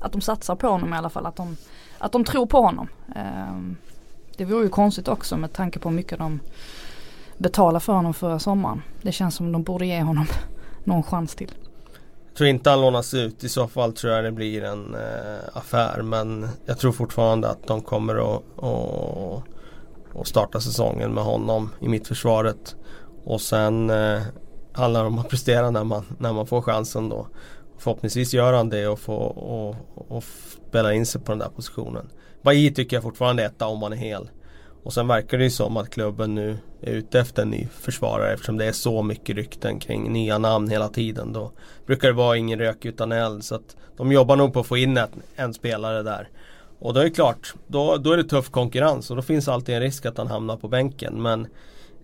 att 0.00 0.12
de 0.12 0.20
satsar 0.20 0.56
på 0.56 0.68
honom 0.68 0.94
i 0.94 0.96
alla 0.96 1.10
fall. 1.10 1.26
Att 1.26 1.36
de, 1.36 1.56
att 1.98 2.12
de 2.12 2.24
tror 2.24 2.46
på 2.46 2.60
honom. 2.60 2.88
Um, 3.16 3.76
det 4.36 4.44
vore 4.44 4.62
ju 4.62 4.68
konstigt 4.68 5.08
också 5.08 5.36
med 5.36 5.52
tanke 5.52 5.78
på 5.78 5.88
hur 5.88 5.96
mycket 5.96 6.18
de 6.18 6.40
betala 7.38 7.80
för 7.80 7.92
honom 7.92 8.14
förra 8.14 8.38
sommaren. 8.38 8.82
Det 9.02 9.12
känns 9.12 9.34
som 9.34 9.52
de 9.52 9.62
borde 9.62 9.86
ge 9.86 10.02
honom 10.02 10.26
någon 10.84 11.02
chans 11.02 11.34
till. 11.34 11.52
Jag 12.28 12.36
tror 12.36 12.48
inte 12.48 12.70
han 12.70 12.80
lånas 12.80 13.14
ut. 13.14 13.44
I 13.44 13.48
så 13.48 13.68
fall 13.68 13.92
tror 13.92 14.12
jag 14.12 14.24
det 14.24 14.32
blir 14.32 14.64
en 14.64 14.94
eh, 14.94 15.38
affär. 15.52 16.02
Men 16.02 16.48
jag 16.66 16.78
tror 16.78 16.92
fortfarande 16.92 17.48
att 17.48 17.66
de 17.66 17.80
kommer 17.80 18.14
att, 18.14 18.64
att, 18.64 19.42
att 20.20 20.26
starta 20.26 20.60
säsongen 20.60 21.14
med 21.14 21.24
honom 21.24 21.70
i 21.80 21.88
mittförsvaret. 21.88 22.76
Och 23.24 23.40
sen 23.40 23.90
eh, 23.90 24.20
handlar 24.72 25.00
det 25.00 25.06
om 25.06 25.18
att 25.18 25.28
prestera 25.28 25.70
när 25.70 25.84
man, 25.84 26.04
när 26.18 26.32
man 26.32 26.46
får 26.46 26.62
chansen 26.62 27.08
då. 27.08 27.26
Förhoppningsvis 27.78 28.34
gör 28.34 28.52
han 28.52 28.68
det 28.68 28.88
och 28.88 28.98
får 28.98 29.38
och, 29.38 29.76
och 30.08 30.24
spela 30.68 30.94
in 30.94 31.06
sig 31.06 31.20
på 31.20 31.32
den 31.32 31.38
där 31.38 31.48
positionen. 31.48 32.10
Bailly 32.42 32.74
tycker 32.74 32.96
jag 32.96 33.02
fortfarande 33.02 33.42
är 33.42 33.46
etta 33.46 33.66
om 33.66 33.82
han 33.82 33.92
är 33.92 33.96
hel. 33.96 34.30
Och 34.88 34.94
sen 34.94 35.08
verkar 35.08 35.38
det 35.38 35.44
ju 35.44 35.50
som 35.50 35.76
att 35.76 35.90
klubben 35.90 36.34
nu 36.34 36.58
är 36.80 36.90
ute 36.92 37.20
efter 37.20 37.42
en 37.42 37.50
ny 37.50 37.68
försvarare 37.80 38.32
eftersom 38.32 38.56
det 38.56 38.64
är 38.64 38.72
så 38.72 39.02
mycket 39.02 39.36
rykten 39.36 39.80
kring 39.80 40.12
nya 40.12 40.38
namn 40.38 40.68
hela 40.70 40.88
tiden. 40.88 41.32
Då 41.32 41.52
brukar 41.86 42.08
det 42.08 42.14
vara 42.14 42.36
ingen 42.36 42.58
rök 42.58 42.84
utan 42.84 43.12
eld. 43.12 43.44
Så 43.44 43.54
att 43.54 43.76
de 43.96 44.12
jobbar 44.12 44.36
nog 44.36 44.52
på 44.52 44.60
att 44.60 44.66
få 44.66 44.76
in 44.76 44.96
ett, 44.96 45.10
en 45.36 45.54
spelare 45.54 46.02
där. 46.02 46.28
Och 46.78 46.94
då 46.94 47.00
är 47.00 47.04
det 47.04 47.10
klart, 47.10 47.54
då, 47.66 47.96
då 47.96 48.12
är 48.12 48.16
det 48.16 48.24
tuff 48.24 48.50
konkurrens 48.50 49.10
och 49.10 49.16
då 49.16 49.22
finns 49.22 49.48
alltid 49.48 49.74
en 49.74 49.80
risk 49.80 50.06
att 50.06 50.18
han 50.18 50.26
hamnar 50.26 50.56
på 50.56 50.68
bänken. 50.68 51.22
Men 51.22 51.46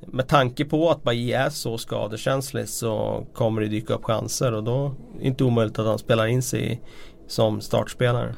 med 0.06 0.28
tanke 0.28 0.64
på 0.64 0.90
att 0.90 1.02
Bailly 1.02 1.32
är 1.32 1.50
så 1.50 1.78
skadekänslig 1.78 2.68
så 2.68 3.24
kommer 3.34 3.60
det 3.60 3.68
dyka 3.68 3.94
upp 3.94 4.04
chanser 4.04 4.52
och 4.52 4.64
då 4.64 4.86
är 4.86 5.20
det 5.20 5.26
inte 5.26 5.44
omöjligt 5.44 5.78
att 5.78 5.86
han 5.86 5.98
spelar 5.98 6.26
in 6.26 6.42
sig 6.42 6.80
som 7.28 7.60
startspelare. 7.60 8.34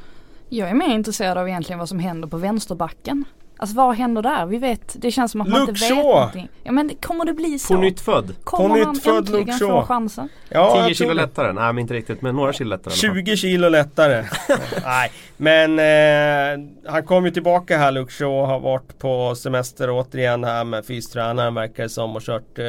Jag 0.49 0.71
är 0.71 0.75
mer 0.75 0.95
intresserad 0.95 1.39
av 1.39 1.49
egentligen 1.49 1.79
vad 1.79 1.89
som 1.89 1.99
händer 1.99 2.29
på 2.29 2.37
vänsterbacken. 2.37 3.25
Alltså 3.59 3.77
vad 3.77 3.95
händer 3.95 4.23
där? 4.23 4.47
Vi 4.47 4.59
vet, 4.59 4.97
det 4.99 5.11
känns 5.11 5.33
som 5.33 5.40
att 5.40 5.49
man 5.49 5.61
Luke 5.61 5.71
inte 5.71 5.85
vet 5.85 5.90
Shaw. 5.90 6.03
någonting. 6.05 6.49
Ja 6.62 6.73
men 6.73 6.90
kommer 7.01 7.25
det 7.25 7.33
bli 7.33 7.59
så? 7.59 7.75
På 7.75 7.81
nytt 7.81 8.01
född. 8.01 8.35
Kommer 8.45 8.69
på 8.79 8.85
han 8.85 8.95
nytt 8.95 9.03
född 9.03 9.16
äntligen 9.16 9.59
få 9.59 9.83
chansen? 9.83 10.29
Ja, 10.49 10.85
10 10.87 10.95
kilo 10.95 11.12
lättare? 11.12 11.53
Nej 11.53 11.73
men 11.73 11.79
inte 11.79 11.95
riktigt 11.95 12.23
men 12.23 12.37
några 12.37 12.53
kilo 12.53 12.71
lättare 12.71 12.95
20 12.95 13.37
kilo 13.37 13.69
lättare. 13.69 14.25
Nej 14.85 15.12
men 15.37 15.79
eh, 15.79 16.90
han 16.92 17.03
kom 17.03 17.25
ju 17.25 17.31
tillbaka 17.31 17.79
här 17.79 17.92
Luke 17.92 18.12
Shaw 18.12 18.47
har 18.47 18.61
varit 18.61 18.99
på 18.99 19.35
semester 19.35 19.90
återigen 19.90 20.45
här 20.45 20.64
med 20.64 20.87
fystränaren 20.87 21.55
verkar 21.55 21.83
det 21.83 21.88
som 21.88 22.16
och 22.16 22.23
kört 22.23 22.59
eh, 22.59 22.64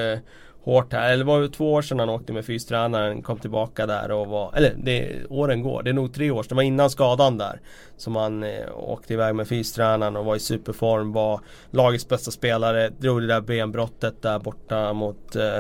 hårt 0.68 0.94
här. 0.94 1.08
Eller 1.08 1.18
det 1.18 1.28
var 1.28 1.40
ju 1.40 1.48
två 1.48 1.74
år 1.74 1.82
sedan 1.82 2.00
han 2.00 2.10
åkte 2.10 2.34
med 2.34 2.46
fystränaren, 2.46 3.22
kom 3.22 3.40
tillbaka 3.40 3.86
där 3.86 4.12
och 4.12 4.28
var, 4.28 4.54
eller 4.56 4.74
det, 4.78 5.26
åren 5.30 5.62
går, 5.62 5.84
det 5.84 5.90
är 5.90 5.94
nog 5.94 6.14
tre 6.14 6.32
år 6.32 6.44
sedan, 6.44 6.50
det 6.50 6.56
var 6.56 6.64
innan 6.64 6.90
skadan 6.90 7.38
där. 7.38 7.62
Som 7.98 8.16
han 8.16 8.44
eh, 8.44 8.50
åkte 8.76 9.14
iväg 9.14 9.36
med 9.36 9.48
fystränaren 9.48 10.16
och 10.16 10.26
var 10.26 10.36
i 10.36 10.40
superform, 10.40 11.14
var 11.14 11.40
lagets 11.72 12.08
bästa 12.08 12.32
spelare, 12.32 12.90
drog 12.90 13.22
det 13.22 13.28
där 13.28 13.42
benbrottet 13.42 14.22
där 14.22 14.40
borta 14.40 14.94
mot 14.94 15.36
eh, 15.36 15.60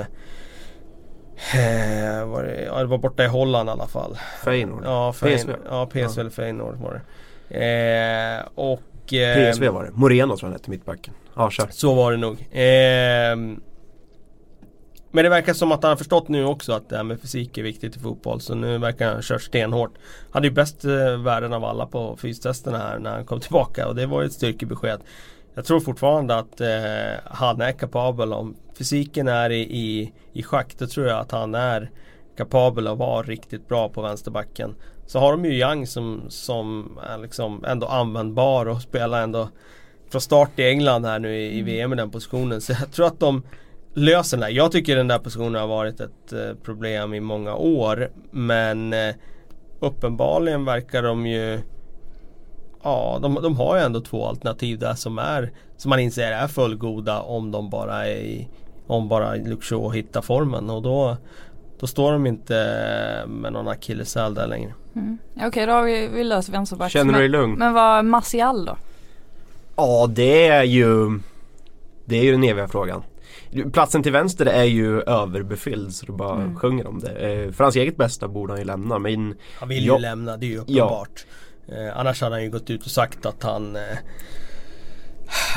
eh 1.55 2.25
var 2.25 2.43
det, 2.43 2.63
ja, 2.65 2.79
det 2.79 2.85
var 2.85 2.97
borta 2.97 3.23
i 3.23 3.27
Holland 3.27 3.69
i 3.69 3.71
alla 3.71 3.87
fall. 3.87 4.17
Feyenoord? 4.45 4.81
Ja, 4.85 5.13
Fein, 5.13 5.37
PSV. 5.37 5.51
Ja, 5.69 5.85
PSV 5.85 6.21
eller 6.21 6.29
Feyenoord 6.29 6.75
var 6.75 6.93
det. 6.93 7.01
Eh, 7.49 8.47
och 8.55 9.13
eh, 9.13 9.51
PSV 9.51 9.69
var 9.69 9.83
det. 9.83 9.91
Moreno 9.93 10.27
tror 10.27 10.39
jag 10.39 10.47
han 10.47 10.53
hette, 10.53 10.69
mittbacken. 10.69 11.13
Ja, 11.35 11.49
kör. 11.49 11.67
Så 11.69 11.93
var 11.93 12.11
det 12.11 12.17
nog. 12.17 12.47
Eh, 12.51 13.57
men 15.17 15.23
det 15.23 15.29
verkar 15.29 15.53
som 15.53 15.71
att 15.71 15.83
han 15.83 15.89
har 15.89 15.97
förstått 15.97 16.27
nu 16.27 16.45
också 16.45 16.73
att 16.73 16.89
det 16.89 16.95
här 16.95 17.03
med 17.03 17.19
fysik 17.19 17.57
är 17.57 17.63
viktigt 17.63 17.95
i 17.95 17.99
fotboll. 17.99 18.41
Så 18.41 18.55
nu 18.55 18.77
verkar 18.77 19.05
han 19.05 19.15
ha 19.15 19.21
kört 19.23 19.41
stenhårt. 19.41 19.93
Hade 20.31 20.47
ju 20.47 20.53
bäst 20.53 20.85
eh, 20.85 21.17
värden 21.17 21.53
av 21.53 21.65
alla 21.65 21.85
på 21.85 22.17
fystesterna 22.17 22.77
här 22.77 22.99
när 22.99 23.11
han 23.11 23.25
kom 23.25 23.39
tillbaka 23.41 23.87
och 23.87 23.95
det 23.95 24.05
var 24.05 24.21
ju 24.21 24.27
ett 24.27 24.33
styrkebesked. 24.33 24.99
Jag 25.53 25.65
tror 25.65 25.79
fortfarande 25.79 26.35
att 26.35 26.61
eh, 26.61 27.19
han 27.25 27.61
är 27.61 27.71
kapabel 27.71 28.33
om 28.33 28.55
fysiken 28.77 29.27
är 29.27 29.49
i, 29.49 29.59
i, 29.59 30.13
i 30.33 30.43
schack. 30.43 30.75
Då 30.77 30.87
tror 30.87 31.07
jag 31.07 31.19
att 31.19 31.31
han 31.31 31.55
är 31.55 31.91
kapabel 32.37 32.87
att 32.87 32.97
vara 32.97 33.21
riktigt 33.21 33.67
bra 33.67 33.89
på 33.89 34.01
vänsterbacken. 34.01 34.75
Så 35.05 35.19
har 35.19 35.31
de 35.31 35.45
ju 35.45 35.51
Young 35.51 35.87
som, 35.87 36.21
som 36.29 36.97
är 37.09 37.17
liksom 37.17 37.65
ändå 37.65 37.87
användbar 37.87 38.65
och 38.65 38.81
spelar 38.81 39.23
ändå 39.23 39.49
från 40.09 40.21
start 40.21 40.59
i 40.59 40.63
England 40.63 41.05
här 41.05 41.19
nu 41.19 41.37
i, 41.37 41.57
i 41.57 41.61
VM 41.61 41.93
i 41.93 41.95
den 41.95 42.11
positionen. 42.11 42.61
Så 42.61 42.71
jag 42.71 42.91
tror 42.91 43.07
att 43.07 43.19
de 43.19 43.43
löser 43.97 44.37
den 44.37 44.41
där. 44.41 44.55
Jag 44.55 44.71
tycker 44.71 44.95
den 44.95 45.07
där 45.07 45.19
positionen 45.19 45.61
har 45.61 45.67
varit 45.67 45.99
ett 45.99 46.33
eh, 46.33 46.55
problem 46.63 47.13
i 47.13 47.19
många 47.19 47.55
år. 47.55 48.09
Men 48.31 48.93
eh, 48.93 49.15
uppenbarligen 49.79 50.65
verkar 50.65 51.03
de 51.03 51.27
ju 51.27 51.59
Ja, 52.83 53.19
de, 53.21 53.33
de 53.33 53.57
har 53.57 53.77
ju 53.77 53.83
ändå 53.83 54.01
två 54.01 54.25
alternativ 54.25 54.79
där 54.79 54.93
som 54.93 55.17
är 55.17 55.51
Som 55.77 55.89
man 55.89 55.99
inser 55.99 56.31
är 56.31 56.47
fullgoda 56.47 57.21
om 57.21 57.51
de 57.51 57.69
bara 57.69 58.07
är 58.07 58.15
i, 58.15 58.47
Om 58.87 59.07
bara 59.07 59.35
Luxor 59.35 59.91
hittar 59.91 60.21
formen 60.21 60.69
och 60.69 60.81
då 60.81 61.17
Då 61.79 61.87
står 61.87 62.11
de 62.11 62.27
inte 62.27 62.53
med 63.27 63.53
någon 63.53 63.67
akilleshäl 63.67 64.33
där 64.33 64.47
längre. 64.47 64.73
Mm. 64.95 65.17
Okej, 65.35 65.47
okay, 65.47 65.65
då 65.65 65.71
har 65.71 65.83
vi, 65.83 66.07
vi 66.07 66.23
löst 66.23 66.49
vänsterback. 66.49 66.91
Känner 66.91 67.13
du 67.13 67.19
dig 67.19 67.29
lugn? 67.29 67.55
Men 67.59 67.73
vad 67.73 68.05
Martial 68.05 68.65
då? 68.65 68.77
Ja, 69.75 70.07
det 70.09 70.47
är 70.47 70.63
ju 70.63 71.19
Det 72.05 72.15
är 72.19 72.23
ju 72.23 72.31
den 72.31 72.43
eviga 72.43 72.67
frågan. 72.67 73.03
Platsen 73.73 74.03
till 74.03 74.11
vänster 74.11 74.45
är 74.45 74.63
ju 74.63 75.01
överbefylld 75.01 75.93
så 75.93 76.05
du 76.05 76.11
bara 76.11 76.41
mm. 76.41 76.55
sjunger 76.55 76.87
om 76.87 76.99
det. 76.99 77.11
Eh, 77.11 77.51
för 77.51 77.63
hans 77.63 77.75
eget 77.75 77.97
bästa 77.97 78.27
borde 78.27 78.53
han 78.53 78.59
ju 78.59 78.65
lämna 78.65 78.99
men 78.99 79.35
Han 79.59 79.69
vill 79.69 79.83
ju 79.83 79.87
jag, 79.87 80.01
lämna, 80.01 80.37
det 80.37 80.45
är 80.45 80.49
ju 80.49 80.57
uppenbart. 80.57 81.25
Ja. 81.65 81.75
Eh, 81.75 81.99
annars 81.99 82.21
hade 82.21 82.35
han 82.35 82.43
ju 82.43 82.49
gått 82.49 82.69
ut 82.69 82.85
och 82.85 82.91
sagt 82.91 83.25
att 83.25 83.43
han 83.43 83.75
eh, 83.75 83.81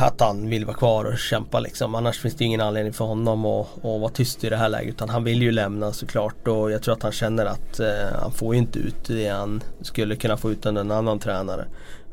att 0.00 0.20
han 0.20 0.48
vill 0.48 0.64
vara 0.64 0.76
kvar 0.76 1.05
och 1.05 1.18
kämpa 1.18 1.61
liksom. 1.61 1.94
Annars 1.94 2.20
finns 2.20 2.35
det 2.35 2.44
ingen 2.44 2.61
anledning 2.61 2.92
för 2.92 3.05
honom 3.05 3.46
att, 3.46 3.76
att 3.76 4.00
vara 4.00 4.09
tyst 4.09 4.44
i 4.44 4.48
det 4.48 4.57
här 4.57 4.68
läget. 4.68 4.94
Utan 4.94 5.09
han 5.09 5.24
vill 5.24 5.42
ju 5.42 5.50
lämna 5.50 5.92
såklart 5.92 6.48
och 6.48 6.70
jag 6.70 6.83
tror 6.83 6.94
att 6.94 7.03
han 7.03 7.12
känner 7.12 7.46
att 7.46 7.81
eh, 7.81 8.20
han 8.20 8.33
får 8.33 8.55
ju 8.55 8.61
inte 8.61 8.79
ut 8.79 9.05
det 9.07 9.29
han 9.29 9.62
skulle 9.81 10.16
kunna 10.16 10.37
få 10.37 10.50
ut 10.50 10.66
under 10.66 10.81
en 10.81 10.90
annan 10.90 11.18
tränare. 11.18 11.66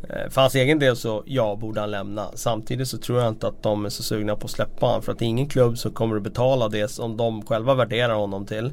Eh, 0.03 0.29
för 0.29 0.41
hans 0.41 0.55
egen 0.55 0.79
del 0.79 0.95
så, 0.95 1.23
ja, 1.25 1.55
borde 1.55 1.79
han 1.79 1.91
lämna. 1.91 2.31
Samtidigt 2.33 2.87
så 2.87 2.97
tror 2.97 3.19
jag 3.19 3.27
inte 3.27 3.47
att 3.47 3.63
de 3.63 3.85
är 3.85 3.89
så 3.89 4.03
sugna 4.03 4.35
på 4.35 4.45
att 4.45 4.51
släppa 4.51 4.85
honom. 4.85 5.01
För 5.01 5.11
att 5.11 5.19
det 5.19 5.25
är 5.25 5.27
ingen 5.27 5.49
klubb 5.49 5.77
som 5.77 5.91
kommer 5.91 6.15
att 6.15 6.23
betala 6.23 6.69
det 6.69 6.87
som 6.87 7.17
de 7.17 7.45
själva 7.45 7.73
värderar 7.73 8.13
honom 8.13 8.45
till. 8.45 8.71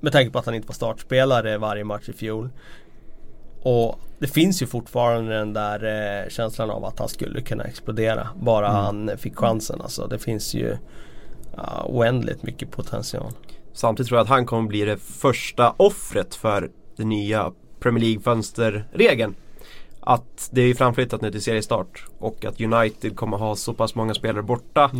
Med 0.00 0.12
tanke 0.12 0.30
på 0.30 0.38
att 0.38 0.46
han 0.46 0.54
inte 0.54 0.68
var 0.68 0.74
startspelare 0.74 1.58
varje 1.58 1.84
match 1.84 2.08
i 2.08 2.12
fjol. 2.12 2.50
Och 3.62 3.98
det 4.18 4.26
finns 4.26 4.62
ju 4.62 4.66
fortfarande 4.66 5.38
den 5.38 5.52
där 5.52 5.84
eh, 5.84 6.28
känslan 6.28 6.70
av 6.70 6.84
att 6.84 6.98
han 6.98 7.08
skulle 7.08 7.40
kunna 7.40 7.64
explodera. 7.64 8.28
Bara 8.36 8.68
mm. 8.68 8.80
han 8.80 9.18
fick 9.18 9.36
chansen. 9.36 9.80
Alltså, 9.80 10.06
det 10.06 10.18
finns 10.18 10.54
ju 10.54 10.70
uh, 11.58 11.86
oändligt 11.86 12.42
mycket 12.42 12.70
potential. 12.70 13.32
Samtidigt 13.72 14.08
tror 14.08 14.18
jag 14.18 14.24
att 14.24 14.30
han 14.30 14.46
kommer 14.46 14.68
bli 14.68 14.84
det 14.84 14.96
första 14.96 15.74
offret 15.76 16.34
för 16.34 16.70
den 16.96 17.08
nya 17.08 17.52
Premier 17.80 18.04
League-fönsterregeln 18.04 19.34
att 20.08 20.48
det 20.52 20.62
är 20.62 20.74
framflyttat 20.74 21.20
nu 21.20 21.30
till 21.30 21.42
seriestart 21.42 22.04
och 22.18 22.44
att 22.44 22.60
United 22.60 23.16
kommer 23.16 23.36
ha 23.36 23.56
så 23.56 23.74
pass 23.74 23.94
många 23.94 24.14
spelare 24.14 24.42
borta 24.42 24.90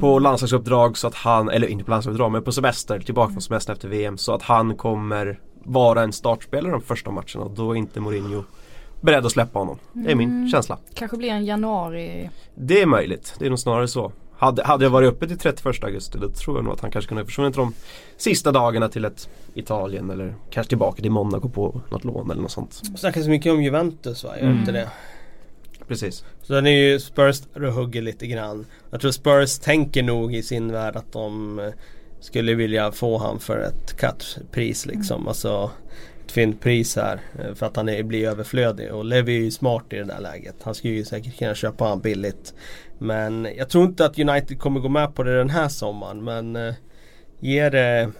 på 0.00 0.18
landslagsuppdrag 0.18 0.98
så 0.98 1.06
att 1.06 1.14
han, 1.14 1.50
eller 1.50 1.66
inte 1.66 1.84
på 1.84 1.90
landslagsuppdrag 1.90 2.32
men 2.32 2.42
på 2.42 2.52
semester, 2.52 3.00
tillbaka 3.00 3.32
från 3.32 3.42
semester 3.42 3.72
efter 3.72 3.88
VM 3.88 4.18
så 4.18 4.34
att 4.34 4.42
han 4.42 4.76
kommer 4.76 5.40
vara 5.64 6.02
en 6.02 6.12
startspelare 6.12 6.72
de 6.72 6.82
första 6.82 7.10
matcherna 7.10 7.44
och 7.44 7.50
då 7.50 7.70
är 7.72 7.76
inte 7.76 8.00
Mourinho 8.00 8.44
beredd 9.00 9.26
att 9.26 9.32
släppa 9.32 9.58
honom. 9.58 9.78
Det 9.92 10.10
är 10.10 10.14
min 10.14 10.30
mm, 10.30 10.48
känsla. 10.48 10.78
Kanske 10.94 11.16
blir 11.16 11.30
en 11.30 11.44
januari 11.44 12.30
Det 12.54 12.82
är 12.82 12.86
möjligt, 12.86 13.34
det 13.38 13.46
är 13.46 13.50
nog 13.50 13.58
snarare 13.58 13.88
så. 13.88 14.12
Hade, 14.38 14.64
hade 14.64 14.84
jag 14.84 14.90
varit 14.90 15.08
uppe 15.08 15.28
till 15.28 15.38
31 15.38 15.84
augusti 15.84 16.18
då 16.18 16.28
tror 16.28 16.56
jag 16.56 16.64
nog 16.64 16.72
att 16.72 16.80
han 16.80 16.90
kanske 16.90 17.08
kunde 17.08 17.22
ha 17.22 17.26
försvunnit 17.26 17.54
de 17.54 17.74
sista 18.16 18.52
dagarna 18.52 18.88
till 18.88 19.04
ett 19.04 19.28
Italien 19.54 20.10
eller 20.10 20.34
kanske 20.50 20.68
tillbaka 20.68 21.02
till 21.02 21.10
Monaco 21.10 21.48
på 21.48 21.80
något 21.90 22.04
lån 22.04 22.30
eller 22.30 22.42
något 22.42 22.50
sånt. 22.50 22.80
Det 22.82 22.98
snackas 22.98 23.26
mycket 23.26 23.52
om 23.52 23.62
Juventus 23.62 24.24
va? 24.24 24.36
Gör 24.36 24.46
mm. 24.46 24.58
inte 24.58 24.72
det? 24.72 24.88
Precis. 25.88 26.24
Så 26.42 26.52
den 26.52 26.66
är 26.66 26.70
ju 26.70 27.00
Spurs 27.00 27.42
hugger 27.54 28.02
lite 28.02 28.26
grann. 28.26 28.66
Jag 28.90 29.00
tror 29.00 29.10
Spurs 29.10 29.58
tänker 29.58 30.02
nog 30.02 30.34
i 30.34 30.42
sin 30.42 30.72
värld 30.72 30.96
att 30.96 31.12
de 31.12 31.60
skulle 32.20 32.54
vilja 32.54 32.92
få 32.92 33.18
han 33.18 33.38
för 33.38 33.58
ett 33.58 33.96
cut-pris 33.96 34.86
liksom. 34.86 35.16
Mm. 35.16 35.28
Alltså 35.28 35.70
ett 36.28 36.32
fint 36.32 36.60
pris 36.60 36.96
här 36.96 37.20
eh, 37.38 37.54
för 37.54 37.66
att 37.66 37.76
han 37.76 37.88
är, 37.88 38.02
blir 38.02 38.28
överflödig 38.28 38.92
och 38.92 39.04
Levi 39.04 39.36
är 39.36 39.40
ju 39.40 39.50
smart 39.50 39.84
i 39.90 39.96
det 39.96 40.04
där 40.04 40.20
läget. 40.20 40.56
Han 40.62 40.74
skulle 40.74 40.94
ju 40.94 41.04
säkert 41.04 41.38
kunna 41.38 41.54
köpa 41.54 41.84
han 41.84 42.00
billigt. 42.00 42.54
Men 42.98 43.48
jag 43.56 43.68
tror 43.68 43.84
inte 43.84 44.04
att 44.04 44.18
United 44.18 44.58
kommer 44.58 44.80
gå 44.80 44.88
med 44.88 45.14
på 45.14 45.22
det 45.22 45.38
den 45.38 45.50
här 45.50 45.68
sommaren 45.68 46.24
men 46.24 46.56
eh, 46.56 46.74
Ge 47.40 47.70
det 47.70 48.10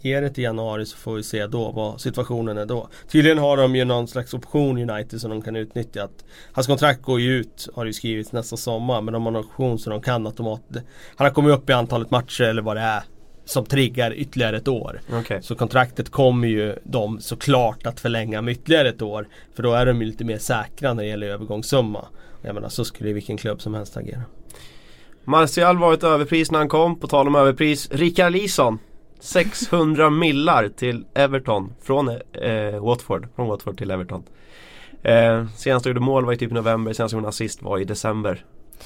Ge 0.00 0.20
det 0.20 0.30
till 0.30 0.44
januari 0.44 0.86
så 0.86 0.96
får 0.96 1.14
vi 1.14 1.22
se 1.22 1.46
då 1.46 1.72
vad 1.72 2.00
situationen 2.00 2.58
är 2.58 2.66
då. 2.66 2.88
Tydligen 3.08 3.38
har 3.38 3.56
de 3.56 3.76
ju 3.76 3.84
någon 3.84 4.08
slags 4.08 4.34
option 4.34 4.90
United 4.90 5.20
som 5.20 5.30
de 5.30 5.42
kan 5.42 5.56
utnyttja. 5.56 6.04
Att 6.04 6.24
hans 6.52 6.66
kontrakt 6.66 7.02
går 7.02 7.20
ju 7.20 7.30
ut 7.30 7.68
har 7.74 7.84
ju 7.84 7.92
skrivits 7.92 8.32
nästa 8.32 8.56
sommar 8.56 9.00
men 9.00 9.14
de 9.14 9.22
har 9.22 9.32
en 9.32 9.36
option 9.36 9.78
så 9.78 9.90
de 9.90 10.02
kan 10.02 10.26
automatiskt 10.26 10.86
Han 11.16 11.26
har 11.26 11.34
kommit 11.34 11.54
upp 11.54 11.70
i 11.70 11.72
antalet 11.72 12.10
matcher 12.10 12.44
eller 12.44 12.62
vad 12.62 12.76
det 12.76 12.80
är 12.80 13.02
som 13.44 13.64
triggar 13.64 14.14
ytterligare 14.14 14.56
ett 14.56 14.68
år. 14.68 15.00
Okay. 15.20 15.42
Så 15.42 15.54
kontraktet 15.54 16.10
kommer 16.10 16.48
ju 16.48 16.76
de 16.84 17.20
såklart 17.20 17.86
att 17.86 18.00
förlänga 18.00 18.42
med 18.42 18.52
ytterligare 18.52 18.88
ett 18.88 19.02
år. 19.02 19.28
För 19.54 19.62
då 19.62 19.72
är 19.72 19.86
de 19.86 20.00
ju 20.00 20.06
lite 20.06 20.24
mer 20.24 20.38
säkra 20.38 20.94
när 20.94 21.02
det 21.02 21.08
gäller 21.08 21.26
övergångssumma. 21.26 22.04
Jag 22.42 22.54
menar 22.54 22.68
så 22.68 22.84
skulle 22.84 23.12
vilken 23.12 23.36
klubb 23.36 23.60
som 23.60 23.74
helst 23.74 23.96
agera. 23.96 24.22
Martial 25.24 25.78
var 25.78 25.94
ett 25.94 26.04
överpris 26.04 26.50
när 26.50 26.58
han 26.58 26.68
kom. 26.68 26.98
På 26.98 27.06
tal 27.06 27.26
om 27.26 27.34
överpris. 27.34 27.90
Rickard 27.90 28.32
Lison 28.32 28.78
600 29.20 30.10
millar 30.20 30.68
till 30.68 31.04
Everton 31.14 31.72
från 31.82 32.08
eh, 32.32 32.84
Watford. 32.84 33.28
Från 33.36 33.48
Watford 33.48 33.78
till 33.78 33.90
Everton. 33.90 34.22
Eh, 35.02 35.46
senast 35.56 35.86
gjorde 35.86 36.00
mål 36.00 36.24
var 36.24 36.32
i 36.32 36.36
typ 36.36 36.52
november, 36.52 36.92
senast 36.92 37.14
gjorde 37.14 37.28
assist 37.28 37.62
var 37.62 37.78
i 37.78 37.84
december. 37.84 38.44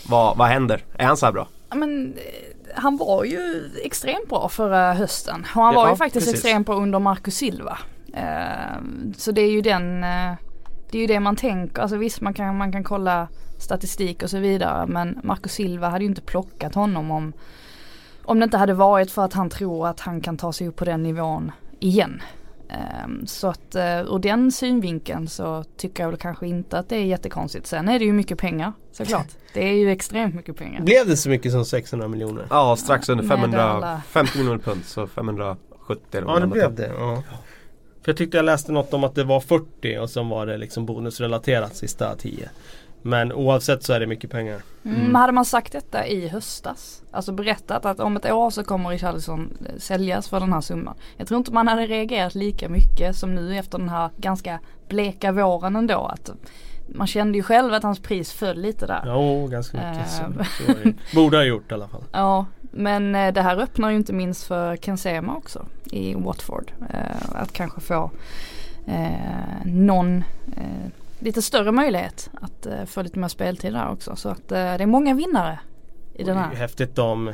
Vad, 0.08 0.36
vad 0.36 0.48
händer? 0.48 0.84
Är 0.98 1.06
han 1.06 1.16
så 1.16 1.26
här 1.26 1.32
bra? 1.32 1.48
Men, 1.74 2.14
eh, 2.14 2.20
han 2.74 2.96
var 2.96 3.24
ju 3.24 3.70
extremt 3.84 4.28
bra 4.28 4.48
förra 4.48 4.92
hösten 4.92 5.46
och 5.54 5.62
han 5.62 5.74
var 5.74 5.90
ju 5.90 5.96
faktiskt 5.96 6.26
precis. 6.26 6.44
extremt 6.44 6.66
bra 6.66 6.76
under 6.76 6.98
Marcus 6.98 7.36
Silva. 7.36 7.78
Eh, 8.14 8.82
så 9.16 9.32
det 9.32 9.40
är 9.40 9.50
ju 9.50 9.62
den, 9.62 10.04
eh, 10.04 10.32
det 10.90 10.98
är 10.98 11.00
ju 11.00 11.06
det 11.06 11.20
man 11.20 11.36
tänker, 11.36 11.82
alltså 11.82 11.96
visst 11.96 12.20
man 12.20 12.34
kan, 12.34 12.56
man 12.56 12.72
kan 12.72 12.84
kolla 12.84 13.28
statistik 13.58 14.22
och 14.22 14.30
så 14.30 14.38
vidare 14.38 14.86
men 14.86 15.20
Marcus 15.22 15.52
Silva 15.52 15.88
hade 15.88 16.04
ju 16.04 16.08
inte 16.08 16.22
plockat 16.22 16.74
honom 16.74 17.10
om 17.10 17.32
om 18.26 18.38
det 18.38 18.44
inte 18.44 18.56
hade 18.56 18.74
varit 18.74 19.10
för 19.10 19.24
att 19.24 19.32
han 19.32 19.50
tror 19.50 19.88
att 19.88 20.00
han 20.00 20.20
kan 20.20 20.36
ta 20.36 20.52
sig 20.52 20.68
upp 20.68 20.76
på 20.76 20.84
den 20.84 21.02
nivån 21.02 21.52
igen. 21.80 22.22
Um, 23.04 23.26
så 23.26 23.48
att 23.48 23.76
uh, 23.76 23.82
ur 23.82 24.18
den 24.18 24.52
synvinkeln 24.52 25.28
så 25.28 25.64
tycker 25.76 26.02
jag 26.02 26.10
väl 26.10 26.18
kanske 26.18 26.46
inte 26.46 26.78
att 26.78 26.88
det 26.88 26.96
är 26.96 27.04
jättekonstigt. 27.04 27.66
Sen 27.66 27.88
är 27.88 27.98
det 27.98 28.04
ju 28.04 28.12
mycket 28.12 28.38
pengar 28.38 28.72
såklart. 28.92 29.26
Det 29.54 29.68
är 29.68 29.72
ju 29.72 29.90
extremt 29.90 30.34
mycket 30.34 30.56
pengar. 30.56 30.80
Blev 30.80 31.06
det 31.06 31.16
så 31.16 31.28
mycket 31.28 31.52
som 31.52 31.64
600 31.64 32.08
miljoner? 32.08 32.46
Ja 32.50 32.76
strax 32.76 33.08
under 33.08 33.24
550 33.24 34.38
miljoner 34.38 34.58
pund 34.58 34.84
så 34.84 35.06
570 35.06 36.04
eller 36.12 36.26
Ja 36.26 36.40
det 36.40 36.46
blev 36.46 36.74
det. 36.74 36.92
Ja. 36.98 37.22
För 38.02 38.12
jag 38.12 38.16
tyckte 38.16 38.36
jag 38.36 38.44
läste 38.44 38.72
något 38.72 38.94
om 38.94 39.04
att 39.04 39.14
det 39.14 39.24
var 39.24 39.40
40 39.40 39.98
och 39.98 40.10
sen 40.10 40.28
var 40.28 40.46
det 40.46 40.56
liksom 40.56 40.86
bonusrelaterat 40.86 41.76
sista 41.76 42.16
10. 42.16 42.48
Men 43.06 43.32
oavsett 43.32 43.82
så 43.82 43.92
är 43.92 44.00
det 44.00 44.06
mycket 44.06 44.30
pengar. 44.30 44.62
Mm. 44.84 45.00
Mm. 45.00 45.14
Hade 45.14 45.32
man 45.32 45.44
sagt 45.44 45.72
detta 45.72 46.06
i 46.06 46.28
höstas, 46.28 47.02
alltså 47.10 47.32
berättat 47.32 47.84
att 47.84 48.00
om 48.00 48.16
ett 48.16 48.30
år 48.30 48.50
så 48.50 48.64
kommer 48.64 48.90
Richarlison 48.90 49.58
eh, 49.66 49.78
säljas 49.78 50.28
för 50.28 50.40
den 50.40 50.52
här 50.52 50.60
summan. 50.60 50.94
Jag 51.16 51.28
tror 51.28 51.38
inte 51.38 51.52
man 51.52 51.68
hade 51.68 51.86
reagerat 51.86 52.34
lika 52.34 52.68
mycket 52.68 53.16
som 53.16 53.34
nu 53.34 53.58
efter 53.58 53.78
den 53.78 53.88
här 53.88 54.10
ganska 54.16 54.60
bleka 54.88 55.32
våren 55.32 55.76
ändå. 55.76 55.98
Att 55.98 56.30
man 56.94 57.06
kände 57.06 57.38
ju 57.38 57.42
själv 57.42 57.74
att 57.74 57.82
hans 57.82 58.00
pris 58.00 58.32
föll 58.32 58.60
lite 58.60 58.86
där. 58.86 59.02
Ja, 59.04 59.46
ganska 59.46 59.76
mycket. 59.76 60.10
så, 60.10 60.22
eh. 60.72 60.94
Borde 61.14 61.36
ha 61.36 61.44
gjort 61.44 61.70
i 61.70 61.74
alla 61.74 61.88
fall. 61.88 62.04
Ja, 62.12 62.46
men 62.60 63.14
eh, 63.14 63.32
det 63.32 63.42
här 63.42 63.56
öppnar 63.56 63.90
ju 63.90 63.96
inte 63.96 64.12
minst 64.12 64.46
för 64.46 64.76
Kensema 64.76 65.36
också 65.36 65.66
i 65.84 66.14
Watford. 66.14 66.72
Att 67.32 67.52
kanske 67.52 67.80
få 67.80 68.10
någon 69.64 70.24
lite 71.26 71.42
större 71.42 71.72
möjlighet 71.72 72.30
att 72.40 72.66
uh, 72.66 72.84
få 72.84 73.02
lite 73.02 73.18
mer 73.18 73.28
speltid 73.28 73.72
där 73.72 73.90
också. 73.90 74.16
Så 74.16 74.28
att 74.28 74.38
uh, 74.38 74.46
det 74.48 74.56
är 74.56 74.86
många 74.86 75.14
vinnare 75.14 75.58
i 76.14 76.24
den 76.24 76.36
här. 76.36 76.50
Det 76.50 76.56
är 76.56 76.60
häftigt 76.60 76.98
om 76.98 77.32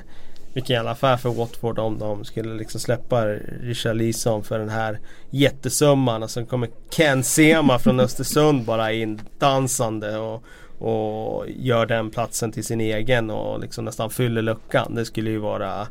vilken 0.55 0.75
jävla 0.75 0.91
affär 0.91 1.17
för 1.17 1.31
Watford 1.31 1.79
om 1.79 1.99
de 1.99 2.25
skulle 2.25 2.55
liksom 2.55 2.81
släppa 2.81 3.27
Richard 3.61 3.97
Leeson 3.97 4.45
för 4.45 4.59
den 4.59 4.69
här 4.69 5.01
jättesumman 5.31 6.23
och 6.23 6.31
sen 6.31 6.47
kommer 6.47 6.69
Ken 6.91 7.25
Sema 7.25 7.79
från 7.79 8.01
Östersund 8.07 8.65
bara 8.65 8.93
in 8.93 9.21
dansande 9.39 10.19
och, 10.19 10.45
och 10.79 11.45
gör 11.49 11.87
den 11.87 12.11
platsen 12.11 12.53
till 12.53 12.65
sin 12.65 12.81
egen 12.81 13.31
och 13.31 13.61
liksom 13.61 13.85
nästan 13.85 14.11
fyller 14.11 14.43
luckan. 14.43 14.95
Det 14.95 15.05
skulle 15.05 15.31
ju 15.31 15.39
vara 15.39 15.87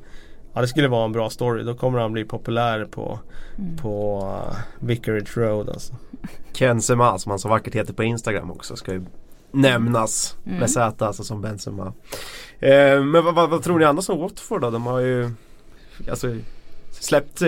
Ja 0.54 0.62
det 0.62 0.68
skulle 0.68 0.88
vara 0.88 1.06
en 1.06 1.12
bra 1.12 1.30
story. 1.30 1.64
Då 1.64 1.74
kommer 1.74 2.00
han 2.00 2.12
bli 2.12 2.26
populär 2.26 2.86
på, 2.86 3.20
mm. 3.58 3.78
på 3.78 4.20
uh, 4.20 4.58
Vicarage 4.80 5.38
Road 5.38 5.70
alltså. 5.70 5.94
Ken 6.54 6.82
Sema 6.82 7.20
som 7.20 7.30
han 7.30 7.40
så 7.40 7.50
vackert 7.50 7.76
heter 7.76 7.94
på 7.94 8.04
Instagram 8.04 8.52
också 8.52 8.76
ska 8.76 8.94
ju 8.94 9.06
nämnas 9.52 10.38
mm. 10.46 10.60
med 10.60 10.72
Z 10.72 11.06
alltså 11.08 11.24
som 11.24 11.42
Benzema. 11.42 11.94
Eh, 12.60 13.04
men 13.04 13.26
vad, 13.26 13.36
vad, 13.36 13.50
vad, 13.50 13.64
tror 13.64 13.80
ni 13.80 13.86
annars 13.86 14.10
om 14.10 14.20
Watford 14.20 14.62
då? 14.62 14.70
De 14.70 14.86
har 14.86 15.00
ju 15.00 15.32
alltså, 16.10 16.36
släppt 16.92 17.42
eh, 17.42 17.48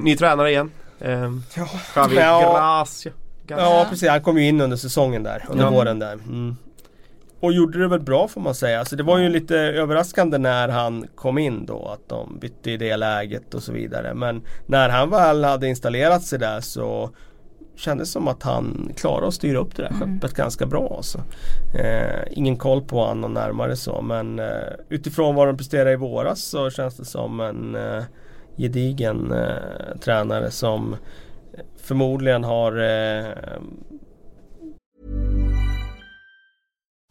ny 0.00 0.16
tränare 0.16 0.50
igen. 0.50 0.70
Eh, 0.98 1.32
ja. 1.54 1.68
Javi 1.96 2.16
ja. 2.16 2.52
Gracia. 2.52 3.12
Ja 3.46 3.86
precis, 3.90 4.08
han 4.08 4.22
kom 4.22 4.38
ju 4.38 4.48
in 4.48 4.60
under 4.60 4.76
säsongen 4.76 5.22
där, 5.22 5.46
under 5.48 5.64
ja. 5.64 5.70
våren 5.70 5.98
där. 5.98 6.12
Mm. 6.12 6.56
Och 7.42 7.52
gjorde 7.52 7.78
det 7.78 7.88
väl 7.88 8.00
bra 8.00 8.28
får 8.28 8.40
man 8.40 8.54
säga. 8.54 8.78
Alltså 8.78 8.96
det 8.96 9.02
var 9.02 9.18
ju 9.18 9.28
lite 9.28 9.56
överraskande 9.56 10.38
när 10.38 10.68
han 10.68 11.06
kom 11.14 11.38
in 11.38 11.66
då 11.66 11.88
att 11.88 12.08
de 12.08 12.38
bytte 12.38 12.70
i 12.70 12.76
det 12.76 12.96
läget 12.96 13.54
och 13.54 13.62
så 13.62 13.72
vidare. 13.72 14.14
Men 14.14 14.42
när 14.66 14.88
han 14.88 15.10
väl 15.10 15.44
hade 15.44 15.68
installerat 15.68 16.22
sig 16.22 16.38
där 16.38 16.60
så 16.60 17.10
kändes 17.76 18.12
som 18.12 18.28
att 18.28 18.42
han 18.42 18.92
klarade 18.96 19.28
att 19.28 19.34
styra 19.34 19.58
upp 19.58 19.76
det 19.76 19.82
där 19.82 19.90
mm. 19.90 20.20
skeppet 20.20 20.36
ganska 20.36 20.66
bra. 20.66 20.94
Alltså. 20.96 21.18
Eh, 21.74 22.22
ingen 22.30 22.56
koll 22.56 22.82
på 22.82 23.04
honom 23.04 23.34
närmare 23.34 23.76
så 23.76 24.02
men 24.02 24.38
eh, 24.38 24.46
utifrån 24.88 25.34
vad 25.34 25.48
de 25.48 25.56
presterade 25.56 25.92
i 25.92 25.96
våras 25.96 26.40
så 26.40 26.70
känns 26.70 26.96
det 26.96 27.04
som 27.04 27.40
en 27.40 27.74
eh, 27.74 28.02
gedigen 28.56 29.32
eh, 29.32 29.98
tränare 30.00 30.50
som 30.50 30.96
förmodligen 31.76 32.44
har 32.44 32.78
eh, 32.78 33.26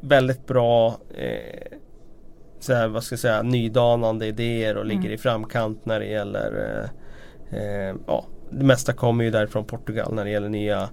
Väldigt 0.00 0.46
bra 0.46 0.98
eh, 1.14 1.78
så 2.60 2.74
här, 2.74 2.88
vad 2.88 3.04
ska 3.04 3.12
jag 3.12 3.20
säga, 3.20 3.42
nydanande 3.42 4.26
idéer 4.26 4.76
och 4.76 4.84
ligger 4.84 5.00
mm. 5.00 5.12
i 5.12 5.18
framkant 5.18 5.86
när 5.86 6.00
det 6.00 6.06
gäller 6.06 6.80
eh, 7.50 7.60
eh, 7.60 7.94
ja, 8.06 8.26
det 8.50 8.64
mesta 8.64 8.92
kommer 8.92 9.24
ju 9.24 9.30
därifrån 9.30 9.64
Portugal 9.64 10.14
när 10.14 10.24
det 10.24 10.30
gäller 10.30 10.48
nya 10.48 10.88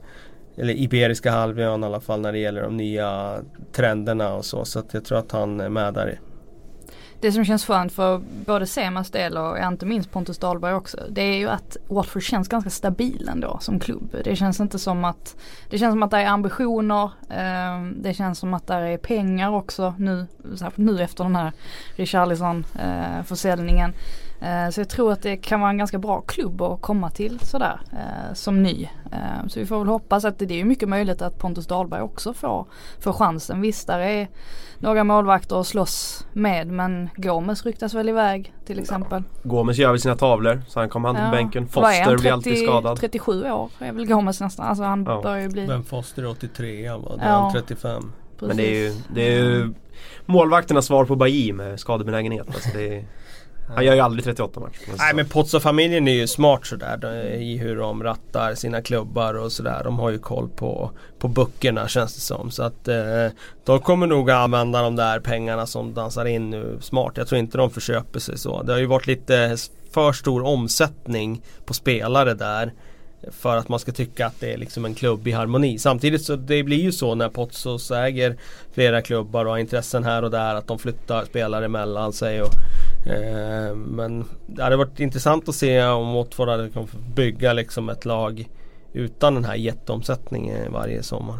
eller 0.58 0.74
Iberiska 0.74 1.32
halvön 1.32 1.84
i 1.84 1.86
alla 1.86 2.00
fall 2.00 2.22
när 2.22 2.32
det 2.32 2.40
gäller 2.40 2.62
de 2.62 2.78
nya 2.78 3.40
trenderna 3.72 4.34
och 4.34 4.46
så. 4.46 4.66
Så 4.66 4.80
att 4.80 4.94
jag 4.94 5.06
tror 5.06 5.18
att 5.18 5.32
han 5.32 5.60
är 5.60 5.70
med 5.70 5.94
där 5.94 6.20
det 7.20 7.32
som 7.32 7.46
känns 7.46 7.66
skönt 7.66 7.94
för 7.94 8.22
både 8.46 8.66
Semas 8.66 9.12
del 9.12 9.38
och 9.38 9.58
inte 9.60 9.86
minst 9.86 10.12
Pontus 10.12 10.38
Dahlberg 10.38 10.74
också. 10.74 10.98
Det 11.10 11.22
är 11.22 11.38
ju 11.38 11.50
att 11.50 11.78
Watford 11.88 12.24
känns 12.24 12.48
ganska 12.48 12.70
stabil 12.70 13.30
ändå 13.32 13.58
som 13.62 13.80
klubb. 13.80 14.16
Det 14.24 14.36
känns 14.36 14.60
inte 14.60 14.80
som 14.80 15.06
att 15.06 15.36
Det 15.70 15.78
känns 15.78 15.94
som 15.94 16.04
att 16.04 16.12
det 16.12 16.18
är 16.18 16.28
ambitioner. 16.28 17.04
Eh, 17.30 17.84
det 17.96 18.14
känns 18.14 18.40
som 18.40 18.54
att 18.54 18.68
det 18.68 18.74
är 18.74 18.98
pengar 18.98 19.52
också 19.52 19.94
nu, 19.98 20.28
nu 20.76 21.04
efter 21.04 21.24
den 21.24 21.36
här 21.36 21.52
Richarlison 21.96 22.66
eh, 22.80 23.24
försäljningen. 23.24 23.94
Eh, 24.42 24.70
så 24.70 24.82
jag 24.82 24.90
tror 24.90 25.12
att 25.12 25.22
det 25.22 25.38
kan 25.38 25.60
vara 25.60 25.70
en 25.70 25.78
ganska 25.78 25.98
bra 25.98 26.22
klubb 26.22 26.62
att 26.62 26.82
komma 26.82 27.10
till 27.10 27.40
sådär 27.40 27.80
eh, 27.92 28.34
som 28.34 28.64
ny. 28.64 28.90
Eh, 29.12 29.48
så 29.48 29.60
vi 29.60 29.66
får 29.66 29.80
väl 29.80 29.88
hoppas 29.88 30.26
att 30.26 30.40
det 30.40 30.62
är 30.62 30.66
mycket 30.66 30.90
möjligt 30.90 31.22
att 31.22 31.40
Pontus 31.40 31.68
Dahlberg 31.68 32.02
också 32.02 32.34
får, 32.34 32.66
får 33.00 33.14
chansen. 33.14 33.62
Visst 33.62 33.88
där 33.88 34.00
är 34.00 34.28
några 34.80 35.04
målvakter 35.04 35.60
att 35.60 35.68
slåss 35.68 36.28
med 36.34 36.68
men 36.68 37.10
Gomes 37.16 37.66
ryktas 37.66 37.94
väl 37.94 38.10
iväg 38.10 38.54
till 38.66 38.80
exempel. 38.80 39.24
Ja. 39.44 39.50
Gomes 39.50 39.78
gör 39.78 39.92
väl 39.92 40.00
sina 40.00 40.16
tavlor 40.16 40.62
så 40.68 40.80
han 40.80 40.90
kommer 40.90 41.10
hand 41.10 41.20
ja. 41.20 41.26
på 41.26 41.32
bänken. 41.32 41.68
Foster 41.68 42.06
30, 42.06 42.22
blir 42.22 42.32
alltid 42.32 42.58
skadad. 42.64 43.00
37 43.00 43.52
år 43.52 43.70
är 43.80 43.92
väl 43.92 44.08
Gomes 44.08 44.42
nästan. 44.42 44.66
Alltså 44.66 44.84
han 44.84 45.06
ja. 45.08 45.22
börjar 45.22 45.42
ju 45.42 45.50
bli. 45.50 45.68
Men 45.68 45.84
Foster 45.84 46.24
är 46.24 46.30
83 46.30 46.90
va? 46.90 47.16
Det 47.16 47.24
är 47.24 47.30
ja. 47.30 47.52
35. 47.56 48.12
Precis. 48.40 48.48
Men 48.48 48.58
det 48.58 48.64
är 48.64 48.80
ju, 48.80 48.94
det 49.16 49.28
är 49.28 49.40
ju 49.40 49.74
målvakternas 50.26 50.86
svar 50.86 51.06
på 51.06 51.16
Bailly 51.16 51.54
med 51.54 51.80
skadebenägenhet. 51.80 52.48
Alltså 52.48 52.70
det 52.74 52.98
är, 52.98 53.06
han 53.76 53.86
gör 53.86 53.94
ju 53.94 54.00
aldrig 54.00 54.24
38 54.24 54.60
matcher. 54.60 54.80
Nej 54.98 55.14
men 55.16 55.26
Pozzo-familjen 55.26 56.08
är 56.08 56.14
ju 56.14 56.28
smart 56.28 56.66
sådär 56.66 57.26
i 57.34 57.58
hur 57.58 57.78
de 57.78 58.04
rattar 58.04 58.56
sina 58.56 58.82
klubbar 58.82 59.34
och 59.34 59.52
sådär. 59.52 59.82
De 59.84 60.00
har 60.00 60.10
ju 60.10 60.20
koll 60.20 60.50
på, 60.50 60.92
på 61.20 61.28
böckerna 61.28 61.88
känns 61.88 62.16
det 62.16 62.22
som. 62.22 62.52
Så 62.52 62.64
att 62.64 62.88
eh, 62.88 63.28
de 63.66 63.80
kommer 63.80 64.08
nog 64.08 64.32
använda 64.32 64.82
de 64.82 64.96
där 64.96 65.20
pengarna 65.20 65.66
som 65.66 65.94
dansar 65.94 66.26
in 66.26 66.50
nu 66.50 66.78
smart. 66.82 67.14
Jag 67.16 67.28
tror 67.28 67.40
inte 67.40 67.58
de 67.58 67.70
förköper 67.70 68.20
sig 68.20 68.38
så. 68.38 68.64
Det 68.64 68.72
har 68.72 68.80
ju 68.80 68.86
varit 68.86 69.08
lite 69.08 69.58
för 69.92 70.12
stor 70.12 70.44
omsättning 70.44 71.42
på 71.66 71.74
spelare 71.74 72.34
där. 72.34 72.74
för 73.32 73.58
att 73.58 73.70
man 73.70 73.80
ska 73.80 73.92
tycka 73.92 74.28
att 74.28 74.40
det 74.40 74.54
är 74.54 74.58
liksom 74.58 74.86
en 74.86 74.96
klubb 74.96 75.28
i 75.28 75.32
harmoni. 75.32 75.80
Samtidigt 75.80 76.22
så 76.22 76.36
det 76.36 76.64
blir 76.64 76.82
ju 76.82 76.92
så 76.92 77.16
när 77.16 77.30
Potsos 77.30 77.92
äger 77.92 78.38
flera 78.74 79.02
klubbar 79.02 79.46
och 79.46 79.52
har 79.52 79.58
intressen 79.58 80.04
här 80.04 80.24
och 80.24 80.32
där 80.32 80.56
att 80.56 80.68
de 80.68 80.80
flyttar 80.80 81.26
spelare 81.26 81.66
emellan 81.66 82.14
sig. 82.14 82.42
Och, 82.42 82.50
eh, 83.06 83.76
men 83.76 84.26
det 84.46 84.64
hade 84.64 84.78
varit 84.78 85.00
intressant 85.00 85.50
att 85.50 85.56
se 85.56 85.84
om 85.84 86.14
Watford 86.14 86.50
hade 86.50 86.70
kunnat 86.70 86.94
bygga 87.16 87.54
liksom 87.54 87.90
ett 87.90 88.06
lag 88.06 88.50
utan 88.94 89.34
den 89.34 89.46
här 89.46 89.56
jätteomsättningen 89.56 90.72
varje 90.72 91.04
sommar. 91.04 91.40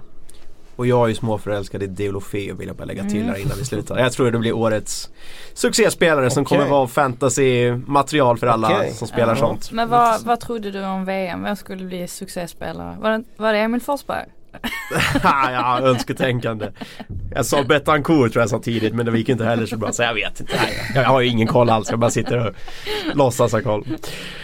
Och 0.78 0.88
jag 0.88 1.04
är 1.04 1.08
ju 1.08 1.16
småförälskad 1.16 1.84
i 1.84 1.88
Deulofeu 1.88 2.54
vill 2.54 2.68
jag 2.68 2.76
bara 2.76 2.86
lägga 2.86 3.04
till 3.04 3.24
här 3.24 3.30
mm. 3.30 3.42
innan 3.42 3.58
vi 3.58 3.66
slutar. 3.66 3.98
Jag 3.98 4.12
tror 4.12 4.32
det 4.32 4.40
blir 4.40 4.54
årets 4.54 5.10
succéspelare 5.54 6.26
okay. 6.26 6.30
som 6.30 6.46
kommer 6.46 6.68
vara 6.68 6.88
fantasy-material 6.88 8.38
för 8.38 8.48
alla 8.48 8.68
okay. 8.68 8.92
som 8.92 9.08
spelar 9.08 9.34
ja. 9.34 9.40
sånt. 9.40 9.72
Men 9.72 9.90
vad, 9.90 10.22
vad 10.22 10.40
trodde 10.40 10.72
du 10.72 10.86
om 10.86 11.06
VM? 11.06 11.44
Vem 11.44 11.56
skulle 11.56 11.86
bli 11.86 12.08
succéspelare? 12.08 12.98
Var 13.00 13.12
det, 13.12 13.24
var 13.38 13.54
det 13.54 13.60
Emil 13.60 13.82
Forsberg? 13.82 14.26
Ja, 15.24 15.80
önsketänkande. 15.82 16.72
Jag 17.36 17.46
sa 17.46 17.64
Betancourt 17.64 18.34
tror 18.34 18.42
jag 18.42 18.50
sa 18.50 18.60
tidigt 18.60 18.94
men 18.94 19.06
det 19.06 19.18
gick 19.18 19.30
inte 19.30 19.46
heller 19.46 19.66
så 19.66 19.78
bra 19.78 19.92
så 19.92 20.04
jag 20.04 20.14
vet 20.14 20.40
inte. 20.40 20.60
Jag 20.96 21.04
har 21.04 21.22
ju 21.22 21.28
ingen 21.28 21.48
koll 21.48 21.70
alls. 21.70 21.90
Jag 21.90 22.00
bara 22.00 22.12
sitter 22.12 22.48
och 22.48 22.54
låtsas 23.14 23.52
ha 23.52 23.62
koll. 23.62 23.88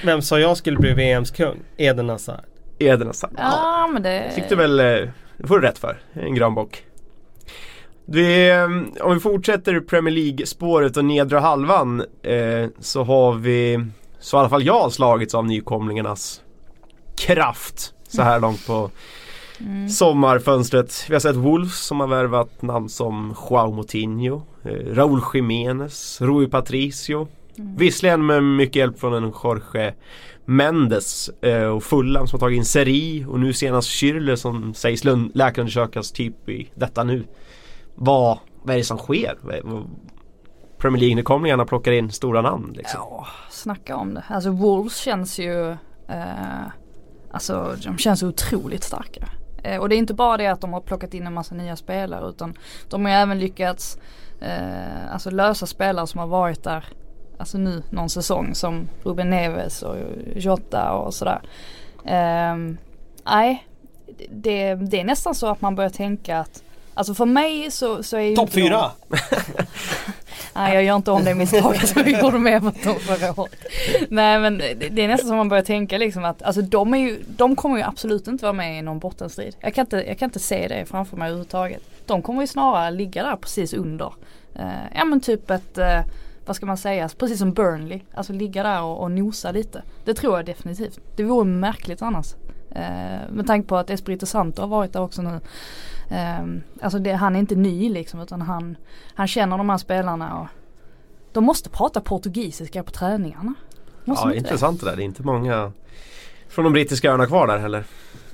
Vem 0.05 0.21
sa 0.21 0.39
jag 0.39 0.57
skulle 0.57 0.77
bli 0.77 0.93
VMs 0.93 1.31
kung? 1.31 1.59
Eden 1.77 2.09
Hazard. 2.09 2.43
Eden 2.79 3.07
Hazard. 3.07 3.31
Ja, 3.37 3.89
men 3.93 4.03
det... 4.03 4.31
Fick 4.35 4.49
du 4.49 4.55
väl 4.55 4.79
eh, 4.79 4.85
det 5.37 5.47
får 5.47 5.59
du 5.59 5.67
rätt 5.67 5.77
för. 5.77 6.01
En 6.13 6.35
granbock. 6.35 6.83
Vi, 8.05 8.49
eh, 8.49 8.65
om 9.05 9.13
vi 9.13 9.19
fortsätter 9.19 9.79
Premier 9.79 10.15
League-spåret 10.15 10.97
och 10.97 11.05
nedre 11.05 11.39
halvan 11.39 12.03
eh, 12.23 12.67
så 12.79 13.03
har 13.03 13.33
vi, 13.33 13.85
så 14.19 14.37
i 14.37 14.39
alla 14.39 14.49
fall 14.49 14.63
jag 14.63 14.91
slagits 14.91 15.35
av 15.35 15.45
nykomlingarnas 15.45 16.41
kraft 17.17 17.93
så 18.07 18.21
här 18.21 18.39
långt 18.39 18.67
på 18.67 18.91
mm. 19.63 19.89
sommarfönstret. 19.89 21.05
Vi 21.07 21.15
har 21.15 21.19
sett 21.19 21.35
Wolves 21.35 21.77
som 21.77 21.99
har 21.99 22.07
värvat 22.07 22.61
namn 22.61 22.89
som 22.89 23.35
Joao 23.49 23.71
Moutinho, 23.71 24.41
eh, 24.63 24.71
Raúl 24.71 25.21
Jiménez, 25.33 26.21
Rui 26.21 26.47
Patricio. 26.47 27.27
Mm. 27.57 27.75
Visserligen 27.75 28.25
med 28.25 28.43
mycket 28.43 28.75
hjälp 28.75 28.99
från 28.99 29.13
en 29.13 29.33
Jorge 29.43 29.93
Mendes 30.45 31.29
eh, 31.29 31.63
och 31.63 31.83
Fulham 31.83 32.27
som 32.27 32.37
har 32.37 32.39
tagit 32.39 32.57
in 32.57 32.65
Seri 32.65 33.25
och 33.29 33.39
nu 33.39 33.53
senast 33.53 33.89
Schürrle 33.89 34.35
som 34.35 34.73
sägs 34.73 35.03
läkarundersökas 35.33 36.11
typ 36.11 36.49
i 36.49 36.71
detta 36.75 37.03
nu. 37.03 37.23
Vad, 37.95 38.39
vad 38.63 38.73
är 38.73 38.77
det 38.77 38.83
som 38.83 38.97
sker? 38.97 39.37
Premier 40.77 40.99
League-nykomlingarna 40.99 41.65
plockar 41.65 41.91
in 41.91 42.11
stora 42.11 42.41
namn 42.41 42.73
liksom. 42.73 42.99
Ja, 42.99 43.27
snacka 43.49 43.95
om 43.95 44.13
det. 44.13 44.23
Alltså 44.27 44.49
Wolves 44.49 44.97
känns 44.97 45.39
ju 45.39 45.69
eh, 46.09 46.67
Alltså 47.33 47.75
de 47.83 47.97
känns 47.97 48.23
otroligt 48.23 48.83
starka. 48.83 49.29
Eh, 49.63 49.79
och 49.79 49.89
det 49.89 49.95
är 49.95 49.97
inte 49.97 50.13
bara 50.13 50.37
det 50.37 50.47
att 50.47 50.61
de 50.61 50.73
har 50.73 50.81
plockat 50.81 51.13
in 51.13 51.27
en 51.27 51.33
massa 51.33 51.55
nya 51.55 51.75
spelare 51.75 52.29
utan 52.29 52.57
de 52.89 53.05
har 53.05 53.11
ju 53.11 53.17
även 53.17 53.39
lyckats 53.39 53.97
eh, 54.41 55.13
alltså 55.13 55.29
lösa 55.29 55.65
spelare 55.65 56.07
som 56.07 56.19
har 56.19 56.27
varit 56.27 56.63
där 56.63 56.85
alltså 57.37 57.57
nu 57.57 57.83
någon 57.89 58.09
säsong 58.09 58.55
som 58.55 58.89
Ruben 59.03 59.29
Neves 59.29 59.81
och 59.81 59.95
Jota 60.35 60.91
och 60.91 61.13
sådär. 61.13 61.41
Ehm, 62.05 62.77
nej, 63.25 63.67
det, 64.29 64.75
det 64.75 64.99
är 64.99 65.03
nästan 65.03 65.35
så 65.35 65.47
att 65.47 65.61
man 65.61 65.75
börjar 65.75 65.89
tänka 65.89 66.39
att 66.39 66.63
Alltså 66.93 67.13
för 67.13 67.25
mig 67.25 67.71
så, 67.71 68.03
så 68.03 68.17
är 68.17 68.21
ju 68.21 68.35
Topp 68.35 68.53
fyra! 68.53 68.91
Nej 70.55 70.73
jag 70.73 70.83
gör 70.83 70.95
inte 70.95 71.11
om 71.11 71.23
det 71.23 71.35
misstaget 71.35 71.87
som 71.87 72.01
jag 72.01 72.21
gjorde 72.21 72.39
med 72.39 72.53
Everton 72.53 72.99
förra 72.99 73.41
året. 73.41 73.65
Nej 74.09 74.39
men 74.39 74.57
det 74.91 75.03
är 75.03 75.07
nästan 75.07 75.27
som 75.27 75.37
man 75.37 75.49
börjar 75.49 75.63
tänka 75.63 75.97
liksom 75.97 76.25
att 76.25 76.43
alltså 76.43 76.61
de, 76.61 76.93
är 76.93 76.97
ju, 76.97 77.23
de 77.27 77.55
kommer 77.55 77.77
ju 77.77 77.83
absolut 77.83 78.27
inte 78.27 78.45
vara 78.45 78.53
med 78.53 78.79
i 78.79 78.81
någon 78.81 78.99
bottenstrid. 78.99 79.55
Jag 79.59 79.73
kan 79.73 79.85
inte, 79.85 80.03
jag 80.07 80.19
kan 80.19 80.27
inte 80.27 80.39
se 80.39 80.67
det 80.67 80.85
framför 80.85 81.17
mig 81.17 81.25
överhuvudtaget. 81.25 81.81
De 82.05 82.21
kommer 82.21 82.41
ju 82.41 82.47
snarare 82.47 82.91
ligga 82.91 83.23
där 83.23 83.35
precis 83.35 83.73
under. 83.73 84.13
Uh, 84.59 84.63
ja 84.95 85.05
men 85.05 85.21
typ 85.21 85.51
ett 85.51 85.77
uh, 85.77 86.01
vad 86.45 86.55
ska 86.55 86.65
man 86.65 86.77
säga, 86.77 87.09
precis 87.17 87.39
som 87.39 87.53
Burnley. 87.53 88.01
Alltså 88.13 88.33
ligga 88.33 88.63
där 88.63 88.81
och, 88.81 89.01
och 89.01 89.11
nosa 89.11 89.51
lite. 89.51 89.83
Det 90.05 90.13
tror 90.13 90.37
jag 90.37 90.45
definitivt. 90.45 90.99
Det 91.15 91.23
vore 91.23 91.45
märkligt 91.45 92.01
annars. 92.01 92.35
Eh, 92.71 93.29
med 93.29 93.47
tanke 93.47 93.67
på 93.67 93.77
att 93.77 93.89
Espirito 93.89 94.25
Santo 94.25 94.61
har 94.61 94.67
varit 94.67 94.93
där 94.93 95.01
också 95.01 95.21
nu. 95.21 95.39
Eh, 96.09 96.45
alltså 96.81 96.99
det, 96.99 97.13
han 97.13 97.35
är 97.35 97.39
inte 97.39 97.55
ny 97.55 97.89
liksom 97.89 98.19
utan 98.19 98.41
han, 98.41 98.77
han 99.13 99.27
känner 99.27 99.57
de 99.57 99.69
här 99.69 99.77
spelarna 99.77 100.39
och 100.39 100.47
de 101.31 101.43
måste 101.43 101.69
prata 101.69 102.01
portugisiska 102.01 102.83
på 102.83 102.91
träningarna. 102.91 103.53
Måste 104.05 104.27
ja 104.27 104.33
intressant 104.33 104.79
det 104.79 104.89
där. 104.89 104.95
Det 104.95 105.03
är 105.03 105.05
inte 105.05 105.23
många 105.23 105.71
från 106.49 106.63
de 106.63 106.73
brittiska 106.73 107.09
öarna 107.09 107.25
kvar 107.25 107.47
där 107.47 107.57
heller. 107.57 107.83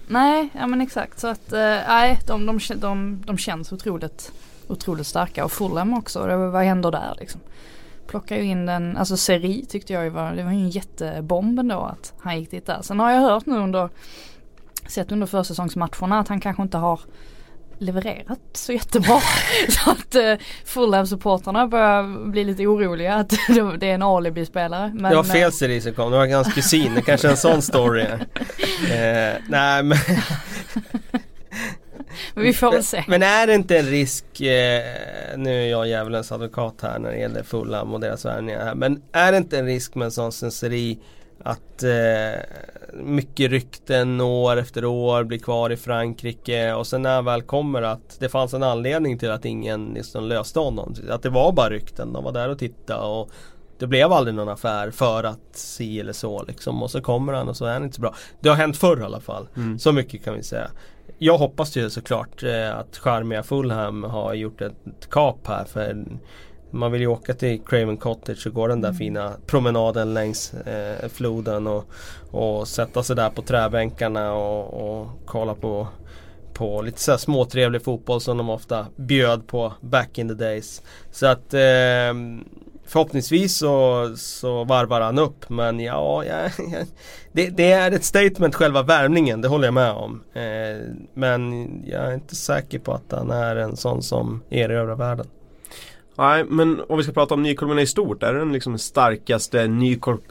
Nej, 0.07 0.49
ja 0.53 0.67
men 0.67 0.82
exakt 0.82 1.20
så 1.20 1.28
att 1.28 1.53
eh, 1.53 1.59
nej 1.88 2.20
de, 2.28 2.45
de, 2.45 2.59
de, 2.76 3.24
de 3.26 3.38
känns 3.38 3.72
otroligt, 3.72 4.32
otroligt 4.67 5.07
starka 5.07 5.45
och 5.45 5.51
Fulham 5.51 5.93
också. 5.93 6.38
vad 6.51 6.63
händer 6.63 6.91
där 6.91 7.15
liksom? 7.20 7.41
plockar 8.09 8.36
ju 8.36 8.43
in 8.43 8.65
den, 8.65 8.97
alltså 8.97 9.17
Seri 9.17 9.65
tyckte 9.65 9.93
jag 9.93 10.03
ju 10.03 10.09
var, 10.09 10.32
det 10.32 10.43
var 10.43 10.51
ju 10.51 10.57
en 10.57 10.70
jättebomb 10.70 11.59
ändå 11.59 11.80
att 11.80 12.13
han 12.20 12.39
gick 12.39 12.51
dit 12.51 12.65
där. 12.65 12.82
Sen 12.82 12.99
har 12.99 13.11
jag 13.11 13.22
hört 13.22 13.45
nu 13.45 13.57
under, 13.57 13.89
sett 14.88 15.11
under 15.11 15.28
försäsongsmatcherna 15.28 16.20
att 16.20 16.28
han 16.28 16.39
kanske 16.39 16.63
inte 16.63 16.78
har 16.78 16.99
levererat 17.80 18.39
så 18.53 18.73
jättebra. 18.73 19.19
så 19.69 19.91
att 19.91 20.15
eh, 20.15 20.34
Fulham-supportrarna 20.65 21.67
börjar 21.67 22.30
bli 22.32 22.43
lite 22.43 22.67
oroliga 22.67 23.15
att 23.15 23.30
det 23.80 23.89
är 23.89 23.93
en 23.93 24.03
alibi-spelare. 24.03 24.91
det 25.09 25.15
var 25.15 25.23
fel 25.23 25.51
Seri 25.51 25.82
som 25.82 25.93
kom, 25.93 26.11
det 26.11 26.17
var 26.17 26.27
hans 26.27 26.53
kusin, 26.53 26.95
det 26.95 27.01
kanske 27.01 27.27
är 27.27 27.32
en 27.32 27.38
sån 27.38 27.61
story. 27.61 28.01
eh, 28.91 29.36
nej 29.47 29.84
men 29.84 29.97
Men 32.34 32.43
vi 32.43 32.53
får 32.53 32.71
väl 32.71 32.84
se. 32.84 33.03
Men 33.07 33.23
är 33.23 33.47
det 33.47 33.55
inte 33.55 33.77
en 33.77 33.86
risk, 33.86 34.41
eh, 34.41 34.84
nu 35.38 35.63
är 35.63 35.67
jag 35.67 35.88
djävulens 35.88 36.32
advokat 36.32 36.75
här 36.82 36.99
när 36.99 37.11
det 37.11 37.17
gäller 37.17 37.43
Fulham 37.43 37.93
och 37.93 37.99
deras 37.99 38.25
värvningar 38.25 38.75
Men 38.75 39.01
är 39.11 39.32
det 39.32 39.38
inte 39.38 39.59
en 39.59 39.65
risk 39.65 39.95
med 39.95 40.05
en 40.05 40.11
sån 40.11 40.32
senseri 40.32 40.99
att 41.43 41.84
eh, 41.84 42.39
mycket 42.93 43.51
rykten 43.51 44.21
år 44.21 44.57
efter 44.57 44.85
år 44.85 45.23
blir 45.23 45.39
kvar 45.39 45.69
i 45.69 45.77
Frankrike 45.77 46.73
och 46.73 46.87
sen 46.87 47.01
när 47.01 47.15
han 47.15 47.25
väl 47.25 47.41
kommer 47.41 47.81
att 47.81 48.17
det 48.19 48.29
fanns 48.29 48.53
en 48.53 48.63
anledning 48.63 49.17
till 49.17 49.31
att 49.31 49.45
ingen 49.45 49.85
liksom 49.85 50.23
löste 50.23 50.59
honom. 50.59 50.95
Att 51.09 51.23
det 51.23 51.29
var 51.29 51.51
bara 51.51 51.69
rykten, 51.69 52.13
de 52.13 52.23
var 52.23 52.31
där 52.31 52.49
och 52.49 52.59
tittade 52.59 53.05
och 53.05 53.29
det 53.79 53.87
blev 53.87 54.11
aldrig 54.11 54.35
någon 54.35 54.49
affär 54.49 54.91
för 54.91 55.23
att 55.23 55.39
si 55.51 55.99
eller 55.99 56.13
så 56.13 56.43
liksom. 56.43 56.83
Och 56.83 56.91
så 56.91 57.01
kommer 57.01 57.33
han 57.33 57.49
och 57.49 57.57
så 57.57 57.65
är 57.65 57.73
han 57.73 57.83
inte 57.83 57.95
så 57.95 58.01
bra. 58.01 58.15
Det 58.39 58.49
har 58.49 58.55
hänt 58.55 58.77
förr 58.77 58.99
i 58.99 59.03
alla 59.03 59.19
fall. 59.19 59.47
Mm. 59.55 59.79
Så 59.79 59.91
mycket 59.91 60.23
kan 60.23 60.33
vi 60.33 60.43
säga 60.43 60.71
jag 61.19 61.37
hoppas 61.37 61.77
ju 61.77 61.89
såklart 61.89 62.43
eh, 62.43 62.77
att 62.77 62.97
charmiga 62.97 63.43
Fulham 63.43 64.03
har 64.03 64.33
gjort 64.33 64.61
ett 64.61 65.09
kap 65.09 65.47
här 65.47 65.65
för 65.65 66.05
man 66.72 66.91
vill 66.91 67.01
ju 67.01 67.07
åka 67.07 67.34
till 67.34 67.61
Craven 67.65 67.97
Cottage 67.97 68.47
och 68.47 68.53
gå 68.53 68.67
den 68.67 68.82
där 68.82 68.89
mm. 68.89 68.97
fina 68.97 69.34
promenaden 69.45 70.13
längs 70.13 70.53
eh, 70.53 71.09
floden 71.09 71.67
och, 71.67 71.86
och 72.32 72.67
sätta 72.67 73.03
sig 73.03 73.15
där 73.15 73.30
på 73.30 73.41
träbänkarna 73.41 74.34
och, 74.34 74.99
och 74.99 75.07
kolla 75.26 75.55
på 75.55 75.88
på 76.53 76.82
lite 76.82 77.01
så 77.01 77.11
här 77.11 77.17
småtrevlig 77.17 77.84
fotboll 77.84 78.22
som 78.22 78.38
de 78.38 78.49
ofta 78.49 78.86
bjöd 78.95 79.47
på 79.47 79.74
back 79.82 80.17
in 80.17 80.28
the 80.28 80.34
days. 80.34 80.82
Så 81.11 81.28
att 81.28 81.53
eh, 81.53 82.13
Förhoppningsvis 82.89 83.57
så, 83.57 84.13
så 84.15 84.63
varvar 84.63 85.01
han 85.01 85.20
upp 85.20 85.49
men 85.49 85.80
ja, 85.80 86.24
ja, 86.24 86.49
ja 86.57 86.78
det, 87.32 87.49
det, 87.49 87.72
är 87.72 87.91
ett 87.91 88.03
statement 88.03 88.55
själva 88.55 88.84
värmningen, 88.84 89.41
det 89.41 89.47
håller 89.47 89.67
jag 89.67 89.74
med 89.74 89.91
om. 89.91 90.24
Eh, 90.34 90.93
men 91.13 91.70
jag 91.86 92.05
är 92.05 92.13
inte 92.13 92.36
säker 92.36 92.80
på 92.80 92.93
att 92.93 93.11
han 93.11 93.32
är 93.32 93.55
en 93.55 93.78
sån 93.78 94.03
som 94.03 94.43
erövrar 94.49 94.95
världen. 94.95 95.28
Nej, 96.20 96.45
men 96.49 96.82
om 96.88 96.97
vi 96.97 97.03
ska 97.03 97.13
prata 97.13 97.34
om 97.34 97.43
nykomlingarna 97.43 97.82
i 97.82 97.88
stort, 97.88 98.24
är 98.24 98.34
det 98.34 98.39
den 98.39 98.53
liksom 98.53 98.78
starkaste 98.78 99.67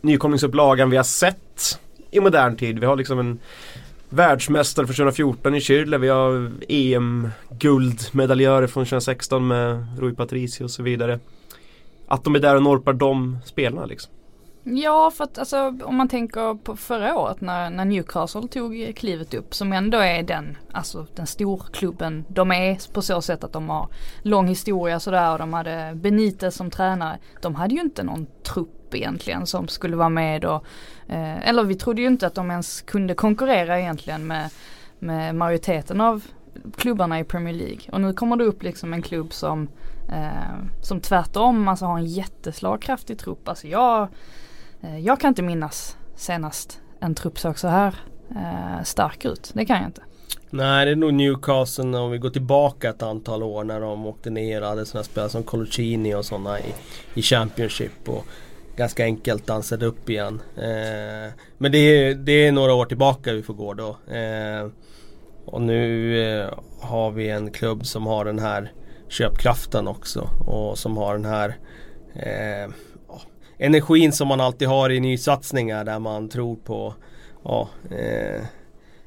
nykomlingsupplagan 0.03 0.91
vi 0.91 0.97
har 0.97 1.05
sett 1.05 1.81
i 2.11 2.21
modern 2.21 2.57
tid? 2.57 2.79
Vi 2.79 2.87
har 2.87 2.97
liksom 2.97 3.19
en 3.19 3.39
världsmästare 4.09 4.87
från 4.87 4.95
2014 4.95 5.55
i 5.55 5.59
Schürrle, 5.59 5.99
vi 5.99 6.09
har 6.09 6.51
EM-guldmedaljörer 6.69 8.67
från 8.67 8.85
2016 8.85 9.47
med 9.47 9.87
Rui 9.99 10.15
Patricio 10.15 10.65
och 10.65 10.71
så 10.71 10.83
vidare 10.83 11.19
att 12.09 12.25
de 12.25 12.35
är 12.35 12.39
där 12.39 12.57
och 12.57 12.63
norpar 12.63 12.93
de 12.93 13.39
spelarna 13.45 13.87
liksom. 13.87 14.13
Ja 14.77 15.11
för 15.11 15.25
att 15.25 15.39
alltså 15.39 15.75
om 15.85 15.97
man 15.97 16.09
tänker 16.09 16.55
på 16.55 16.77
förra 16.77 17.19
året 17.19 17.41
när, 17.41 17.71
när 17.71 17.85
Newcastle 17.85 18.49
tog 18.49 18.93
klivet 18.97 19.35
upp 19.35 19.55
som 19.55 19.73
ändå 19.73 19.99
är 19.99 20.23
den, 20.23 20.57
alltså 20.73 21.07
den 21.15 21.27
storklubben 21.27 22.25
de 22.29 22.53
är 22.53 22.93
på 22.93 23.03
så 23.03 23.23
sätt 23.23 23.45
att 23.45 23.53
de 23.53 23.69
har 23.69 23.89
lång 24.23 24.49
historia 24.49 25.01
sådär 25.01 25.33
och 25.33 25.39
de 25.39 25.53
hade 25.53 25.93
Benitez 25.95 26.55
som 26.55 26.71
tränare. 26.71 27.19
De 27.43 27.55
hade 27.55 27.75
ju 27.75 27.81
inte 27.81 28.03
någon 28.03 28.27
trupp 28.43 28.95
egentligen 28.95 29.47
som 29.47 29.69
skulle 29.69 29.97
vara 29.97 30.09
med 30.09 30.45
och, 30.45 30.65
eh, 31.09 31.49
eller 31.49 31.65
vi 31.65 31.75
trodde 31.75 32.01
ju 32.01 32.09
inte 32.09 32.27
att 32.27 32.35
de 32.35 32.51
ens 32.51 32.83
kunde 32.83 33.15
konkurrera 33.15 33.81
egentligen 33.81 34.27
med, 34.27 34.51
med 34.99 35.35
majoriteten 35.35 36.01
av 36.01 36.25
klubbarna 36.77 37.21
i 37.21 37.25
Premier 37.25 37.55
League. 37.55 37.81
Och 37.93 38.01
nu 38.01 38.13
kommer 38.13 38.37
det 38.37 38.45
upp 38.45 38.63
liksom 38.63 38.93
en 38.93 39.03
klubb 39.03 39.33
som 39.33 39.69
Eh, 40.09 40.83
som 40.83 41.01
tvärtom 41.01 41.69
alltså 41.69 41.85
har 41.85 41.99
en 41.99 42.07
jätteslagkraftig 42.07 43.19
trupp. 43.19 43.49
Alltså 43.49 43.67
jag, 43.67 44.09
Eh, 44.83 44.99
jag 44.99 45.21
kan 45.21 45.29
inte 45.29 45.43
minnas 45.43 45.97
senast 46.17 46.81
en 47.01 47.15
trupp 47.15 47.39
såg 47.39 47.59
så 47.59 47.69
här 47.69 47.95
eh, 48.31 48.83
stark 48.85 49.25
ut. 49.25 49.51
Det 49.55 49.67
kan 49.67 49.77
jag 49.77 49.87
inte. 49.87 50.03
Nej 50.51 50.87
det 50.87 50.91
är 50.91 50.97
nog 50.97 51.15
Newcastle 51.15 51.99
om 51.99 52.11
vi 52.11 52.19
går 52.19 52.31
tillbaka 52.31 52.91
ett 52.91 53.03
antal 53.03 53.43
år 53.43 53.65
när 53.65 53.81
de 53.81 54.07
åkte 54.07 54.31
ner 54.31 54.63
och 54.63 54.69
hade 54.69 54.87
sådana 54.87 55.05
spelare 55.05 55.31
som 55.31 55.43
Coloccini 55.43 56.15
och 56.15 56.25
sådana 56.25 56.61
i, 56.61 56.75
i 57.15 57.23
Championship. 57.23 58.09
Och 58.09 58.25
ganska 58.77 59.05
enkelt 59.05 59.47
dansade 59.47 59.87
upp 59.87 60.11
igen. 60.11 60.41
Eh, 60.57 61.33
men 61.59 61.73
det 61.73 61.79
är, 61.79 62.15
det 62.15 62.33
är 62.33 62.53
några 62.53 62.75
år 62.75 62.85
tillbaka 62.85 63.33
vi 63.33 63.43
får 63.43 63.55
gå 63.55 63.75
då. 63.75 63.89
Eh, 64.15 64.69
och 65.45 65.63
nu 65.63 66.21
eh, 66.23 66.51
har 66.81 67.11
vi 67.11 67.31
en 67.31 67.51
klubb 67.51 67.87
som 67.87 68.07
har 68.07 68.25
den 68.25 68.39
här 68.39 68.73
köpkraften 69.09 69.89
också 69.89 70.29
och 70.47 70.79
som 70.79 70.97
har 70.97 71.13
den 71.13 71.25
här 71.25 71.57
eh, 72.15 72.71
energin 73.59 74.13
som 74.13 74.29
man 74.29 74.41
alltid 74.41 74.69
har 74.69 74.91
i 74.91 75.01
nysatsningar 75.01 75.85
där 75.85 75.99
man 75.99 76.29
tror 76.29 76.57
på 76.57 76.95
ja, 77.45 77.69
eh, 77.91 78.43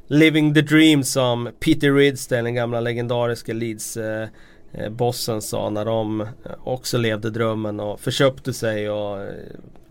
Living 0.07 0.53
the 0.53 0.61
dream 0.61 1.03
som 1.03 1.49
Peter 1.59 1.93
Ridsdale, 1.93 2.41
den 2.41 2.55
gamla 2.55 2.79
legendariska 2.79 3.53
Leeds 3.53 3.97
eh, 3.97 4.27
eh 4.73 4.89
bossen 4.89 5.41
sa 5.41 5.69
när 5.69 5.85
de 5.85 6.21
eh, 6.21 6.27
också 6.63 6.97
levde 6.97 7.29
drömmen 7.29 7.79
och 7.79 7.99
förköpte 7.99 8.53
sig 8.53 8.89
och 8.89 9.21
eh, 9.21 9.33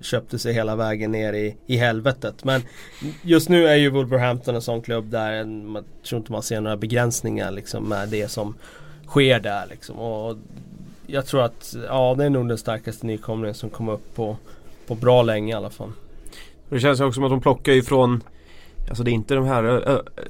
köpte 0.01 0.39
sig 0.39 0.53
hela 0.53 0.77
vägen 0.77 1.13
ner 1.13 1.33
i, 1.33 1.57
i 1.67 1.77
helvetet. 1.77 2.45
Men 2.45 2.63
just 3.23 3.49
nu 3.49 3.67
är 3.69 3.77
ju 3.77 3.91
Wolverhampton 3.91 4.55
en 4.55 4.63
sån 4.63 4.83
klubb 4.83 5.11
där 5.11 5.45
man 5.45 5.85
tror 6.09 6.19
inte 6.19 6.33
man 6.33 6.43
ser 6.43 6.61
några 6.61 6.77
begränsningar 6.77 7.51
liksom 7.51 7.89
med 7.89 8.09
det 8.09 8.29
som 8.29 8.55
sker 9.07 9.41
där 9.41 9.67
liksom. 9.71 9.97
Och 9.99 10.37
jag 11.13 11.27
tror 11.27 11.43
att 11.43 11.77
ja, 11.87 12.15
det 12.19 12.25
är 12.25 12.31
nog 12.31 12.49
den 12.49 12.59
starkaste 12.59 13.07
nykomlingen 13.07 13.55
som 13.55 13.71
kom 13.71 13.89
upp 13.89 14.15
på, 14.15 14.37
på 14.87 14.95
bra 14.95 15.23
länge 15.23 15.53
i 15.53 15.57
alla 15.57 15.71
fall. 15.71 15.93
Det 16.69 16.81
känns 16.81 17.01
också 17.01 17.15
som 17.15 17.25
att 17.25 17.31
de 17.31 17.41
plockar 17.41 17.73
ifrån 17.73 18.23
Alltså 18.91 19.03
det 19.05 19.11
är 19.11 19.13
inte 19.13 19.35
de 19.35 19.47
här 19.47 19.65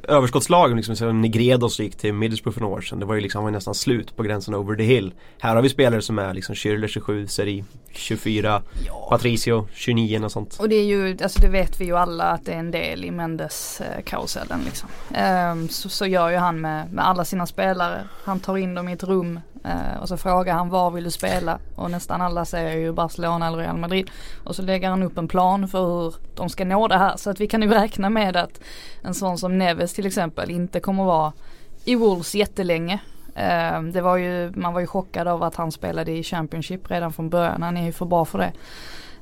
överskottslagen 0.08 0.76
liksom 0.76 0.96
som 0.96 1.20
Negredos 1.20 1.80
gick 1.80 1.96
till 1.96 2.14
Middlesbrough 2.14 2.54
för 2.54 2.60
några 2.60 2.74
år 2.74 2.80
sedan. 2.80 3.00
Det 3.00 3.06
var 3.06 3.14
ju 3.14 3.20
liksom 3.20 3.44
var 3.44 3.50
nästan 3.50 3.74
slut 3.74 4.16
på 4.16 4.22
gränsen 4.22 4.54
over 4.54 4.76
the 4.76 4.82
hill. 4.82 5.12
Här 5.38 5.54
har 5.54 5.62
vi 5.62 5.68
spelare 5.68 6.02
som 6.02 6.18
är 6.18 6.34
liksom 6.34 6.54
Schürrle 6.54 6.86
27, 6.86 7.26
Seri 7.26 7.64
24, 7.90 8.62
ja. 8.86 9.06
Patricio 9.10 9.68
29 9.72 10.24
och 10.24 10.32
sånt. 10.32 10.56
Och 10.60 10.68
det 10.68 10.74
är 10.74 10.84
ju, 10.84 11.18
alltså 11.22 11.40
det 11.40 11.48
vet 11.48 11.80
vi 11.80 11.84
ju 11.84 11.96
alla 11.96 12.24
att 12.24 12.46
det 12.46 12.52
är 12.52 12.58
en 12.58 12.70
del 12.70 13.04
i 13.04 13.10
Mendes 13.10 13.80
eh, 13.80 14.02
karusellen 14.04 14.60
liksom. 14.64 14.88
Um, 15.52 15.68
så, 15.68 15.88
så 15.88 16.06
gör 16.06 16.30
ju 16.30 16.36
han 16.36 16.60
med, 16.60 16.92
med 16.92 17.06
alla 17.06 17.24
sina 17.24 17.46
spelare. 17.46 18.08
Han 18.24 18.40
tar 18.40 18.56
in 18.56 18.74
dem 18.74 18.88
i 18.88 18.92
ett 18.92 19.04
rum 19.04 19.40
Eh, 19.64 20.00
och 20.00 20.08
så 20.08 20.16
frågar 20.16 20.54
han 20.54 20.68
var 20.68 20.90
vill 20.90 21.04
du 21.04 21.10
spela? 21.10 21.58
Och 21.76 21.90
nästan 21.90 22.22
alla 22.22 22.44
säger 22.44 22.76
ju 22.76 22.92
Barcelona 22.92 23.46
eller 23.46 23.58
Real 23.58 23.76
Madrid. 23.76 24.10
Och 24.44 24.56
så 24.56 24.62
lägger 24.62 24.88
han 24.88 25.02
upp 25.02 25.18
en 25.18 25.28
plan 25.28 25.68
för 25.68 25.86
hur 25.86 26.14
de 26.34 26.48
ska 26.48 26.64
nå 26.64 26.88
det 26.88 26.98
här. 26.98 27.16
Så 27.16 27.30
att 27.30 27.40
vi 27.40 27.46
kan 27.46 27.62
ju 27.62 27.68
räkna 27.68 28.10
med 28.10 28.36
att 28.36 28.60
en 29.02 29.14
sån 29.14 29.38
som 29.38 29.58
Neves 29.58 29.94
till 29.94 30.06
exempel 30.06 30.50
inte 30.50 30.80
kommer 30.80 31.04
vara 31.04 31.32
i 31.84 31.94
Wolves 31.94 32.34
jättelänge. 32.34 32.98
Eh, 33.34 33.82
det 33.82 34.00
var 34.00 34.16
ju, 34.16 34.52
man 34.54 34.72
var 34.72 34.80
ju 34.80 34.86
chockad 34.86 35.28
av 35.28 35.42
att 35.42 35.56
han 35.56 35.72
spelade 35.72 36.12
i 36.12 36.22
Championship 36.22 36.90
redan 36.90 37.12
från 37.12 37.30
början. 37.30 37.62
Han 37.62 37.76
är 37.76 37.84
ju 37.84 37.92
för 37.92 38.06
bra 38.06 38.24
för 38.24 38.38
det. 38.38 38.52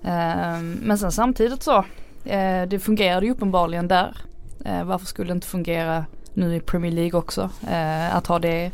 Eh, 0.03 0.61
men 0.61 0.99
sen 0.99 1.13
samtidigt 1.13 1.63
så, 1.63 1.85
det 2.69 2.83
fungerade 2.83 3.27
ju 3.27 3.33
uppenbarligen 3.33 3.89
där. 3.89 4.17
varför 4.85 5.07
skulle 5.07 5.29
det 5.29 5.35
inte 5.35 5.47
fungera 5.47 6.05
nu 6.35 6.57
i 6.57 6.61
Premier 6.61 6.93
League 6.93 7.19
också? 7.19 7.51
att 8.13 8.27
ha 8.27 8.39
det 8.39 8.73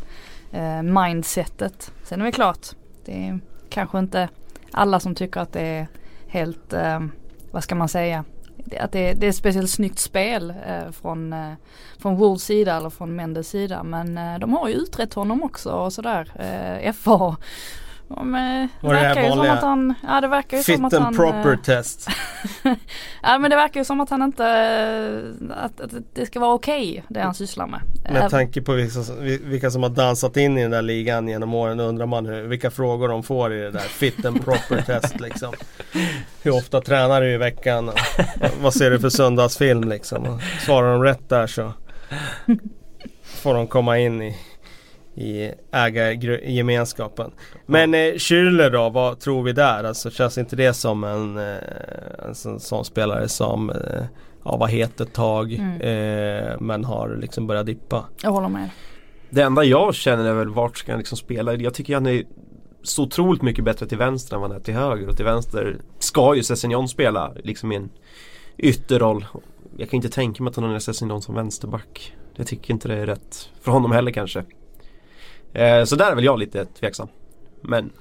Eh, 0.51 0.81
mindsetet. 0.81 1.91
Sen 2.03 2.21
är 2.21 2.25
det 2.25 2.31
klart, 2.31 2.67
det 3.05 3.27
är 3.27 3.39
kanske 3.69 3.99
inte 3.99 4.29
alla 4.71 4.99
som 4.99 5.15
tycker 5.15 5.39
att 5.39 5.53
det 5.53 5.61
är 5.61 5.87
helt, 6.27 6.73
eh, 6.73 6.99
vad 7.51 7.63
ska 7.63 7.75
man 7.75 7.89
säga, 7.89 8.23
att 8.79 8.91
det, 8.91 9.13
det 9.13 9.25
är 9.25 9.29
ett 9.29 9.35
speciellt 9.35 9.69
snyggt 9.69 9.99
spel 9.99 10.53
eh, 10.67 10.91
från, 10.91 11.33
eh, 11.33 11.53
från 11.99 12.15
Wolves 12.15 12.43
sida 12.43 12.75
eller 12.75 12.89
från 12.89 13.15
Mendes 13.15 13.49
sida. 13.49 13.83
Men 13.83 14.17
eh, 14.17 14.39
de 14.39 14.53
har 14.53 14.67
ju 14.67 14.75
utrett 14.75 15.13
honom 15.13 15.43
också 15.43 15.69
och 15.69 15.93
sådär. 15.93 16.31
Eh, 16.35 16.93
FA 16.93 17.35
de, 18.07 18.35
eh, 18.35 18.67
det 18.81 18.87
verkar 18.87 19.23
ju 19.23 19.29
som 19.29 19.49
att 19.49 19.61
han, 19.61 19.93
ja 20.07 20.21
det 20.21 20.27
verkar 20.27 20.57
ju 20.57 20.63
fit 20.63 20.75
som 20.75 20.85
att 20.85 20.93
and 20.93 21.03
han 21.03 21.15
proper 21.15 21.51
eh, 21.51 21.57
test. 21.57 22.07
ja 23.23 23.37
men 23.39 23.49
det 23.49 23.55
verkar 23.55 23.79
ju 23.79 23.85
som 23.85 24.01
att 24.01 24.09
han 24.09 24.21
inte, 24.21 25.33
att, 25.49 25.81
att 25.81 25.91
det 26.13 26.25
ska 26.25 26.39
vara 26.39 26.53
okej 26.53 26.91
okay, 26.91 27.01
det 27.07 27.21
han 27.21 27.33
sysslar 27.33 27.67
med. 27.67 27.81
Med 28.11 28.29
tanke 28.29 28.61
på 28.61 28.73
vilka, 28.73 28.99
vilka 29.43 29.71
som 29.71 29.83
har 29.83 29.89
dansat 29.89 30.37
in 30.37 30.57
i 30.57 30.61
den 30.61 30.71
där 30.71 30.81
ligan 30.81 31.27
genom 31.27 31.53
åren 31.53 31.79
undrar 31.79 32.05
man 32.05 32.25
hur, 32.25 32.41
vilka 32.41 32.71
frågor 32.71 33.07
de 33.07 33.23
får 33.23 33.53
i 33.53 33.59
det 33.59 33.71
där 33.71 33.79
fit 33.79 34.25
and 34.25 34.45
proper 34.45 34.81
test 34.85 35.19
liksom. 35.19 35.53
Hur 36.43 36.55
ofta 36.55 36.81
tränar 36.81 37.21
du 37.21 37.33
i 37.33 37.37
veckan? 37.37 37.91
vad 38.61 38.73
ser 38.73 38.91
du 38.91 38.99
för 38.99 39.09
söndagsfilm 39.09 39.89
liksom? 39.89 40.39
svarar 40.59 40.91
de 40.91 41.03
rätt 41.03 41.29
där 41.29 41.47
så 41.47 41.73
får 43.23 43.53
de 43.53 43.67
komma 43.67 43.99
in 43.99 44.21
i 44.21 44.37
i 45.15 45.51
ägargemenskapen. 45.71 47.31
Men 47.65 47.93
eh, 47.93 48.13
Schürrle 48.13 48.69
då, 48.69 48.89
vad 48.89 49.19
tror 49.19 49.43
vi 49.43 49.53
där? 49.53 49.83
Alltså 49.83 50.09
känns 50.09 50.37
inte 50.37 50.55
det 50.55 50.73
som 50.73 51.03
en, 51.03 51.37
eh, 51.37 52.27
en 52.27 52.35
sån, 52.35 52.59
sån, 52.59 52.85
spelare 52.85 53.27
som 53.27 53.69
eh, 53.69 54.03
ja, 54.43 54.57
var 54.57 54.67
het 54.67 55.01
ett 55.01 55.13
tag 55.13 55.53
mm. 55.53 55.81
eh, 55.81 56.59
men 56.59 56.85
har 56.85 57.17
liksom 57.21 57.47
börjat 57.47 57.65
dippa? 57.65 58.05
Jag 58.21 58.31
håller 58.31 58.49
med. 58.49 58.69
Det 59.29 59.41
enda 59.41 59.63
jag 59.63 59.95
känner 59.95 60.25
är 60.25 60.33
väl 60.33 60.49
vart 60.49 60.77
ska 60.77 60.91
han 60.91 60.99
liksom 60.99 61.17
spela? 61.17 61.53
Jag 61.53 61.73
tycker 61.73 61.93
han 61.93 62.05
är 62.05 62.23
så 62.83 63.03
otroligt 63.03 63.41
mycket 63.41 63.63
bättre 63.63 63.87
till 63.87 63.97
vänster 63.97 64.35
än 64.35 64.41
vad 64.41 64.51
han 64.51 64.59
är 64.59 64.63
till 64.63 64.73
höger 64.73 65.09
och 65.09 65.15
till 65.15 65.25
vänster 65.25 65.77
ska 65.99 66.35
ju 66.35 66.43
Sessignon 66.43 66.87
spela 66.87 67.33
liksom 67.43 67.71
i 67.71 67.75
en 67.75 67.89
ytterroll. 68.57 69.25
Jag 69.77 69.89
kan 69.89 69.97
inte 69.97 70.09
tänka 70.09 70.43
mig 70.43 70.49
att 70.49 70.55
han 70.55 70.65
har 70.65 70.79
Sessignon 70.79 71.21
som 71.21 71.35
vänsterback. 71.35 72.15
Jag 72.35 72.47
tycker 72.47 72.73
inte 72.73 72.87
det 72.87 72.95
är 72.95 73.05
rätt 73.05 73.49
för 73.61 73.71
honom 73.71 73.91
heller 73.91 74.11
kanske. 74.11 74.43
Eh, 75.55 75.83
så 75.83 75.95
där 75.95 76.11
är 76.11 76.15
väl 76.15 76.23
jag 76.23 76.39
lite 76.39 76.65
tveksam. 76.65 77.07
Men 77.61 77.91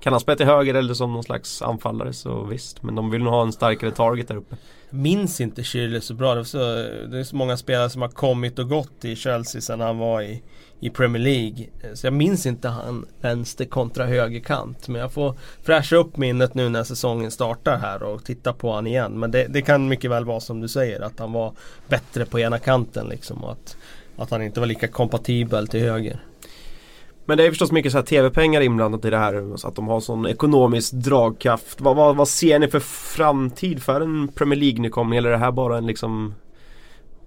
kan 0.00 0.12
han 0.12 0.20
spela 0.20 0.36
till 0.36 0.46
höger 0.46 0.74
eller 0.74 0.94
som 0.94 1.12
någon 1.12 1.22
slags 1.22 1.62
anfallare 1.62 2.12
så 2.12 2.44
visst. 2.44 2.82
Men 2.82 2.94
de 2.94 3.10
vill 3.10 3.22
nog 3.22 3.32
ha 3.32 3.42
en 3.42 3.52
starkare 3.52 3.90
target 3.90 4.28
där 4.28 4.36
uppe. 4.36 4.56
Minns 4.90 5.40
inte 5.40 5.62
Schürrle 5.62 6.00
så 6.00 6.14
bra. 6.14 6.34
Det 6.34 6.40
är, 6.40 6.44
så, 6.44 6.58
det 7.06 7.18
är 7.18 7.24
så 7.24 7.36
många 7.36 7.56
spelare 7.56 7.90
som 7.90 8.02
har 8.02 8.08
kommit 8.08 8.58
och 8.58 8.68
gått 8.68 9.04
i 9.04 9.16
Chelsea 9.16 9.60
sedan 9.60 9.80
han 9.80 9.98
var 9.98 10.22
i, 10.22 10.42
i 10.80 10.90
Premier 10.90 11.22
League. 11.22 11.66
Eh, 11.82 11.94
så 11.94 12.06
jag 12.06 12.14
minns 12.14 12.46
inte 12.46 12.68
han 12.68 13.06
vänster 13.20 13.64
kontra 13.64 14.06
högerkant. 14.06 14.88
Men 14.88 15.00
jag 15.00 15.12
får 15.12 15.34
fräscha 15.62 15.96
upp 15.96 16.16
minnet 16.16 16.54
nu 16.54 16.68
när 16.68 16.84
säsongen 16.84 17.30
startar 17.30 17.78
här 17.78 18.02
och 18.02 18.24
titta 18.24 18.52
på 18.52 18.72
han 18.72 18.86
igen. 18.86 19.20
Men 19.20 19.30
det, 19.30 19.46
det 19.46 19.62
kan 19.62 19.88
mycket 19.88 20.10
väl 20.10 20.24
vara 20.24 20.40
som 20.40 20.60
du 20.60 20.68
säger 20.68 21.00
att 21.00 21.18
han 21.18 21.32
var 21.32 21.52
bättre 21.88 22.24
på 22.24 22.40
ena 22.40 22.58
kanten 22.58 23.08
liksom. 23.08 23.44
Och 23.44 23.52
att, 23.52 23.76
att 24.16 24.30
han 24.30 24.42
inte 24.42 24.60
var 24.60 24.66
lika 24.66 24.88
kompatibel 24.88 25.68
till 25.68 25.80
höger. 25.80 26.20
Men 27.26 27.38
det 27.38 27.46
är 27.46 27.48
förstås 27.48 27.72
mycket 27.72 27.92
så 27.92 27.98
här 27.98 28.04
tv-pengar 28.04 28.60
inblandat 28.60 29.04
i 29.04 29.10
det 29.10 29.18
här. 29.18 29.56
Så 29.56 29.68
att 29.68 29.76
de 29.76 29.88
har 29.88 30.00
sån 30.00 30.26
ekonomisk 30.26 30.92
dragkraft. 30.92 31.80
Vad, 31.80 31.96
vad, 31.96 32.16
vad 32.16 32.28
ser 32.28 32.58
ni 32.58 32.68
för 32.68 32.80
framtid 32.80 33.82
för 33.82 34.00
en 34.00 34.28
Premier 34.28 34.58
League-nykomling? 34.58 35.18
Eller 35.18 35.28
är 35.28 35.32
det 35.32 35.38
här 35.38 35.52
bara 35.52 35.78
en 35.78 35.86
liksom 35.86 36.34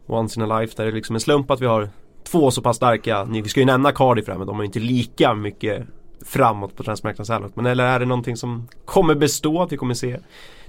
Once 0.08 0.40
in 0.40 0.52
a 0.52 0.60
life 0.60 0.74
där 0.78 0.84
det 0.84 0.92
är 0.92 0.96
liksom 0.96 1.16
en 1.16 1.20
slump 1.20 1.52
att 1.52 1.62
vi 1.62 1.66
har 1.66 1.90
två 2.24 2.52
så 2.52 2.62
pass 2.62 2.78
starka. 2.78 3.24
Vi 3.24 3.50
ska 3.50 3.60
ju 3.60 3.66
nämna 3.66 3.92
Cardiff 3.92 4.28
här 4.28 4.38
men 4.38 4.48
de 4.48 4.56
har 4.56 4.64
ju 4.64 4.66
inte 4.66 4.80
lika 4.80 5.34
mycket 5.34 5.88
framåt 6.26 6.76
på 6.76 6.84
transmarknaden 6.84 7.52
Men 7.54 7.66
eller 7.66 7.86
är 7.86 8.00
det 8.00 8.06
någonting 8.06 8.38
som 8.38 8.68
kommer 8.86 9.16
bestå? 9.16 9.62
Att 9.62 9.72
vi 9.72 9.78
kommer 9.78 9.94
se 9.94 10.20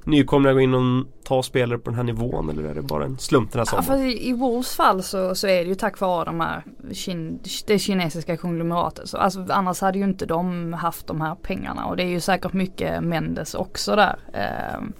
nykomlingar 0.09 0.55
gå 0.55 0.61
in 0.61 0.75
och 0.75 1.07
ta 1.25 1.43
spelare 1.43 1.79
på 1.79 1.91
den 1.91 1.97
här 1.97 2.05
nivån 2.05 2.51
eller 2.51 2.63
är 2.63 2.75
det 2.75 2.83
bara 2.83 3.05
en 3.05 3.19
slump 3.19 3.53
den 3.53 3.59
här 3.59 3.65
sommaren? 3.65 3.87
Ja, 3.89 3.97
för 3.97 4.29
I 4.29 4.33
Wolves 4.33 4.77
fall 4.77 5.03
så, 5.03 5.35
så 5.35 5.47
är 5.47 5.65
det 5.65 5.69
ju 5.69 5.75
tack 5.75 6.01
vare 6.01 6.25
de 6.25 6.41
här 6.41 6.65
kin, 6.93 7.41
det 7.67 7.79
kinesiska 7.79 8.37
konglomeratet. 8.37 9.09
Så, 9.09 9.17
alltså, 9.17 9.47
annars 9.49 9.81
hade 9.81 9.99
ju 9.99 10.05
inte 10.05 10.27
de 10.27 10.73
haft 10.73 11.07
de 11.07 11.21
här 11.21 11.35
pengarna 11.35 11.87
och 11.87 11.97
det 11.97 12.03
är 12.03 12.09
ju 12.09 12.21
säkert 12.21 12.53
mycket 12.53 13.03
Mendes 13.03 13.55
också 13.55 13.97
där. 13.97 14.19
Ehm, 14.35 14.93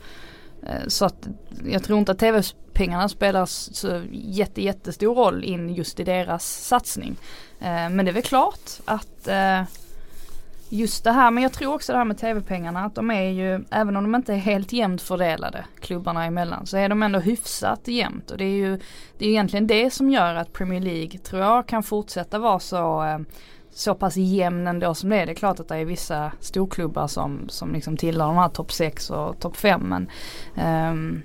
eh, 0.63 0.87
så 0.87 1.05
att 1.05 1.29
jag 1.65 1.83
tror 1.83 1.99
inte 1.99 2.13
att 2.13 2.19
tv-pengarna 2.19 3.09
spelar 3.09 3.47
så 3.47 4.03
jätte, 4.13 4.63
jättestor 4.63 5.15
roll 5.15 5.45
in 5.45 5.75
just 5.75 6.01
i 6.01 6.05
deras 6.05 6.67
satsning. 6.67 7.17
Eh, 7.61 7.91
men 7.91 8.05
det 8.05 8.11
är 8.11 8.15
väl 8.15 8.23
klart 8.23 8.71
att 8.85 9.29
eh, 9.29 9.63
Just 10.71 11.05
det 11.05 11.13
här, 11.13 11.31
men 11.31 11.43
jag 11.43 11.53
tror 11.53 11.75
också 11.75 11.93
det 11.93 11.99
här 11.99 12.05
med 12.05 12.19
tv-pengarna 12.19 12.81
att 12.81 12.95
de 12.95 13.11
är 13.11 13.31
ju, 13.31 13.65
även 13.71 13.97
om 13.97 14.03
de 14.03 14.15
inte 14.15 14.33
är 14.33 14.37
helt 14.37 14.73
jämnt 14.73 15.03
fördelade 15.03 15.65
klubbarna 15.81 16.25
emellan, 16.25 16.67
så 16.67 16.77
är 16.77 16.89
de 16.89 17.03
ändå 17.03 17.19
hyfsat 17.19 17.89
jämnt 17.89 18.31
och 18.31 18.39
det 18.39 18.45
är 18.45 18.57
ju 18.57 18.81
det 19.19 19.25
är 19.25 19.29
egentligen 19.29 19.67
det 19.67 19.91
som 19.91 20.11
gör 20.11 20.35
att 20.35 20.53
Premier 20.53 20.81
League 20.81 21.19
tror 21.19 21.43
jag 21.43 21.67
kan 21.67 21.83
fortsätta 21.83 22.39
vara 22.39 22.59
så 22.59 23.05
eh, 23.05 23.19
så 23.71 23.95
pass 23.95 24.17
jämn 24.17 24.67
ändå 24.67 24.95
som 24.95 25.11
det 25.11 25.17
är. 25.17 25.27
Det 25.27 25.33
är 25.33 25.35
klart 25.35 25.61
att 25.61 25.69
det 25.69 25.77
är 25.77 25.85
vissa 25.85 26.33
storklubbar 26.41 27.07
som, 27.07 27.49
som 27.49 27.73
liksom 27.73 27.97
tillhör 27.97 28.27
de 28.27 28.37
här 28.37 28.49
topp 28.49 28.73
6 28.73 29.11
och 29.11 29.41
topp 29.41 29.57
5 29.57 29.81
men, 29.81 30.11
um, 30.91 31.23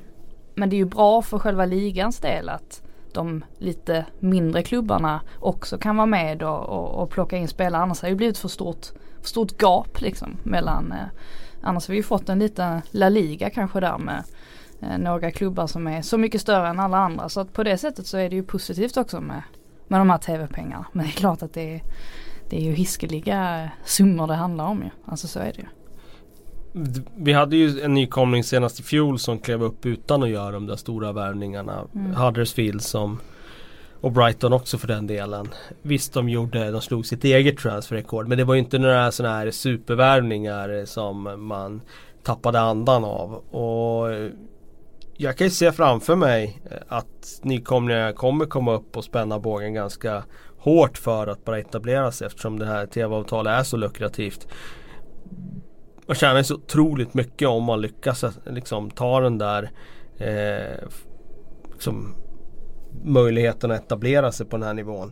men 0.56 0.70
det 0.70 0.76
är 0.76 0.78
ju 0.78 0.86
bra 0.86 1.22
för 1.22 1.39
själva 1.39 1.66
ligans 1.66 2.20
del 2.20 2.50
att 2.50 2.83
de 3.14 3.43
lite 3.57 4.05
mindre 4.20 4.64
klubbarna 4.64 5.22
också 5.39 5.78
kan 5.78 5.95
vara 5.95 6.05
med 6.05 6.43
och, 6.43 6.70
och, 6.70 7.03
och 7.03 7.09
plocka 7.09 7.38
in 7.38 7.47
spelare. 7.47 7.82
Annars 7.82 8.01
har 8.01 8.07
det 8.07 8.11
ju 8.11 8.18
blivit 8.18 8.38
för 8.38 8.47
stort 8.47 8.88
stort 9.22 9.61
gap 9.61 10.01
liksom 10.01 10.38
mellan 10.43 10.91
eh, 10.91 11.07
Annars 11.66 11.88
har 11.88 11.91
vi 11.91 11.97
ju 11.97 12.03
fått 12.03 12.30
en 12.30 12.39
liten 12.39 12.82
La 12.91 13.09
Liga 13.09 13.49
kanske 13.49 13.80
där 13.80 13.97
med 13.97 14.24
eh, 14.82 14.97
några 14.97 15.32
klubbar 15.32 15.68
som 15.68 15.88
är 15.88 16.01
så 16.01 16.18
mycket 16.18 16.41
större 16.41 16.68
än 16.68 16.80
alla 16.80 16.97
andra. 16.97 17.30
Så 17.30 17.39
att 17.39 17.53
på 17.53 17.64
det 17.64 17.78
sättet 17.78 18.07
så 18.07 18.18
är 18.18 18.30
det 18.30 18.36
ju 18.36 18.43
positivt 18.43 18.97
också 18.97 19.22
med, 19.22 19.41
med 19.88 19.99
de 19.99 20.09
här 20.09 20.18
tv-pengarna. 20.18 20.86
Men 20.91 21.05
det 21.05 21.11
är 21.11 21.16
klart 21.16 21.43
att 21.43 21.53
det 21.53 21.76
är, 21.76 21.82
det 22.49 22.57
är 22.57 22.61
ju 22.61 22.72
hiskeliga 22.72 23.70
summor 23.86 24.28
det 24.28 24.36
handlar 24.36 24.66
om 24.66 24.84
ju. 24.84 24.89
Alltså 25.05 25.28
så 25.28 25.39
är 25.39 25.53
det 25.53 25.61
ju. 25.61 25.68
Vi 27.15 27.34
hade 27.34 27.55
ju 27.55 27.82
en 27.82 27.93
nykomling 27.93 28.43
senast 28.43 28.80
i 28.80 28.84
fjol 28.84 29.19
som 29.19 29.39
klev 29.39 29.63
upp 29.63 29.86
utan 29.86 30.24
att 30.24 30.30
göra 30.30 30.51
de 30.51 30.67
där 30.67 30.76
stora 30.76 31.11
värvningarna. 31.11 31.88
Mm. 31.95 32.15
Huddersfield 32.15 32.82
som 32.82 33.19
och 34.01 34.11
Brighton 34.11 34.53
också 34.53 34.78
för 34.78 34.88
den 34.88 35.07
delen. 35.07 35.49
Visst 35.82 36.13
de 36.13 36.30
gjorde, 36.30 36.71
de 36.71 36.82
slog 36.82 37.05
sitt 37.05 37.24
eget 37.24 37.57
transferrekord 37.57 38.28
men 38.28 38.38
det 38.38 38.43
var 38.43 38.53
ju 38.53 38.59
inte 38.59 38.80
några 38.80 39.11
sådana 39.11 39.36
här 39.36 39.51
supervärvningar 39.51 40.86
som 40.86 41.45
man 41.47 41.82
tappade 42.24 42.59
andan 42.59 43.03
av. 43.03 43.34
Och 43.34 44.09
jag 45.17 45.38
kan 45.38 45.47
ju 45.47 45.51
se 45.51 45.71
framför 45.71 46.15
mig 46.15 46.61
att 46.88 47.39
nykomlingar 47.41 48.11
kommer 48.11 48.45
komma 48.45 48.74
upp 48.74 48.97
och 48.97 49.03
spänna 49.03 49.39
bågen 49.39 49.74
ganska 49.74 50.24
hårt 50.57 50.97
för 50.97 51.28
att 51.28 51.45
bara 51.45 51.59
etablera 51.59 52.11
sig 52.11 52.28
eftersom 52.28 52.59
det 52.59 52.65
här 52.65 52.86
tv-avtalet 52.86 53.59
är 53.59 53.63
så 53.63 53.78
lukrativt. 53.78 54.47
Man 56.14 56.18
tjänar 56.18 56.38
ju 56.38 56.43
så 56.43 56.55
otroligt 56.55 57.14
mycket 57.14 57.47
om 57.47 57.64
man 57.64 57.82
lyckas 57.82 58.24
eh, 58.24 58.32
liksom 58.45 58.91
ta 58.91 59.20
den 59.20 59.38
där 59.38 59.72
eh, 60.18 60.88
liksom, 61.74 62.16
möjligheten 63.03 63.72
att 63.72 63.80
etablera 63.80 64.32
sig 64.32 64.45
på 64.45 64.57
den 64.57 64.68
här 64.68 64.74
nivån. 64.74 65.11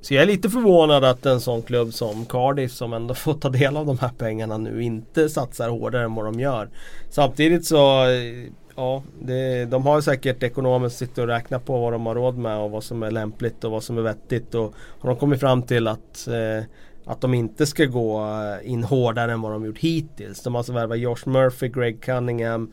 Så 0.00 0.14
jag 0.14 0.22
är 0.22 0.26
lite 0.26 0.50
förvånad 0.50 1.04
att 1.04 1.26
en 1.26 1.40
sån 1.40 1.62
klubb 1.62 1.94
som 1.94 2.26
Cardiff 2.26 2.72
som 2.72 2.92
ändå 2.92 3.14
får 3.24 3.34
ta 3.34 3.48
del 3.48 3.76
av 3.76 3.86
de 3.86 3.98
här 3.98 4.10
pengarna 4.18 4.58
nu 4.58 4.82
inte 4.82 5.28
satsar 5.28 5.68
hårdare 5.68 6.04
än 6.04 6.14
vad 6.14 6.24
de 6.24 6.40
gör. 6.40 6.70
Samtidigt 7.10 7.66
så 7.66 8.04
eh, 8.04 8.50
Ja, 8.76 9.02
det, 9.20 9.64
de 9.64 9.86
har 9.86 10.00
säkert 10.00 10.42
ekonomiskt 10.42 10.96
sitt 10.96 11.18
och 11.18 11.26
räknat 11.26 11.64
på 11.64 11.78
vad 11.78 11.92
de 11.92 12.06
har 12.06 12.14
råd 12.14 12.38
med 12.38 12.58
och 12.58 12.70
vad 12.70 12.84
som 12.84 13.02
är 13.02 13.10
lämpligt 13.10 13.64
och 13.64 13.70
vad 13.70 13.82
som 13.82 13.98
är 13.98 14.02
vettigt. 14.02 14.54
Och 14.54 14.74
har 14.98 15.10
de 15.10 15.16
kommit 15.16 15.40
fram 15.40 15.62
till 15.62 15.88
att, 15.88 16.28
eh, 16.28 16.64
att 17.04 17.20
de 17.20 17.34
inte 17.34 17.66
ska 17.66 17.84
gå 17.84 18.28
in 18.62 18.84
hårdare 18.84 19.32
än 19.32 19.40
vad 19.40 19.52
de 19.52 19.64
gjort 19.64 19.78
hittills. 19.78 20.42
De 20.42 20.54
har 20.54 20.58
alltså 20.58 20.72
värvat 20.72 20.98
Josh 20.98 21.28
Murphy, 21.28 21.68
Greg 21.68 22.00
Cunningham, 22.00 22.72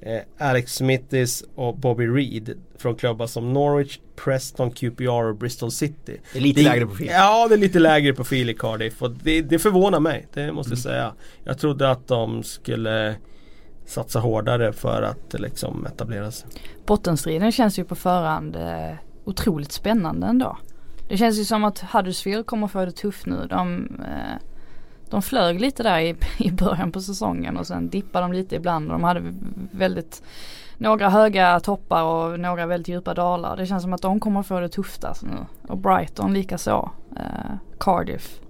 eh, 0.00 0.20
Alex 0.38 0.74
Smithis 0.74 1.44
och 1.54 1.76
Bobby 1.78 2.06
Reed 2.06 2.54
från 2.76 2.96
klubbar 2.96 3.26
som 3.26 3.52
Norwich, 3.52 3.98
Preston, 4.16 4.70
QPR 4.70 5.24
och 5.24 5.36
Bristol 5.36 5.70
City. 5.70 6.20
Det 6.32 6.38
är 6.38 6.42
lite 6.42 6.60
det, 6.60 6.68
lägre 6.68 6.86
profil. 6.86 7.08
Ja, 7.10 7.48
det 7.48 7.54
är 7.54 7.58
lite 7.58 7.78
lägre 7.78 8.14
profil 8.14 8.50
i 8.50 8.54
Cardiff 8.54 9.02
och 9.02 9.10
det, 9.10 9.42
det 9.42 9.58
förvånar 9.58 10.00
mig, 10.00 10.26
det 10.34 10.52
måste 10.52 10.72
jag 10.72 10.78
mm. 10.78 10.82
säga. 10.82 11.14
Jag 11.44 11.58
trodde 11.58 11.90
att 11.90 12.08
de 12.08 12.42
skulle 12.42 13.16
satsa 13.86 14.20
hårdare 14.20 14.72
för 14.72 15.02
att 15.02 15.40
liksom 15.40 15.86
etablera 15.86 16.30
sig. 16.30 16.48
Bottenstriden 16.86 17.52
känns 17.52 17.78
ju 17.78 17.84
på 17.84 17.94
förhand 17.94 18.56
eh, 18.56 18.94
otroligt 19.24 19.72
spännande 19.72 20.26
ändå. 20.26 20.58
Det 21.08 21.16
känns 21.16 21.38
ju 21.38 21.44
som 21.44 21.64
att 21.64 21.80
Huddersfield 21.92 22.46
kommer 22.46 22.66
få 22.66 22.84
det 22.84 22.92
tufft 22.92 23.26
nu. 23.26 23.46
De, 23.50 23.88
eh, 24.04 24.42
de 25.10 25.22
flög 25.22 25.60
lite 25.60 25.82
där 25.82 26.00
i, 26.00 26.16
i 26.38 26.50
början 26.50 26.92
på 26.92 27.00
säsongen 27.00 27.56
och 27.56 27.66
sen 27.66 27.88
dippade 27.88 28.24
de 28.24 28.32
lite 28.32 28.56
ibland. 28.56 28.88
De 28.88 29.04
hade 29.04 29.22
väldigt 29.70 30.22
några 30.76 31.08
höga 31.08 31.60
toppar 31.60 32.02
och 32.02 32.40
några 32.40 32.66
väldigt 32.66 32.88
djupa 32.88 33.14
dalar. 33.14 33.56
Det 33.56 33.66
känns 33.66 33.82
som 33.82 33.92
att 33.92 34.02
de 34.02 34.20
kommer 34.20 34.42
få 34.42 34.60
det 34.60 34.68
tufft 34.68 35.04
alltså 35.04 35.26
nu. 35.26 35.46
Och 35.68 35.78
Brighton 35.78 36.34
likaså. 36.34 36.90
Eh, 37.16 37.52
Cardiff. 37.80 38.40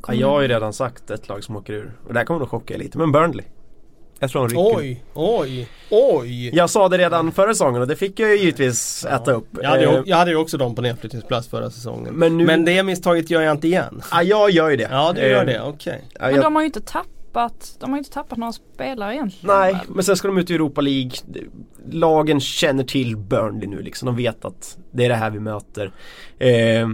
Kommer 0.00 0.18
ja, 0.18 0.20
jag 0.20 0.28
har 0.28 0.40
ju 0.40 0.48
redan 0.48 0.72
sagt 0.72 1.10
ett 1.10 1.28
lag 1.28 1.44
som 1.44 1.56
åker 1.56 1.72
ur. 1.72 1.92
Och 2.06 2.12
det 2.12 2.18
här 2.18 2.26
kommer 2.26 2.40
nog 2.40 2.48
chocka 2.48 2.76
lite. 2.76 2.98
Men 2.98 3.12
Burnley. 3.12 3.46
Jag 4.22 4.30
tror 4.30 4.48
de 4.48 4.54
rycker. 4.54 4.78
Oj, 4.78 5.04
oj, 5.14 5.68
oj. 5.90 6.56
Jag 6.56 6.70
sa 6.70 6.88
det 6.88 6.98
redan 6.98 7.32
förra 7.32 7.54
säsongen 7.54 7.82
och 7.82 7.88
det 7.88 7.96
fick 7.96 8.20
jag 8.20 8.30
ju 8.30 8.38
givetvis 8.38 9.06
ja. 9.08 9.16
äta 9.16 9.32
upp. 9.32 9.46
Jag 9.62 9.68
hade, 9.68 9.82
ju, 9.82 9.88
eh, 9.88 10.02
jag 10.06 10.16
hade 10.16 10.30
ju 10.30 10.36
också 10.36 10.58
dem 10.58 10.74
på 10.74 10.82
nedflyttningsplats 10.82 11.48
förra 11.48 11.70
säsongen. 11.70 12.14
Men, 12.14 12.38
nu... 12.38 12.46
Men 12.46 12.64
det 12.64 12.82
misstaget 12.82 13.30
gör 13.30 13.42
jag 13.42 13.52
inte 13.52 13.66
igen. 13.66 14.02
Ja, 14.10 14.22
jag 14.22 14.50
gör 14.50 14.70
ju 14.70 14.76
det. 14.76 14.88
Ja, 14.90 15.12
du 15.14 15.20
gör 15.20 15.40
eh, 15.40 15.46
det, 15.46 15.60
okej. 15.60 16.04
Okay. 16.14 16.32
Men 16.32 16.40
de 16.40 16.54
har 16.54 16.62
ju 16.62 16.66
inte 16.66 16.80
tappat 16.80 17.76
de 17.80 17.90
har 17.90 17.98
inte 17.98 18.10
tappat 18.10 18.38
några 18.38 18.52
spelare 18.52 19.14
egentligen. 19.14 19.56
Nej, 19.56 19.76
men 19.88 20.04
sen 20.04 20.16
ska 20.16 20.28
de 20.28 20.38
ut 20.38 20.50
i 20.50 20.54
Europa 20.54 20.80
League. 20.80 21.12
Lagen 21.90 22.40
känner 22.40 22.84
till 22.84 23.16
Burnley 23.16 23.68
nu 23.68 23.82
liksom. 23.82 24.06
De 24.06 24.16
vet 24.16 24.44
att 24.44 24.78
det 24.92 25.04
är 25.04 25.08
det 25.08 25.14
här 25.14 25.30
vi 25.30 25.40
möter. 25.40 25.92
Eh, 26.38 26.88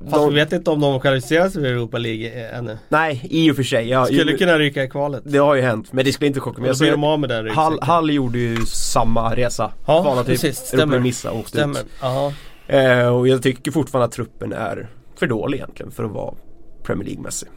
Fast 0.00 0.14
de, 0.14 0.28
vi 0.28 0.34
vet 0.34 0.52
inte 0.52 0.70
om 0.70 0.80
de 0.80 1.00
kvalificerar 1.00 1.48
sig 1.48 1.62
för 1.62 1.68
Europa 1.68 1.98
League 1.98 2.48
ännu. 2.48 2.78
Nej, 2.88 3.26
i 3.30 3.50
och 3.50 3.56
för 3.56 3.62
sig. 3.62 3.88
Ja, 3.88 4.06
skulle 4.06 4.32
ju, 4.32 4.38
kunna 4.38 4.58
ryka 4.58 4.84
i 4.84 4.88
kvalet. 4.88 5.22
Det 5.24 5.38
har 5.38 5.54
ju 5.54 5.62
hänt, 5.62 5.92
men 5.92 6.04
det 6.04 6.12
skulle 6.12 6.28
inte 6.28 6.40
chocka 6.40 6.62
mig. 6.62 6.70
Då 6.70 6.78
blir 6.78 6.90
de 6.90 7.04
av 7.04 7.20
med 7.20 7.28
den 7.28 7.50
Hall, 7.50 7.78
Hall 7.82 8.10
gjorde 8.10 8.38
ju 8.38 8.56
samma 8.66 9.36
resa. 9.36 9.72
Ja, 9.86 10.02
Kvala 10.02 10.24
typ 10.24 10.26
precis. 10.26 10.58
Stämmer. 10.58 10.98
Missa 10.98 11.30
och 11.30 11.48
Stämmer. 11.48 11.80
Eh, 12.66 13.16
och 13.16 13.28
jag 13.28 13.42
tycker 13.42 13.70
fortfarande 13.70 14.04
att 14.04 14.12
truppen 14.12 14.52
är 14.52 14.88
för 15.16 15.26
dålig 15.26 15.58
egentligen 15.58 15.92
för 15.92 16.04
att 16.04 16.10
vara 16.10 16.34
Premier 16.82 17.08
League-mässig. 17.08 17.48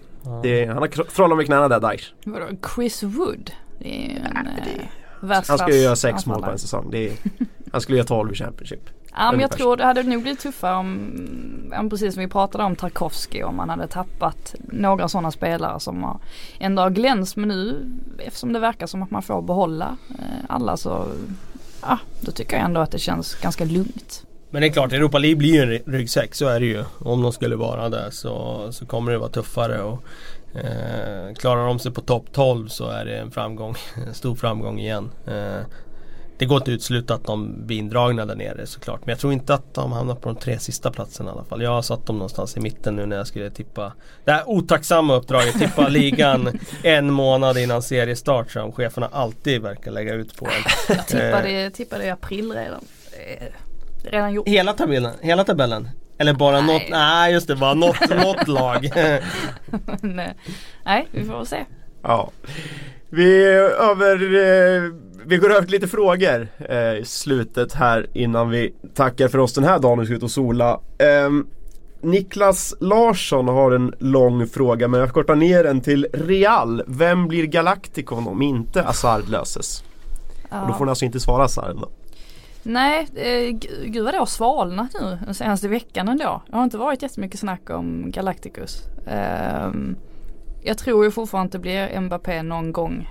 han 0.67 0.77
har 0.77 0.87
trollat 0.87 1.37
med 1.37 1.45
knäna 1.45 1.67
där, 1.67 1.91
Dyche. 1.91 2.05
Vadå, 2.25 2.45
Chris 2.75 3.03
Wood? 3.03 3.51
Det 3.79 4.05
är 4.05 4.09
ju 4.09 4.15
en 4.15 4.21
Nej, 4.33 4.63
det, 4.65 4.98
eh, 5.23 5.29
Han 5.47 5.57
ska 5.57 5.71
ju 5.71 5.81
göra 5.81 5.95
sex 5.95 6.25
mål 6.25 6.41
på 6.41 6.51
en 6.51 6.59
säsong. 6.59 6.87
Det 6.91 7.07
är, 7.07 7.13
han 7.71 7.81
skulle 7.81 7.97
göra 7.97 8.07
12 8.07 8.31
i 8.31 8.35
Championship. 8.35 8.89
Ja 9.11 9.31
men 9.31 9.41
jag 9.41 9.51
tror 9.51 9.77
det 9.77 9.83
hade 9.83 10.03
nog 10.03 10.21
blivit 10.21 10.39
tuffare 10.39 10.75
om, 10.75 11.73
om 11.79 11.89
precis 11.89 12.13
som 12.13 12.21
vi 12.23 12.29
pratade 12.29 12.63
om 12.63 12.75
Tarkovsky 12.75 13.43
om 13.43 13.55
man 13.55 13.69
hade 13.69 13.87
tappat 13.87 14.55
några 14.59 15.09
sådana 15.09 15.31
spelare 15.31 15.79
som 15.79 16.03
har 16.03 16.19
ändå 16.59 16.81
har 16.81 16.89
glänst 16.89 17.35
men 17.35 17.47
nu 17.49 17.85
eftersom 18.19 18.53
det 18.53 18.59
verkar 18.59 18.87
som 18.87 19.03
att 19.03 19.11
man 19.11 19.21
får 19.21 19.41
behålla 19.41 19.97
eh, 20.09 20.45
alla 20.47 20.77
så 20.77 21.07
ja, 21.81 21.99
då 22.21 22.31
tycker 22.31 22.55
jag 22.57 22.65
ändå 22.65 22.81
att 22.81 22.91
det 22.91 22.99
känns 22.99 23.35
ganska 23.35 23.65
lugnt. 23.65 24.25
Men 24.51 24.61
det 24.61 24.67
är 24.67 24.71
klart, 24.71 24.93
Europa 24.93 25.17
League 25.17 25.35
blir 25.35 25.53
ju 25.53 25.61
en 25.61 25.93
ryggsäck, 25.93 26.35
så 26.35 26.47
är 26.47 26.59
det 26.59 26.65
ju. 26.65 26.83
Om 26.99 27.21
de 27.21 27.31
skulle 27.31 27.55
vara 27.55 27.89
där 27.89 28.09
så, 28.09 28.67
så 28.71 28.85
kommer 28.85 29.11
det 29.11 29.17
vara 29.17 29.29
tuffare. 29.29 29.81
Och, 29.81 30.03
eh, 30.55 31.33
klarar 31.35 31.67
de 31.67 31.79
sig 31.79 31.91
på 31.91 32.01
topp 32.01 32.25
12 32.31 32.67
så 32.67 32.89
är 32.89 33.05
det 33.05 33.17
en 33.17 33.31
framgång, 33.31 33.75
en 34.07 34.13
stor 34.13 34.35
framgång 34.35 34.79
igen. 34.79 35.11
Eh, 35.27 35.61
det 36.39 36.45
går 36.45 36.57
inte 36.57 36.71
att 36.71 36.75
utesluta 36.75 37.13
att 37.13 37.23
de 37.23 37.65
blir 37.65 37.77
indragna 37.77 38.25
där 38.25 38.35
nere 38.35 38.65
såklart. 38.65 38.99
Men 39.05 39.09
jag 39.09 39.19
tror 39.19 39.33
inte 39.33 39.53
att 39.53 39.73
de 39.73 39.91
hamnar 39.91 40.15
på 40.15 40.29
de 40.29 40.35
tre 40.35 40.59
sista 40.59 40.91
platserna 40.91 41.29
i 41.29 41.33
alla 41.33 41.43
fall. 41.43 41.61
Jag 41.61 41.69
har 41.69 41.81
satt 41.81 42.05
dem 42.05 42.15
någonstans 42.15 42.57
i 42.57 42.59
mitten 42.59 42.95
nu 42.95 43.05
när 43.05 43.17
jag 43.17 43.27
skulle 43.27 43.49
tippa 43.49 43.93
det 44.25 44.31
här 44.31 44.49
otacksamma 44.49 45.15
uppdraget. 45.15 45.59
Tippa 45.59 45.87
ligan 45.89 46.59
en 46.83 47.13
månad 47.13 47.57
innan 47.57 47.81
seriestart 47.81 48.51
som 48.51 48.71
cheferna 48.71 49.09
alltid 49.11 49.61
verkar 49.61 49.91
lägga 49.91 50.13
ut 50.13 50.35
på 50.35 50.45
en. 50.45 50.51
Jag 50.97 51.07
tippade, 51.07 51.71
tippade 51.71 52.05
i 52.05 52.09
april 52.09 52.51
redan. 52.51 52.85
Redan 54.03 54.33
gjort. 54.33 54.47
Hela 54.47 54.73
tabellen? 54.73 55.13
Hela 55.21 55.43
tabellen? 55.43 55.89
Eller 56.19 56.33
bara 56.33 56.61
nej. 56.61 56.73
något? 56.73 56.89
Nej 56.89 57.33
just 57.33 57.47
det, 57.47 57.55
bara 57.55 57.73
något, 57.73 58.09
något 58.09 58.47
lag. 58.47 58.89
nej. 60.01 60.35
nej, 60.85 61.07
vi 61.11 61.25
får 61.25 61.45
se. 61.45 61.65
Ja. 62.01 62.31
Vi 63.09 63.43
över 63.79 64.15
eh, 64.15 64.93
vi 65.25 65.37
går 65.37 65.49
över 65.51 65.61
till 65.61 65.71
lite 65.71 65.87
frågor 65.87 66.47
eh, 66.69 66.93
i 66.93 67.03
slutet 67.05 67.73
här 67.73 68.07
innan 68.13 68.49
vi 68.49 68.73
tackar 68.95 69.27
för 69.27 69.37
oss 69.37 69.53
den 69.53 69.63
här 69.63 69.79
dagen 69.79 69.99
och 69.99 70.05
ska 70.05 70.15
ut 70.15 70.23
och 70.23 70.31
sola. 70.31 70.79
Eh, 70.97 71.29
Niklas 72.01 72.73
Larsson 72.79 73.47
har 73.47 73.71
en 73.71 73.93
lång 73.99 74.47
fråga 74.47 74.87
men 74.87 74.99
jag 74.99 75.13
kortar 75.13 75.35
ner 75.35 75.63
den 75.63 75.81
till 75.81 76.07
Real. 76.13 76.83
Vem 76.87 77.27
blir 77.27 77.45
Galacticon 77.45 78.27
om 78.27 78.41
inte 78.41 78.83
Azard 78.83 79.29
löses? 79.29 79.83
Ja. 80.49 80.61
Och 80.61 80.67
då 80.67 80.73
får 80.73 80.85
ni 80.85 80.89
alltså 80.89 81.05
inte 81.05 81.19
svara 81.19 81.43
Azard 81.43 81.75
då. 81.75 81.89
Nej, 82.63 83.07
eh, 83.15 83.57
gud 83.85 84.03
vad 84.03 84.13
det 84.13 84.17
har 84.17 84.25
svalnat 84.25 84.91
nu 85.01 85.19
den 85.25 85.33
senaste 85.33 85.67
veckan 85.67 86.07
ändå. 86.07 86.41
Det 86.47 86.55
har 86.55 86.63
inte 86.63 86.77
varit 86.77 87.01
jättemycket 87.01 87.39
snack 87.39 87.69
om 87.69 88.11
Galacticus. 88.11 88.87
Eh, 89.07 89.71
jag 90.63 90.77
tror 90.77 91.05
ju 91.05 91.11
fortfarande 91.11 91.45
att 91.45 91.51
det 91.51 91.59
blir 91.59 91.99
Mbappé 91.99 92.43
någon 92.43 92.71
gång 92.71 93.07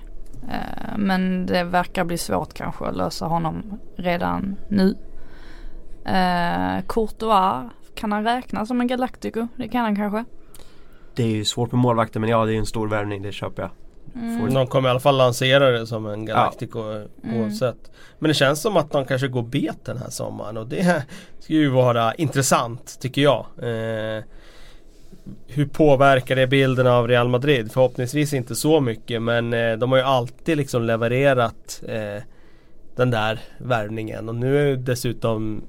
Eh, 0.47 0.97
men 0.97 1.45
det 1.45 1.63
verkar 1.63 2.03
bli 2.03 2.17
svårt 2.17 2.53
kanske 2.53 2.85
att 2.85 2.95
lösa 2.95 3.25
honom 3.25 3.79
redan 3.95 4.55
nu. 4.69 4.95
Eh, 6.05 6.85
Courtois, 6.87 7.71
kan 7.95 8.11
han 8.11 8.23
räknas 8.23 8.67
som 8.67 8.81
en 8.81 8.87
Galactico? 8.87 9.47
Det 9.55 9.67
kan 9.67 9.81
han 9.81 9.95
kanske. 9.95 10.25
Det 11.15 11.23
är 11.23 11.27
ju 11.27 11.45
svårt 11.45 11.71
med 11.71 11.79
målvakter 11.79 12.19
men 12.19 12.29
ja 12.29 12.45
det 12.45 12.53
är 12.53 12.57
en 12.57 12.65
stor 12.65 12.87
värvning, 12.87 13.21
det 13.21 13.31
köper 13.31 13.61
jag. 13.61 13.71
Mm. 14.15 14.53
De 14.53 14.67
kommer 14.67 14.89
i 14.89 14.91
alla 14.91 14.99
fall 14.99 15.17
lansera 15.17 15.71
det 15.71 15.87
som 15.87 16.05
en 16.05 16.25
Galactico 16.25 16.79
ja. 16.79 17.01
Mm. 17.23 17.41
oavsett. 17.41 17.61
Mm. 17.61 17.91
Men 18.19 18.27
det 18.27 18.33
känns 18.33 18.61
som 18.61 18.77
att 18.77 18.91
de 18.91 19.05
kanske 19.05 19.27
går 19.27 19.43
bet 19.43 19.85
den 19.85 19.97
här 19.97 20.09
sommaren 20.09 20.57
och 20.57 20.67
det 20.67 21.03
ska 21.39 21.53
ju 21.53 21.69
vara 21.69 22.13
intressant 22.13 22.97
tycker 22.99 23.21
jag. 23.21 23.45
Eh, 23.57 24.23
hur 25.47 25.65
påverkar 25.65 26.35
det 26.35 26.47
bilden 26.47 26.87
av 26.87 27.07
Real 27.07 27.27
Madrid? 27.27 27.71
Förhoppningsvis 27.71 28.33
inte 28.33 28.55
så 28.55 28.81
mycket 28.81 29.21
men 29.21 29.53
eh, 29.53 29.77
de 29.77 29.91
har 29.91 29.97
ju 29.97 30.03
alltid 30.03 30.57
liksom 30.57 30.83
levererat 30.83 31.83
eh, 31.87 32.23
den 32.95 33.11
där 33.11 33.39
värvningen 33.57 34.29
och 34.29 34.35
nu 34.35 34.75
dessutom 34.75 35.63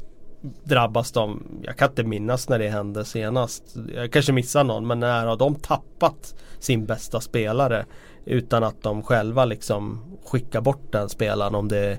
drabbas 0.64 1.12
de, 1.12 1.42
jag 1.62 1.76
kan 1.76 1.88
inte 1.88 2.04
minnas 2.04 2.48
när 2.48 2.58
det 2.58 2.68
hände 2.68 3.04
senast. 3.04 3.76
Jag 3.94 4.12
kanske 4.12 4.32
missar 4.32 4.64
någon 4.64 4.86
men 4.86 5.00
när 5.00 5.26
har 5.26 5.36
de 5.36 5.54
tappat 5.54 6.34
sin 6.58 6.86
bästa 6.86 7.20
spelare? 7.20 7.86
Utan 8.24 8.64
att 8.64 8.82
de 8.82 9.02
själva 9.02 9.44
liksom 9.44 10.00
skickar 10.24 10.60
bort 10.60 10.92
den 10.92 11.08
spelaren 11.08 11.54
om 11.54 11.68
det 11.68 11.78
är 11.78 11.98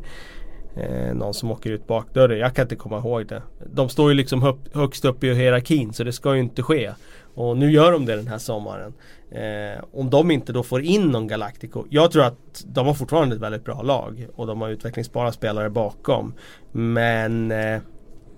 eh, 0.75 1.13
någon 1.13 1.33
som 1.33 1.51
åker 1.51 1.71
ut 1.71 1.87
bakdörren. 1.87 2.39
Jag 2.39 2.55
kan 2.55 2.65
inte 2.65 2.75
komma 2.75 2.97
ihåg 2.97 3.27
det. 3.27 3.41
De 3.73 3.89
står 3.89 4.09
ju 4.09 4.15
liksom 4.15 4.41
hög, 4.41 4.55
högst 4.73 5.05
upp 5.05 5.23
i 5.23 5.33
hierarkin 5.33 5.93
så 5.93 6.03
det 6.03 6.13
ska 6.13 6.35
ju 6.35 6.41
inte 6.41 6.63
ske. 6.63 6.91
Och 7.33 7.57
nu 7.57 7.71
gör 7.71 7.91
de 7.91 8.05
det 8.05 8.15
den 8.15 8.27
här 8.27 8.37
sommaren. 8.37 8.93
Eh, 9.31 9.83
om 9.91 10.09
de 10.09 10.31
inte 10.31 10.53
då 10.53 10.63
får 10.63 10.81
in 10.81 11.07
någon 11.07 11.27
Galactico. 11.27 11.85
Jag 11.89 12.11
tror 12.11 12.23
att 12.23 12.63
de 12.65 12.87
har 12.87 12.93
fortfarande 12.93 13.35
ett 13.35 13.41
väldigt 13.41 13.65
bra 13.65 13.81
lag. 13.81 14.27
Och 14.35 14.47
de 14.47 14.61
har 14.61 14.69
utvecklingsbara 14.69 15.31
spelare 15.31 15.69
bakom. 15.69 16.33
Men 16.71 17.51
eh, 17.51 17.81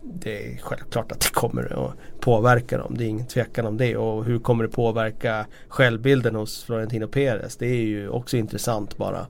det 0.04 0.54
är 0.54 0.58
självklart 0.58 1.12
att 1.12 1.20
det 1.20 1.34
kommer 1.34 1.86
att 1.86 2.22
påverka 2.22 2.78
dem. 2.78 2.96
Det 2.98 3.04
är 3.04 3.08
ingen 3.08 3.28
tvekan 3.28 3.66
om 3.66 3.78
det. 3.78 3.98
Och 3.98 4.26
hur 4.26 4.40
kommer 4.40 4.64
det 4.64 4.70
påverka 4.70 5.46
självbilden 5.68 6.36
hos 6.36 6.64
Florentino 6.64 7.08
Perez? 7.08 7.58
Det 7.58 7.66
är 7.66 7.84
ju 7.84 8.10
också 8.10 8.38
intressant 8.38 8.98
bara. 8.98 9.28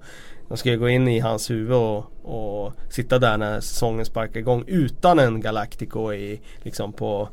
De 0.47 0.57
ska 0.57 0.75
gå 0.75 0.89
in 0.89 1.07
i 1.07 1.19
hans 1.19 1.49
huvud 1.49 1.75
och, 1.75 2.05
och 2.23 2.73
sitta 2.89 3.19
där 3.19 3.37
när 3.37 3.59
säsongen 3.59 4.05
sparkar 4.05 4.39
igång 4.39 4.63
utan 4.67 5.19
en 5.19 5.41
Galactico 5.41 6.13
i, 6.13 6.41
liksom 6.63 6.93
på, 6.93 7.29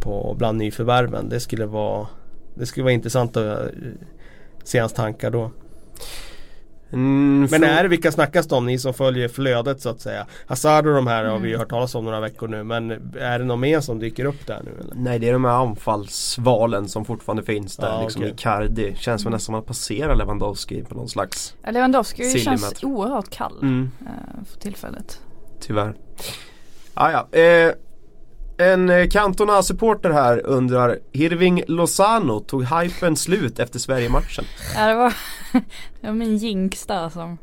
på 0.00 0.34
bland 0.38 0.58
nyförvärven. 0.58 1.28
Det 1.28 1.40
skulle 1.40 1.66
vara 1.66 2.06
Det 2.54 2.66
skulle 2.66 2.84
vara 2.84 2.92
intressant 2.92 3.36
att 3.36 3.60
eh, 3.60 3.72
se 4.64 4.78
hans 4.78 4.92
tankar 4.92 5.30
då. 5.30 5.50
Mm, 6.92 7.48
Men 7.50 7.64
är 7.64 7.82
det 7.82 7.88
vilka 7.88 8.12
snackas 8.12 8.46
det 8.46 8.54
om? 8.54 8.66
Ni 8.66 8.78
som 8.78 8.94
följer 8.94 9.28
flödet 9.28 9.80
så 9.80 9.88
att 9.88 10.00
säga. 10.00 10.26
Hazard 10.46 10.86
och 10.86 10.94
de 10.94 11.06
här 11.06 11.24
har 11.24 11.38
vi 11.38 11.48
Mm. 11.48 11.58
hört 11.60 11.68
talas 11.68 11.94
om 11.94 12.04
några 12.04 12.20
veckor 12.20 12.48
nu. 12.48 12.62
Men 12.64 12.90
är 13.20 13.38
det 13.38 13.44
någon 13.44 13.60
mer 13.60 13.80
som 13.80 13.98
dyker 13.98 14.24
upp 14.24 14.46
där 14.46 14.60
nu 14.64 14.70
eller? 14.80 14.94
Nej 14.94 15.18
det 15.18 15.28
är 15.28 15.32
de 15.32 15.44
här 15.44 15.52
anfallsvalen 15.52 16.88
som 16.88 17.04
fortfarande 17.04 17.42
finns 17.42 17.76
där. 17.76 17.88
Ja, 17.88 18.02
liksom 18.02 18.22
okej. 18.22 18.32
Icardi. 18.34 18.94
Känns 18.98 19.22
som 19.22 19.32
nästan 19.32 19.44
som 19.46 19.54
att 19.54 19.66
passera 19.66 20.14
Lewandowski 20.14 20.82
på 20.84 20.94
någon 20.94 21.08
slags 21.08 21.54
Ja, 21.62 21.70
Lewandowski 21.70 22.38
känns 22.38 22.84
oerhört 22.84 23.30
kall 23.30 23.58
mm, 23.62 23.90
eh, 24.00 24.44
för 24.50 24.58
tillfället. 24.58 25.20
Tyvärr. 25.60 25.94
Ah, 26.94 27.10
ja. 27.10 27.38
eh, 27.38 27.72
en 28.58 28.90
eh, 28.90 29.08
Cantona-supporter 29.08 30.10
här 30.10 30.46
undrar 30.46 30.98
Hirving 31.12 31.62
Lozano, 31.66 32.40
tog 32.40 32.64
hypen 32.64 33.16
slut 33.16 33.58
efter 33.58 33.78
Sverige-matchen? 33.78 34.44
Ja, 34.76 34.86
det 34.86 34.94
var, 34.94 35.14
det 36.00 36.06
var 36.06 36.14
min 36.14 36.36
jinx 36.36 36.86
där 36.86 37.08
som 37.08 37.38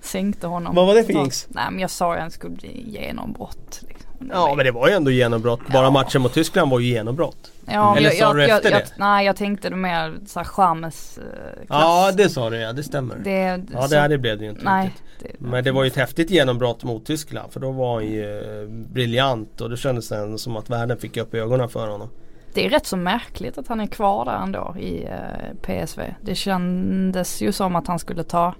sänkte 0.00 0.46
honom. 0.46 0.74
Vad 0.74 0.86
var 0.86 0.94
det 0.94 1.04
för 1.04 1.12
jinx? 1.12 1.46
Nej 1.50 1.64
men 1.70 1.80
jag 1.80 1.90
sa 1.90 2.14
att 2.14 2.20
han 2.20 2.30
skulle 2.30 2.54
bli 2.56 2.90
genombrott. 2.90 3.80
Liksom. 3.88 4.30
Ja 4.32 4.54
men 4.56 4.64
det 4.64 4.70
var 4.72 4.88
ju 4.88 4.94
ändå 4.94 5.10
genombrott. 5.10 5.60
Bara 5.72 5.82
Ja. 5.84 5.90
matchen 5.90 6.22
mot 6.22 6.34
Tyskland 6.34 6.70
var 6.70 6.78
ju 6.80 6.86
genombrott. 6.88 7.50
Ja, 7.66 7.96
Eller 7.96 8.08
jag, 8.10 8.18
sa 8.18 8.24
jag, 8.24 8.36
du 8.36 8.42
jag, 8.42 8.56
efter 8.56 8.70
jag, 8.70 8.80
det? 8.80 8.86
Nej 8.96 9.26
jag 9.26 9.36
tänkte 9.36 9.70
det 9.70 9.76
mer 9.76 10.14
såhär 10.26 10.44
Chamez 10.44 11.18
eh. 11.18 11.24
Ja 11.68 12.12
det 12.16 12.28
sa 12.28 12.50
du 12.50 12.56
ja, 12.56 12.72
det 12.72 12.82
stämmer. 12.82 13.16
det, 13.24 13.62
ja 13.72 13.82
så- 13.82 13.94
det, 13.94 14.08
det 14.08 14.18
blev 14.18 14.38
det 14.38 14.44
ju 14.44 14.50
inte 14.50 14.64
Nej. 14.64 14.86
riktigt. 14.86 15.04
Men 15.38 15.64
det 15.64 15.72
var 15.72 15.84
ju 15.84 15.88
ett 15.88 15.96
häftigt 15.96 16.30
genombrott 16.30 16.84
mot 16.84 17.06
Tyskland 17.06 17.52
för 17.52 17.60
då 17.60 17.70
var 17.70 17.94
han 17.94 18.06
ju 18.06 18.40
eh, 18.62 18.68
briljant 18.68 19.60
och 19.60 19.70
det 19.70 19.76
kändes 19.76 20.06
sen 20.06 20.38
som 20.38 20.56
att 20.56 20.70
världen 20.70 20.98
fick 20.98 21.16
upp 21.16 21.34
ögonen 21.34 21.68
för 21.68 21.88
honom. 21.88 22.08
det 22.54 22.66
är 22.66 22.70
rätt 22.70 22.86
så 22.86 22.96
märkligt 22.96 23.58
att 23.58 23.68
han 23.68 23.80
är 23.80 23.86
kvar 23.86 24.24
där 24.24 24.42
ändå 24.42 24.74
i 24.78 25.04
eh, 25.04 25.54
PSV. 25.62 26.02
Det 26.20 26.34
kändes 26.34 27.42
ju 27.42 27.52
som 27.52 27.76
att 27.76 27.86
han 27.86 27.98
skulle 27.98 28.24
ta 28.24 28.54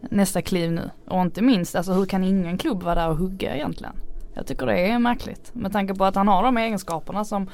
nästa 0.00 0.42
kliv 0.42 0.72
nu. 0.72 0.90
Och 1.06 1.20
inte 1.20 1.42
minst, 1.42 1.76
alltså 1.76 1.92
hur 1.92 2.06
kan 2.06 2.24
ingen 2.24 2.58
klubb 2.58 2.82
vara 2.82 2.94
där 2.94 3.08
och 3.08 3.16
hugga 3.16 3.54
egentligen? 3.54 3.94
Jag 4.34 4.46
tycker 4.46 4.66
det 4.66 4.78
är 4.78 4.98
märkligt. 4.98 5.54
Med 5.54 5.72
tanke 5.72 5.94
på 5.94 6.04
att 6.04 6.14
han 6.14 6.28
har 6.28 6.42
de 6.42 6.56
egenskaperna 6.56 7.24
som 7.24 7.50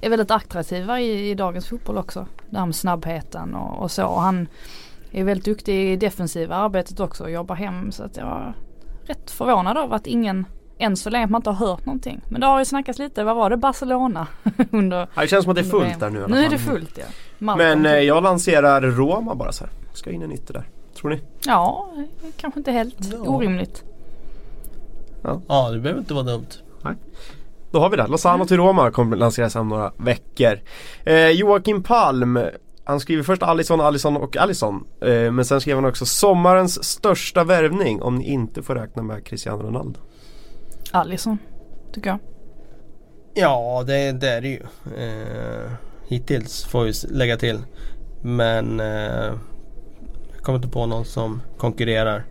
är 0.00 0.10
väldigt 0.10 0.30
attraktiva 0.30 1.00
i, 1.00 1.30
i 1.30 1.34
dagens 1.34 1.68
fotboll 1.68 1.98
också. 1.98 2.26
Det 2.50 2.58
här 2.58 2.66
med 2.66 2.74
snabbheten 2.74 3.54
och, 3.54 3.82
och 3.82 3.90
så. 3.90 4.06
Och 4.06 4.20
han 4.20 4.48
är 5.12 5.24
väldigt 5.24 5.44
duktig 5.44 5.92
i 5.92 5.96
defensiva 5.96 6.56
arbetet 6.56 7.00
också 7.00 7.24
och 7.24 7.30
jobbar 7.30 7.54
hem. 7.54 7.92
Så 7.92 8.02
att 8.02 8.16
jag 8.16 8.26
är 8.26 8.54
rätt 9.04 9.30
förvånad 9.30 9.76
över 9.76 9.96
att 9.96 10.06
ingen 10.06 10.46
än 10.78 10.96
så 10.96 11.10
länge 11.10 11.24
att 11.24 11.30
man 11.30 11.38
inte 11.38 11.50
har 11.50 11.66
hört 11.66 11.86
någonting. 11.86 12.20
Men 12.28 12.40
det 12.40 12.46
har 12.46 12.58
ju 12.58 12.64
snackats 12.64 12.98
lite, 12.98 13.24
vad 13.24 13.36
var 13.36 13.50
det, 13.50 13.56
Barcelona 13.56 14.26
under 14.70 15.08
Ja, 15.14 15.22
det 15.22 15.28
känns 15.28 15.44
som 15.44 15.50
att 15.50 15.56
det 15.56 15.62
är 15.62 15.64
fullt 15.64 16.00
där 16.00 16.10
nu 16.10 16.24
Nu 16.28 16.44
är 16.44 16.48
det 16.48 16.58
fullt 16.58 16.98
ja. 16.98 17.04
Malcolm 17.38 17.68
Men 17.82 17.86
eh, 17.86 17.98
jag 18.00 18.22
lanserar 18.22 18.80
Roma 18.82 19.34
bara 19.34 19.52
så 19.52 19.64
här. 19.64 19.72
Ska 19.92 20.10
in 20.10 20.22
en 20.22 20.32
ytter 20.32 20.54
där. 20.54 20.68
Tror 21.00 21.10
ni? 21.10 21.20
Ja, 21.46 21.88
kanske 22.36 22.60
inte 22.60 22.72
helt 22.72 22.96
Ja. 23.12 23.18
orimligt. 23.18 23.84
Ja 25.22 25.70
det 25.70 25.78
behöver 25.78 26.00
inte 26.00 26.14
vara 26.14 26.24
dumt. 26.24 26.46
Då 27.72 27.80
har 27.80 27.90
vi 27.90 27.96
det. 27.96 28.06
Lozano 28.06 28.46
till 28.46 28.56
Roma 28.56 28.90
kommer 28.90 29.16
lanseras 29.16 29.56
om 29.56 29.68
några 29.68 29.92
veckor. 29.96 30.60
Eh, 31.04 31.28
Joakim 31.28 31.82
Palm 31.82 32.38
han 32.90 33.00
skriver 33.00 33.22
först 33.22 33.42
Alisson, 33.42 33.80
Alisson 33.80 34.16
och 34.16 34.36
Alisson. 34.36 34.86
Eh, 35.00 35.32
men 35.32 35.44
sen 35.44 35.60
skrev 35.60 35.76
han 35.76 35.84
också 35.84 36.06
sommarens 36.06 36.84
största 36.84 37.44
värvning 37.44 38.02
om 38.02 38.16
ni 38.16 38.30
inte 38.30 38.62
får 38.62 38.74
räkna 38.74 39.02
med 39.02 39.26
Cristiano 39.26 39.62
Ronaldo. 39.62 40.00
Alisson, 40.90 41.38
tycker 41.92 42.10
jag. 42.10 42.18
Ja 43.34 43.84
det, 43.86 44.12
det 44.12 44.28
är 44.28 44.40
det 44.40 44.48
ju. 44.48 44.62
Eh, 44.96 45.70
hittills 46.08 46.64
får 46.64 46.84
vi 46.84 46.92
lägga 47.08 47.36
till. 47.36 47.58
Men 48.22 48.80
eh, 48.80 49.32
jag 50.34 50.42
kommer 50.42 50.58
inte 50.58 50.68
på 50.68 50.86
någon 50.86 51.04
som 51.04 51.42
konkurrerar. 51.58 52.24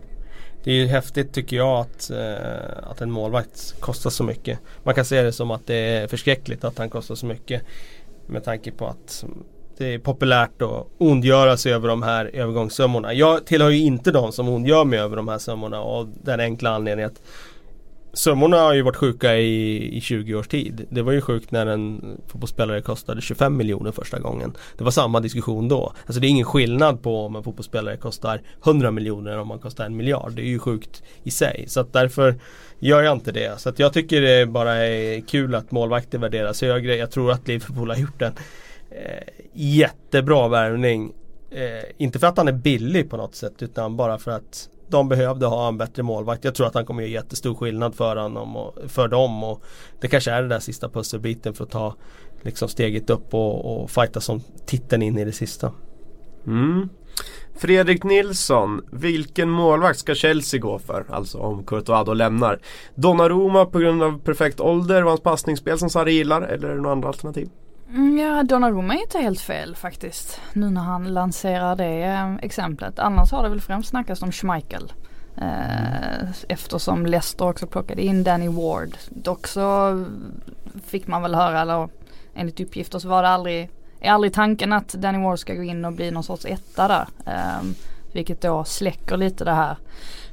Det 0.64 0.70
är 0.70 0.74
ju 0.74 0.86
häftigt 0.86 1.32
tycker 1.32 1.56
jag 1.56 1.80
att, 1.80 2.10
eh, 2.10 2.90
att 2.90 3.00
en 3.00 3.10
målvakt 3.10 3.80
kostar 3.80 4.10
så 4.10 4.24
mycket. 4.24 4.58
Man 4.82 4.94
kan 4.94 5.04
se 5.04 5.22
det 5.22 5.32
som 5.32 5.50
att 5.50 5.66
det 5.66 5.74
är 5.74 6.08
förskräckligt 6.08 6.64
att 6.64 6.78
han 6.78 6.90
kostar 6.90 7.14
så 7.14 7.26
mycket. 7.26 7.62
Med 8.26 8.44
tanke 8.44 8.70
på 8.70 8.86
att 8.86 9.24
det 9.80 9.94
är 9.94 9.98
populärt 9.98 10.62
att 10.62 10.86
ondgöra 10.98 11.56
sig 11.56 11.72
över 11.72 11.88
de 11.88 12.02
här 12.02 12.24
övergångssummorna. 12.24 13.14
Jag 13.14 13.46
tillhör 13.46 13.70
ju 13.70 13.78
inte 13.78 14.12
de 14.12 14.32
som 14.32 14.48
ondgör 14.48 14.84
mig 14.84 14.98
över 14.98 15.16
de 15.16 15.28
här 15.28 15.38
summorna 15.38 15.80
Av 15.80 16.12
den 16.22 16.40
enkla 16.40 16.70
anledningen 16.70 17.10
att 17.10 17.22
Summorna 18.12 18.56
har 18.56 18.74
ju 18.74 18.82
varit 18.82 18.96
sjuka 18.96 19.36
i, 19.36 19.96
i 19.96 20.00
20 20.00 20.34
års 20.34 20.48
tid. 20.48 20.86
Det 20.90 21.02
var 21.02 21.12
ju 21.12 21.20
sjukt 21.20 21.50
när 21.50 21.66
en 21.66 22.16
fotbollsspelare 22.26 22.80
kostade 22.82 23.20
25 23.20 23.56
miljoner 23.56 23.92
första 23.92 24.18
gången. 24.18 24.52
Det 24.78 24.84
var 24.84 24.90
samma 24.90 25.20
diskussion 25.20 25.68
då. 25.68 25.92
Alltså 26.06 26.20
det 26.20 26.26
är 26.26 26.28
ingen 26.28 26.44
skillnad 26.44 27.02
på 27.02 27.26
om 27.26 27.36
en 27.36 27.42
fotbollsspelare 27.42 27.96
kostar 27.96 28.40
100 28.64 28.90
miljoner 28.90 29.38
om 29.38 29.48
man 29.48 29.58
kostar 29.58 29.84
en 29.84 29.96
miljard. 29.96 30.32
Det 30.32 30.42
är 30.42 30.46
ju 30.46 30.58
sjukt 30.58 31.02
i 31.22 31.30
sig. 31.30 31.64
Så 31.68 31.80
att 31.80 31.92
därför 31.92 32.34
gör 32.78 33.02
jag 33.02 33.12
inte 33.16 33.32
det. 33.32 33.60
Så 33.60 33.68
att 33.68 33.78
jag 33.78 33.92
tycker 33.92 34.20
det 34.20 34.46
bara 34.46 34.74
är 34.74 35.20
kul 35.20 35.54
att 35.54 35.70
målvakter 35.70 36.18
värderas 36.18 36.62
högre. 36.62 36.96
Jag 36.96 37.10
tror 37.10 37.32
att 37.32 37.48
Liverpool 37.48 37.90
har 37.90 37.96
gjort 37.96 38.22
en 38.22 38.32
eh, 38.90 39.44
jättebra 39.52 40.48
värvning. 40.48 41.12
Eh, 41.50 41.84
inte 41.98 42.18
för 42.18 42.26
att 42.26 42.36
han 42.36 42.48
är 42.48 42.52
billig 42.52 43.10
på 43.10 43.16
något 43.16 43.34
sätt 43.34 43.62
utan 43.62 43.96
bara 43.96 44.18
för 44.18 44.30
att 44.30 44.68
de 44.88 45.08
behövde 45.08 45.46
ha 45.46 45.68
en 45.68 45.78
bättre 45.78 46.02
målvakt. 46.02 46.44
Jag 46.44 46.54
tror 46.54 46.66
att 46.66 46.74
han 46.74 46.86
kommer 46.86 47.02
göra 47.02 47.12
jättestor 47.12 47.54
skillnad 47.54 47.94
för, 47.94 48.16
honom 48.16 48.56
och, 48.56 48.74
för 48.86 49.08
dem. 49.08 49.44
Och 49.44 49.62
det 50.00 50.08
kanske 50.08 50.30
är 50.30 50.40
den 50.40 50.50
där 50.50 50.60
sista 50.60 50.88
pusselbiten 50.88 51.54
för 51.54 51.64
att 51.64 51.70
ta 51.70 51.94
liksom 52.42 52.68
steget 52.68 53.10
upp 53.10 53.34
och, 53.34 53.82
och 53.82 53.90
fighta 53.90 54.20
som 54.20 54.40
titeln 54.66 55.02
in 55.02 55.18
i 55.18 55.24
det 55.24 55.32
sista. 55.32 55.72
Mm. 56.46 56.88
Fredrik 57.54 58.04
Nilsson, 58.04 58.82
vilken 58.92 59.50
målvakt 59.50 59.98
ska 59.98 60.14
Chelsea 60.14 60.60
gå 60.60 60.78
för? 60.78 61.04
Alltså 61.10 61.38
om 61.38 61.64
Courtois 61.64 62.06
då 62.06 62.14
lämnar. 62.14 62.58
Donnarumma 62.94 63.66
på 63.66 63.78
grund 63.78 64.02
av 64.02 64.18
perfekt 64.18 64.60
ålder 64.60 65.02
och 65.02 65.08
hans 65.08 65.20
passningsspel 65.20 65.78
som 65.78 65.90
Sarri 65.90 66.12
gillar 66.12 66.42
eller 66.42 66.68
är 66.68 66.74
det 66.74 66.80
några 66.80 66.92
andra 66.92 67.08
alternativ? 67.08 67.48
Mm, 67.94 68.18
ja, 68.18 68.42
Donnarumma 68.42 68.94
är 68.94 69.02
inte 69.02 69.18
helt 69.18 69.40
fel 69.40 69.76
faktiskt. 69.76 70.40
Nu 70.52 70.70
när 70.70 70.80
han 70.80 71.14
lanserar 71.14 71.76
det 71.76 72.02
eh, 72.02 72.34
exemplet. 72.34 72.98
Annars 72.98 73.32
har 73.32 73.42
det 73.42 73.48
väl 73.48 73.60
främst 73.60 73.88
snackats 73.88 74.22
om 74.22 74.32
Schmeichel. 74.32 74.92
Eh, 75.36 76.30
eftersom 76.48 77.06
Leicester 77.06 77.48
också 77.48 77.66
plockade 77.66 78.02
in 78.02 78.24
Danny 78.24 78.48
Ward. 78.48 78.96
Dock 79.08 79.46
så 79.46 80.04
fick 80.86 81.06
man 81.06 81.22
väl 81.22 81.34
höra, 81.34 81.60
eller 81.60 81.88
enligt 82.34 82.60
uppgifter 82.60 82.98
så 82.98 83.08
var 83.08 83.22
det 83.22 83.28
aldrig, 83.28 83.70
är 84.00 84.12
aldrig 84.12 84.34
tanken 84.34 84.72
att 84.72 84.88
Danny 84.88 85.18
Ward 85.18 85.38
ska 85.38 85.54
gå 85.54 85.62
in 85.62 85.84
och 85.84 85.92
bli 85.92 86.10
någon 86.10 86.24
sorts 86.24 86.44
etta 86.44 86.88
där. 86.88 87.08
Eh, 87.26 87.62
vilket 88.12 88.40
då 88.40 88.64
släcker 88.64 89.16
lite 89.16 89.44
det 89.44 89.52
här 89.52 89.76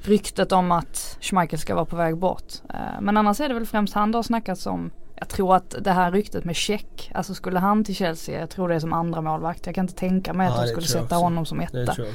ryktet 0.02 0.52
om 0.52 0.72
att 0.72 1.18
Schmeichel 1.22 1.60
ska 1.60 1.76
vara 1.76 1.86
på 1.86 1.96
väg 1.96 2.18
bort. 2.18 2.54
Eh, 2.70 3.02
men 3.02 3.18
annars 3.18 3.40
är 3.40 3.48
det 3.48 3.54
väl 3.54 3.66
främst 3.66 3.94
han 3.94 4.12
det 4.12 4.18
har 4.18 4.24
snackats 4.24 4.66
om 4.66 4.92
jag 5.20 5.30
tror 5.30 5.56
att 5.56 5.76
det 5.82 5.92
här 5.92 6.12
ryktet 6.12 6.44
med 6.46 6.56
check, 6.56 7.12
alltså 7.14 7.34
skulle 7.34 7.60
han 7.60 7.84
till 7.84 7.96
Chelsea, 7.96 8.40
jag 8.40 8.50
tror 8.50 8.70
det 8.70 8.76
är 8.76 8.80
som 8.80 8.94
andra 8.94 9.22
målvakt. 9.22 9.66
Jag 9.66 9.76
kan 9.76 9.84
inte 9.84 9.96
tänka 9.96 10.34
mig 10.34 10.48
att 10.48 10.54
Ja, 10.54 10.58
de 10.62 10.66
det 10.66 10.72
skulle 10.72 10.88
sätta 10.88 11.16
honom 11.16 11.46
som 11.46 11.58
Det 11.58 11.64
etta. 11.82 11.94
jag. 11.98 12.08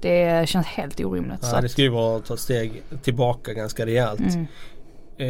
Det 0.00 0.48
känns 0.48 0.66
helt 0.66 1.00
orimligt. 1.00 1.44
så 1.44 1.56
Ja, 1.56 1.60
det 1.60 1.68
ska 1.68 1.82
ju 1.82 1.88
vara 1.88 2.16
att 2.16 2.24
ta 2.24 2.34
ett 2.34 2.40
steg 2.40 2.82
tillbaka 3.02 3.52
ganska 3.52 3.86
rejält. 3.86 4.20
mm, 4.20 4.46
Eh, 5.20 5.26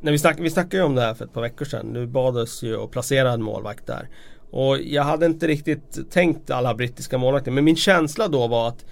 när 0.00 0.12
vi, 0.12 0.18
snack, 0.18 0.36
vi 0.40 0.50
snackade 0.50 0.76
ju 0.76 0.82
om 0.82 0.94
det 0.94 1.00
här 1.02 1.14
för 1.14 1.24
ett 1.24 1.32
par 1.32 1.40
veckor 1.40 1.64
sedan. 1.64 1.86
Nu 1.86 2.06
bad 2.06 2.36
oss 2.36 2.62
ju 2.62 2.82
att 2.84 2.90
placera 2.90 3.32
en 3.32 3.42
målvakt 3.42 3.86
där. 3.86 4.08
Och 4.50 4.78
jag 4.78 5.02
hade 5.02 5.26
inte 5.26 5.46
riktigt 5.46 6.10
tänkt 6.10 6.50
alla 6.50 6.74
brittiska 6.74 7.18
målvakter. 7.18 7.50
Men 7.50 7.64
min 7.64 7.76
känsla 7.76 8.28
då 8.28 8.46
var 8.48 8.68
att 8.68 8.84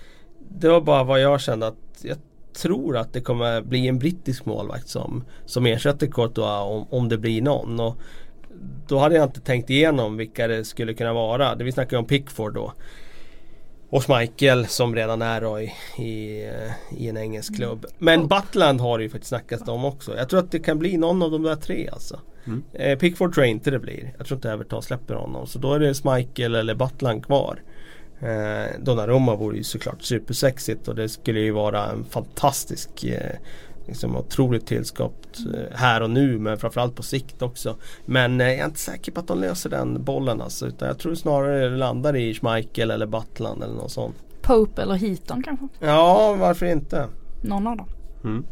det 0.51 0.69
var 0.69 0.81
bara 0.81 1.05
vad 1.05 1.21
jag 1.21 1.41
kände 1.41 1.67
att 1.67 1.77
jag 2.03 2.17
tror 2.63 2.97
att 2.97 3.13
det 3.13 3.21
kommer 3.21 3.63
bli 3.63 3.89
en 3.89 3.99
brittisk 3.99 4.45
målvakt 4.45 4.89
som, 4.89 5.25
som 5.47 5.67
ersätter 5.67 6.07
Courtois 6.07 6.63
om, 6.63 6.87
om 6.91 7.09
det 7.09 7.19
blir 7.19 7.43
någon. 7.43 7.81
Och 7.81 7.97
då 8.89 8.99
hade 8.99 9.15
jag 9.15 9.25
inte 9.25 9.41
tänkt 9.41 9.71
igenom 9.71 10.17
vilka 10.17 10.47
det 10.47 10.65
skulle 10.65 10.95
kunna 10.95 11.13
vara. 11.13 11.55
Det 11.55 11.65
vi 11.65 11.73
snackade 11.73 11.99
om 11.99 12.07
Pickford 12.07 12.55
då. 12.55 12.73
och 13.91 14.05
Schmeichel 14.05 14.67
som 14.67 14.95
redan 14.95 15.23
är 15.23 15.41
då 15.41 15.61
i, 15.61 15.73
i, 15.99 16.51
i 16.99 17.09
en 17.09 17.17
engelsk 17.17 17.57
klubb. 17.57 17.87
Men 17.99 18.29
Butland 18.29 18.81
har 18.81 18.99
det 18.99 19.05
ju 19.05 19.11
faktiskt 19.11 19.29
snackats 19.29 19.69
om 19.69 19.85
också. 19.85 20.17
Jag 20.17 20.29
tror 20.29 20.41
att 20.41 20.51
det 20.51 20.59
kan 20.59 20.79
bli 20.79 20.97
någon 20.97 21.23
av 21.23 21.31
de 21.31 21.43
där 21.43 21.57
tre 21.57 21.89
alltså. 21.93 22.21
Mm. 22.47 22.63
Eh, 22.73 22.99
Pickford 22.99 23.35
tror 23.35 23.47
jag 23.47 23.51
inte 23.51 23.71
det 23.71 23.79
blir. 23.79 24.15
Jag 24.19 24.27
tror 24.27 24.37
inte 24.37 24.51
Everton 24.51 24.83
släpper 24.83 25.15
honom. 25.15 25.47
Så 25.47 25.59
då 25.59 25.73
är 25.73 25.79
det 25.79 25.95
Schmeichel 25.95 26.55
eller 26.55 26.75
Butland 26.75 27.27
kvar. 27.27 27.63
Eh, 28.21 28.81
Donnarumma 28.81 29.37
vore 29.37 29.57
ju 29.57 29.65
såklart 29.65 30.03
supersexigt 30.03 30.89
och 30.89 30.95
det 30.95 31.09
skulle 31.09 31.41
ju 31.41 31.51
vara 31.51 31.87
en 31.87 32.05
fantastisk 32.05 33.05
eh, 33.05 33.37
liksom 33.87 34.17
otroligt 34.17 34.67
tillskott 34.67 35.39
eh, 35.55 35.77
här 35.79 36.01
och 36.01 36.11
nu 36.11 36.39
men 36.39 36.59
framförallt 36.59 36.95
på 36.95 37.03
sikt 37.03 37.43
också. 37.43 37.77
Men 38.05 38.41
eh, 38.41 38.47
jag 38.49 38.59
är 38.59 38.65
inte 38.65 38.79
säker 38.79 39.13
på 39.13 39.21
att 39.21 39.27
de 39.27 39.41
löser 39.41 39.71
den 39.71 40.05
bollen 40.05 40.41
alltså. 40.41 40.67
Utan 40.67 40.89
jag 40.89 40.99
tror 40.99 41.15
snarare 41.15 41.69
det 41.69 41.77
landar 41.77 42.17
i 42.17 42.35
Schmeichel 42.35 42.91
eller 42.91 43.07
Butland 43.07 43.63
eller 43.63 43.75
något 43.75 43.93
sånt. 43.93 44.17
Pope 44.43 44.83
eller 44.83 44.95
Heaton 44.95 45.43
kanske? 45.43 45.69
Ja, 45.79 46.35
varför 46.35 46.67
inte? 46.67 47.09
Någon 47.43 47.67
av 47.67 47.77
dem. 47.77 47.87
Mm. 48.25 48.45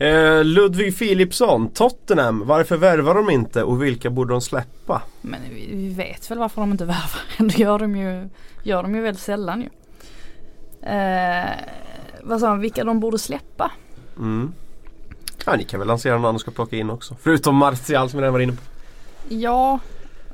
Eh, 0.00 0.44
Ludvig 0.44 0.98
Philipsson, 0.98 1.70
Tottenham, 1.70 2.46
varför 2.46 2.76
värvar 2.76 3.14
de 3.14 3.30
inte 3.30 3.62
och 3.62 3.82
vilka 3.82 4.10
borde 4.10 4.34
de 4.34 4.40
släppa? 4.40 5.02
Men 5.20 5.40
vi, 5.54 5.68
vi 5.72 5.88
vet 5.88 6.30
väl 6.30 6.38
varför 6.38 6.60
de 6.60 6.72
inte 6.72 6.84
värvar. 6.84 7.20
Det 7.38 7.58
gör 7.58 7.78
de 7.78 7.96
ju, 7.96 8.28
gör 8.62 8.82
de 8.82 8.94
ju 8.94 9.00
väldigt 9.00 9.22
sällan 9.22 9.60
ju. 9.60 9.68
Eh, 10.88 11.50
vad 12.22 12.40
sa 12.40 12.48
han, 12.48 12.60
vilka 12.60 12.84
de 12.84 13.00
borde 13.00 13.18
släppa? 13.18 13.70
Mm. 14.16 14.52
Ja, 15.46 15.56
ni 15.56 15.64
kan 15.64 15.80
väl 15.80 15.88
lansera 15.88 16.14
någon 16.14 16.24
annan 16.24 16.38
ska 16.38 16.50
plocka 16.50 16.76
in 16.76 16.90
också. 16.90 17.16
Förutom 17.20 17.56
Martial 17.56 18.10
som 18.10 18.18
vi 18.18 18.22
redan 18.22 18.32
var 18.32 18.40
inne 18.40 18.52
på. 18.52 18.62
Ja, 19.28 19.78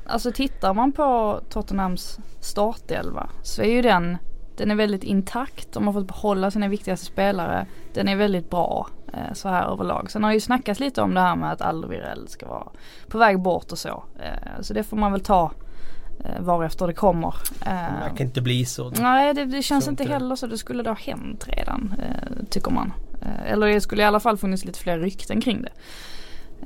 alltså 0.05 0.31
tittar 0.31 0.73
man 0.73 0.91
på 0.91 1.39
Tottenhams 1.49 2.19
startelva 2.39 3.29
så 3.43 3.61
är 3.61 3.71
ju 3.71 3.81
den 3.81 4.17
den 4.57 4.71
är 4.71 4.75
väldigt 4.75 5.03
intakt. 5.03 5.71
De 5.71 5.87
har 5.87 5.93
fått 5.93 6.07
behålla 6.07 6.51
sina 6.51 6.67
viktigaste 6.67 7.05
spelare. 7.05 7.65
Den 7.93 8.07
är 8.07 8.15
väldigt 8.15 8.49
bra 8.49 8.87
eh, 9.13 9.33
så 9.33 9.49
här 9.49 9.71
överlag. 9.71 10.11
Sen 10.11 10.23
har 10.23 10.31
det 10.31 10.33
ju 10.33 10.39
snackats 10.39 10.79
lite 10.79 11.01
om 11.01 11.13
det 11.13 11.21
här 11.21 11.35
med 11.35 11.51
att 11.51 11.61
Alvirel 11.61 12.27
ska 12.27 12.47
vara 12.47 12.67
på 13.07 13.17
väg 13.17 13.39
bort 13.39 13.71
och 13.71 13.77
så. 13.77 14.03
Eh, 14.19 14.61
så 14.61 14.73
det 14.73 14.83
får 14.83 14.97
man 14.97 15.11
väl 15.11 15.21
ta 15.21 15.51
varefter 16.39 16.87
det 16.87 16.93
kommer. 16.93 17.33
Det 18.03 18.17
kan 18.17 18.27
inte 18.27 18.41
bli 18.41 18.65
så. 18.65 18.89
Nej 18.89 19.33
det, 19.33 19.45
det 19.45 19.61
känns 19.61 19.87
inte 19.87 20.03
heller 20.03 20.35
så. 20.35 20.47
Det 20.47 20.57
skulle 20.57 20.83
det 20.83 20.89
ha 20.89 20.97
hänt 20.97 21.45
redan 21.47 21.93
eh, 22.03 22.45
tycker 22.49 22.71
man. 22.71 22.93
Eh, 23.21 23.51
eller 23.51 23.67
det 23.67 23.81
skulle 23.81 24.01
i 24.01 24.05
alla 24.05 24.19
fall 24.19 24.37
funnits 24.37 24.65
lite 24.65 24.79
fler 24.79 24.99
rykten 24.99 25.41
kring 25.41 25.61
det. 25.61 25.71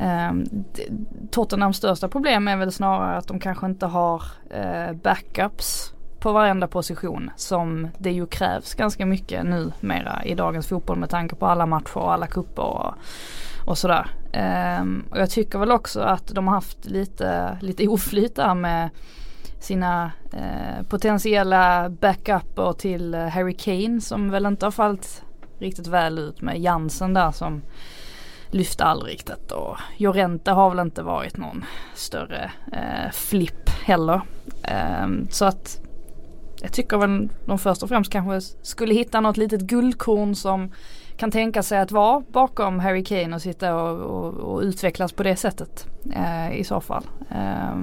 Eh, 0.05 0.33
d- 0.33 0.83
Tottenhams 1.31 1.77
största 1.77 2.07
problem 2.07 2.47
är 2.47 2.55
väl 2.57 2.71
snarare 2.71 3.17
att 3.17 3.27
de 3.27 3.39
kanske 3.39 3.65
inte 3.65 3.85
har 3.85 4.23
eh, 4.49 4.93
backups 4.93 5.93
på 6.19 6.31
varenda 6.31 6.67
position 6.67 7.31
som 7.35 7.87
det 7.97 8.11
ju 8.11 8.25
krävs 8.25 8.73
ganska 8.73 9.05
mycket 9.05 9.45
nu 9.45 9.71
mera 9.79 10.21
i 10.25 10.35
dagens 10.35 10.67
fotboll 10.67 10.97
med 10.97 11.09
tanke 11.09 11.35
på 11.35 11.45
alla 11.47 11.65
matcher 11.65 11.97
och 11.97 12.13
alla 12.13 12.27
kupper 12.27 12.63
och, 12.63 12.93
och 13.65 13.77
sådär. 13.77 14.07
Ehm, 14.33 15.03
och 15.11 15.17
jag 15.19 15.29
tycker 15.29 15.59
väl 15.59 15.71
också 15.71 16.01
att 16.01 16.27
de 16.27 16.47
har 16.47 16.55
haft 16.55 16.85
lite, 16.85 17.57
lite 17.61 17.87
oflyt 17.87 18.35
där 18.35 18.55
med 18.55 18.89
sina 19.61 20.11
eh, 20.33 20.83
potentiella 20.89 21.89
backuper 21.89 22.73
till 22.73 23.13
eh, 23.13 23.27
Harry 23.27 23.53
Kane 23.53 24.01
som 24.01 24.29
väl 24.29 24.45
inte 24.45 24.65
har 24.65 24.71
fallit 24.71 25.23
riktigt 25.59 25.87
väl 25.87 26.19
ut 26.19 26.41
med 26.41 26.59
Jansen 26.59 27.13
där 27.13 27.31
som 27.31 27.61
lyfte 28.49 28.83
aldrig 28.83 29.13
riktigt 29.13 29.51
och 29.51 29.77
Jorente 29.97 30.51
har 30.51 30.69
väl 30.69 30.79
inte 30.79 31.03
varit 31.03 31.37
någon 31.37 31.65
större 31.93 32.51
eh, 32.71 33.11
flipp 33.11 33.69
heller. 33.69 34.21
Eh, 34.63 35.07
så 35.29 35.45
att 35.45 35.81
jag 36.61 36.73
tycker 36.73 36.97
väl 36.97 37.29
de 37.45 37.59
först 37.59 37.83
och 37.83 37.89
främst 37.89 38.11
kanske 38.11 38.55
skulle 38.61 38.93
hitta 38.93 39.21
något 39.21 39.37
litet 39.37 39.61
guldkorn 39.61 40.35
som 40.35 40.71
kan 41.17 41.31
tänka 41.31 41.63
sig 41.63 41.79
att 41.79 41.91
vara 41.91 42.23
bakom 42.31 42.79
Harry 42.79 43.03
Kane 43.03 43.35
och 43.35 43.41
sitta 43.41 43.75
och, 43.75 43.99
och, 43.99 44.33
och 44.33 44.61
utvecklas 44.61 45.11
på 45.11 45.23
det 45.23 45.35
sättet 45.35 45.87
eh, 46.13 46.59
i 46.59 46.63
så 46.63 46.81
fall. 46.81 47.03
Eh, 47.29 47.75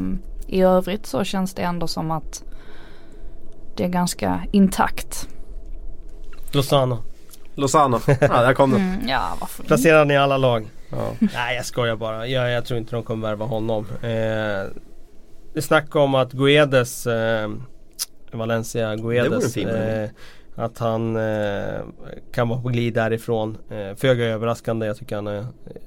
i 0.49 0.63
övrigt 0.63 1.07
så 1.07 1.25
känns 1.25 1.55
det 1.55 1.63
ändå 1.63 1.87
som 1.87 2.11
att 2.11 2.45
det 3.77 3.85
är 3.85 3.89
ganska 3.89 4.43
intakt. 4.53 5.29
Lozano. 6.53 6.99
Lozano, 7.55 8.01
ja 8.07 8.43
där 8.43 8.55
kom 8.55 8.71
den. 8.71 8.81
Mm, 8.81 9.09
ja 9.09 9.37
varför? 9.41 9.65
Placerar 9.65 10.05
ni 10.05 10.15
i 10.15 10.17
alla 10.17 10.37
lag? 10.37 10.69
Ja. 10.91 11.13
Nej 11.21 11.57
jag 11.57 11.67
skojar 11.67 11.97
bara. 11.97 12.27
Jag, 12.27 12.51
jag 12.51 12.65
tror 12.65 12.79
inte 12.79 12.97
de 12.97 13.03
kommer 13.03 13.29
värva 13.29 13.45
honom. 13.45 13.87
Eh, 14.03 14.73
det 15.55 15.63
snack 15.63 15.97
om 15.97 16.15
att 16.15 16.33
Guedes 16.33 17.07
eh, 17.07 17.51
Valencia 18.33 18.89
Det 18.89 19.03
vore 19.03 19.19
en 19.19 19.31
Guedes 19.31 19.55
fin 19.55 19.69
eh, 19.69 20.09
Att 20.59 20.79
han 20.79 21.17
eh, 21.17 21.81
kan 22.33 22.49
vara 22.49 22.61
på 22.61 22.69
glid 22.69 22.95
därifrån. 22.95 23.59
Eh, 23.71 23.97
Föga 23.97 24.25
överraskande. 24.25 24.87
Jag 24.87 24.97
tycker 24.97 25.15
han 25.15 25.27
har 25.27 25.37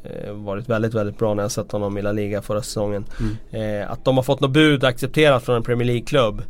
eh, 0.04 0.34
varit 0.34 0.70
väldigt 0.70 0.94
väldigt 0.94 1.18
bra 1.18 1.34
när 1.34 1.44
jag 1.44 1.52
sett 1.52 1.72
honom 1.72 1.98
i 1.98 2.02
La 2.02 2.12
Liga 2.12 2.42
förra 2.42 2.62
säsongen. 2.62 3.06
Mm. 3.52 3.82
Eh, 3.82 3.92
att 3.92 4.06
de 4.06 4.16
har 4.16 4.24
fått 4.24 4.40
något 4.40 4.52
bud 4.52 4.84
accepterat 4.84 5.44
från 5.44 5.56
en 5.56 5.64
Premier 5.64 5.88
League-klubb. 5.88 6.42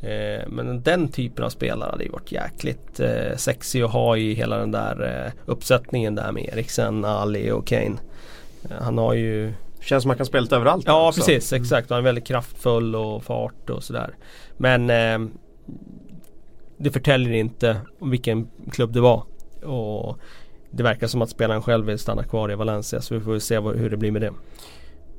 Eh, 0.00 0.48
men 0.48 0.82
den 0.82 1.08
typen 1.08 1.44
av 1.44 1.50
spelare 1.50 1.90
hade 1.90 2.04
ju 2.04 2.10
varit 2.10 2.32
jäkligt 2.32 3.00
eh, 3.00 3.36
sexy 3.36 3.82
att 3.82 3.90
ha 3.90 4.16
i 4.16 4.34
hela 4.34 4.58
den 4.58 4.70
där 4.70 5.24
eh, 5.26 5.32
uppsättningen 5.46 6.14
där 6.14 6.32
med 6.32 6.44
Eriksen, 6.44 7.04
Ali 7.04 7.50
och 7.50 7.66
Kane. 7.66 7.96
Han 8.80 8.98
har 8.98 9.14
ju 9.14 9.52
Känns 9.80 10.02
som 10.02 10.08
man 10.08 10.16
kan 10.16 10.26
spela 10.26 10.42
lite 10.42 10.56
överallt. 10.56 10.84
Ja 10.86 11.08
också. 11.08 11.20
precis, 11.20 11.52
exakt. 11.52 11.90
Han 11.90 11.98
är 11.98 12.02
väldigt 12.02 12.26
kraftfull 12.26 12.96
och 12.96 13.24
fart 13.24 13.70
och 13.70 13.84
sådär. 13.84 14.10
Men 14.56 14.90
det 16.78 16.90
förtäljer 16.90 17.32
inte 17.32 17.76
om 17.98 18.10
vilken 18.10 18.48
klubb 18.72 18.92
det 18.92 19.00
var. 19.00 19.24
Och 19.64 20.18
det 20.70 20.82
verkar 20.82 21.06
som 21.06 21.22
att 21.22 21.30
spelaren 21.30 21.62
själv 21.62 21.86
vill 21.86 21.98
stanna 21.98 22.22
kvar 22.22 22.52
i 22.52 22.54
Valencia 22.54 23.00
så 23.00 23.14
vi 23.14 23.20
får 23.20 23.38
se 23.38 23.58
vad, 23.58 23.76
hur 23.76 23.90
det 23.90 23.96
blir 23.96 24.10
med 24.10 24.22
det. 24.22 24.32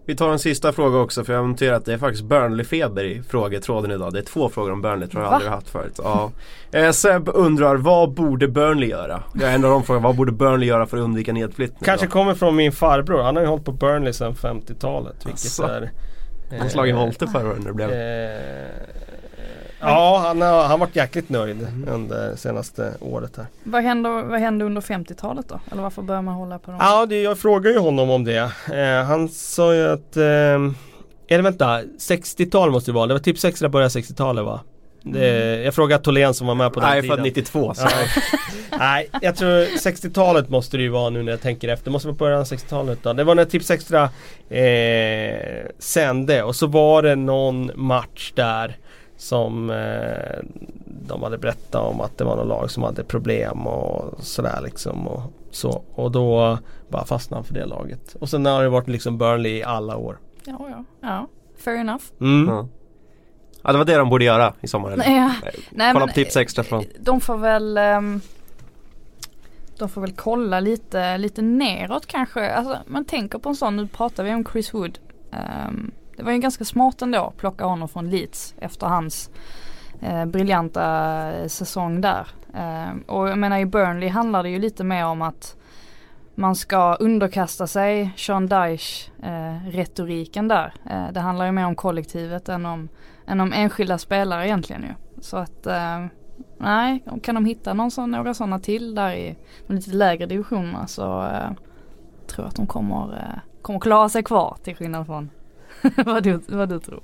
Vi 0.05 0.16
tar 0.16 0.32
en 0.32 0.39
sista 0.39 0.72
fråga 0.72 0.99
också 0.99 1.24
för 1.24 1.34
jag 1.34 1.39
har 1.39 1.47
noterat 1.47 1.78
att 1.78 1.86
det 1.86 1.93
är 1.93 1.97
faktiskt 1.97 2.24
Burnley-feber 2.24 3.03
i 3.03 3.22
frågetråden 3.24 3.91
idag. 3.91 4.14
Det 4.14 4.20
är 4.20 4.24
två 4.24 4.49
frågor 4.49 4.72
om 4.72 4.82
Burnley 4.82 5.10
tror 5.10 5.24
jag 5.24 5.30
Va? 5.30 5.36
aldrig 5.36 5.51
haft 5.51 5.70
förut. 5.70 5.99
Ja. 6.03 6.32
Eh, 6.72 6.91
Seb 6.91 7.30
undrar, 7.34 7.76
vad 7.76 8.14
borde 8.14 8.47
Burnley 8.47 8.89
göra? 8.89 9.24
Jag 9.41 9.53
ändrar 9.53 9.70
om 9.70 9.84
frågan, 9.84 10.03
vad 10.03 10.16
borde 10.16 10.32
Burnley 10.32 10.70
göra 10.70 10.86
för 10.86 10.97
att 10.97 11.03
undvika 11.03 11.34
nedflyttning? 11.34 11.80
Kanske 11.84 12.05
då? 12.05 12.12
kommer 12.12 12.34
från 12.34 12.55
min 12.55 12.72
farbror. 12.72 13.22
Han 13.22 13.36
har 13.36 13.43
ju 13.43 13.49
hållit 13.49 13.66
på 13.66 13.72
Burnley 13.72 14.14
sedan 14.14 14.34
50-talet. 14.34 15.16
Vilket 15.26 15.45
Asså. 15.45 15.64
är... 15.64 15.91
Han 16.60 16.70
slagit 16.70 16.95
volte 16.95 17.28
förra 17.28 17.47
året 17.47 17.60
när 17.60 17.68
det 17.68 17.74
blev. 17.74 17.91
Eh, 17.91 19.09
ja, 19.80 20.23
han 20.27 20.41
har, 20.41 20.63
han 20.63 20.80
varit 20.80 20.95
jäkligt 20.95 21.30
nöjd 21.30 21.67
under 21.88 22.36
senaste 22.36 22.93
året 22.99 23.38
här. 23.38 23.45
Vad 23.63 23.84
hände, 23.84 24.09
vad 24.09 24.39
hände 24.39 24.65
under 24.65 24.82
50-talet 24.82 25.49
då? 25.49 25.59
Eller 25.71 25.82
varför 25.82 26.01
börjar 26.01 26.21
man 26.21 26.34
hålla 26.34 26.59
på 26.59 26.71
dem? 26.71 26.80
Ja, 26.84 27.05
det, 27.05 27.21
jag 27.21 27.38
frågade 27.39 27.69
ju 27.75 27.80
honom 27.80 28.09
om 28.09 28.23
det. 28.23 28.51
Eh, 28.73 29.05
han 29.05 29.30
sa 29.30 29.75
ju 29.75 29.88
att... 29.89 30.17
Eh, 30.17 30.23
eller 31.32 31.41
vänta, 31.41 31.82
60-tal 31.82 32.71
måste 32.71 32.91
det 32.91 32.95
vara. 32.95 33.07
Det 33.07 33.13
var 33.13 33.19
typ 33.19 33.39
60 33.39 33.69
början 33.69 33.89
60-talet 33.89 34.45
va? 34.45 34.59
Det, 35.01 35.61
jag 35.63 35.73
frågade 35.75 36.03
Tholén 36.03 36.34
som 36.34 36.47
var 36.47 36.55
med 36.55 36.73
på 36.73 36.80
den 36.80 36.89
Nej, 36.89 37.01
tiden. 37.01 37.17
född 37.17 37.25
92 37.25 37.73
så. 37.73 37.88
Nej, 38.80 39.09
jag 39.21 39.36
tror 39.36 39.65
60-talet 39.65 40.49
måste 40.49 40.77
det 40.77 40.84
ju 40.84 40.89
vara 40.89 41.09
nu 41.09 41.23
när 41.23 41.32
jag 41.32 41.41
tänker 41.41 41.67
efter. 41.67 41.86
Det 41.86 41.91
måste 41.91 42.07
vara 42.07 42.17
början 42.17 42.39
av 42.39 42.45
60-talet 42.45 42.99
då. 43.03 43.13
Det 43.13 43.23
var 43.23 43.36
när 43.36 43.45
Tips 43.45 43.71
Extra 43.71 44.03
eh, 44.49 45.65
sände 45.80 46.43
och 46.43 46.55
så 46.55 46.67
var 46.67 47.01
det 47.03 47.15
någon 47.15 47.71
match 47.75 48.32
där 48.36 48.77
som 49.20 49.70
eh, 49.70 50.39
de 50.86 51.24
hade 51.24 51.38
berättat 51.38 51.82
om 51.82 52.01
att 52.01 52.17
det 52.17 52.24
var 52.24 52.36
något 52.36 52.47
lag 52.47 52.72
som 52.72 52.84
hade 52.84 53.03
problem 53.03 53.67
och 53.67 54.24
sådär 54.24 54.61
liksom. 54.63 55.07
Och, 55.07 55.22
så. 55.51 55.84
och 55.95 56.11
då 56.11 56.57
bara 56.88 57.05
fastnade 57.05 57.38
han 57.38 57.43
för 57.43 57.53
det 57.53 57.65
laget. 57.65 58.15
Och 58.20 58.30
sen 58.30 58.45
har 58.45 58.63
det 58.63 58.70
varit 58.70 58.88
liksom 58.88 59.17
Burnley 59.17 59.51
i 59.51 59.63
alla 59.63 59.97
år. 59.97 60.17
Ja, 60.43 60.67
ja. 60.70 60.84
ja. 61.01 61.28
Fair 61.57 61.78
enough. 61.78 62.03
Mm. 62.22 62.47
Ja. 62.47 62.67
ja, 63.63 63.72
det 63.72 63.78
var 63.78 63.86
det 63.86 63.95
de 63.95 64.09
borde 64.09 64.26
göra 64.26 64.53
i 64.61 64.67
sommar 64.67 64.91
eller? 64.91 65.05
Nej, 65.05 65.17
ja. 65.17 65.34
Nej, 65.72 65.93
Kolla 65.93 66.05
men, 66.05 66.07
på 66.07 66.13
tips 66.13 66.38
extra 66.38 66.63
från. 66.63 66.84
De 66.99 67.22
får 67.22 67.38
väl 67.38 67.78
ehm, 67.78 68.22
De 69.78 69.89
får 69.89 70.01
väl 70.01 70.13
kolla 70.13 70.59
lite, 70.59 71.17
lite 71.17 71.41
neråt 71.41 72.05
kanske. 72.05 72.51
Alltså, 72.51 72.78
man 72.88 73.05
tänker 73.05 73.39
på 73.39 73.49
en 73.49 73.55
sån, 73.55 73.76
nu 73.76 73.88
pratar 73.88 74.24
vi 74.24 74.34
om 74.34 74.45
Chris 74.45 74.74
Wood. 74.74 74.99
Ehm, 75.32 75.91
det 76.20 76.26
var 76.26 76.32
ju 76.32 76.38
ganska 76.38 76.65
smart 76.65 77.01
ändå 77.01 77.26
att 77.26 77.38
plocka 77.38 77.65
honom 77.65 77.88
från 77.88 78.09
Leeds 78.09 78.55
efter 78.57 78.88
hans 78.88 79.30
eh, 80.01 80.26
briljanta 80.26 80.84
eh, 81.32 81.47
säsong 81.47 82.01
där. 82.01 82.28
Eh, 82.53 83.15
och 83.15 83.30
jag 83.30 83.38
menar 83.38 83.57
i 83.59 83.65
Burnley 83.65 84.09
handlar 84.09 84.43
det 84.43 84.49
ju 84.49 84.59
lite 84.59 84.84
mer 84.84 85.05
om 85.05 85.22
att 85.22 85.55
man 86.36 86.55
ska 86.55 86.95
underkasta 86.95 87.67
sig 87.67 88.13
Sean 88.17 88.47
Dyche 88.47 89.11
eh, 89.24 89.70
retoriken 89.70 90.47
där. 90.47 90.74
Eh, 90.89 91.11
det 91.11 91.20
handlar 91.20 91.45
ju 91.45 91.51
mer 91.51 91.65
om 91.65 91.76
kollektivet 91.76 92.49
än 92.49 92.65
om, 92.65 92.89
än 93.28 93.39
om 93.39 93.53
enskilda 93.53 93.97
spelare 93.97 94.47
egentligen 94.47 94.82
ju. 94.82 95.22
Så 95.22 95.38
att 95.38 95.65
eh, 95.65 96.05
nej, 96.57 97.03
kan 97.24 97.36
de 97.36 97.45
hitta 97.45 97.74
någon 97.74 97.91
sån, 97.91 98.11
några 98.11 98.34
sådana 98.34 98.59
till 98.59 98.95
där 98.95 99.11
i 99.11 99.36
de 99.67 99.74
lite 99.74 99.91
lägre 99.91 100.26
divisionerna 100.26 100.88
så 100.88 101.22
eh, 101.22 101.49
tror 102.28 102.45
jag 102.45 102.47
att 102.47 102.55
de 102.55 102.67
kommer, 102.67 103.13
eh, 103.13 103.39
kommer 103.61 103.80
klara 103.80 104.09
sig 104.09 104.24
kvar 104.24 104.57
till 104.63 104.76
skillnad 104.76 105.05
från 105.05 105.30
vad, 106.05 106.23
du, 106.23 106.39
vad 106.47 106.69
du 106.69 106.80
tror. 106.80 107.01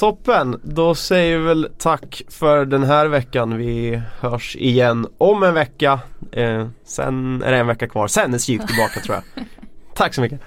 Toppen, 0.00 0.60
då 0.62 0.94
säger 0.94 1.38
vi 1.38 1.44
väl 1.44 1.68
tack 1.78 2.22
för 2.28 2.64
den 2.64 2.82
här 2.82 3.06
veckan. 3.06 3.56
Vi 3.56 4.02
hörs 4.20 4.56
igen 4.56 5.06
om 5.18 5.42
en 5.42 5.54
vecka. 5.54 6.00
Eh, 6.32 6.68
sen 6.84 7.42
är 7.42 7.52
det 7.52 7.58
en 7.58 7.66
vecka 7.66 7.88
kvar, 7.88 8.08
sen 8.08 8.34
är 8.34 8.38
Sik 8.38 8.66
tillbaka 8.66 9.00
tror 9.00 9.14
jag. 9.14 9.44
Tack 9.94 10.14
så 10.14 10.20
mycket. 10.20 10.40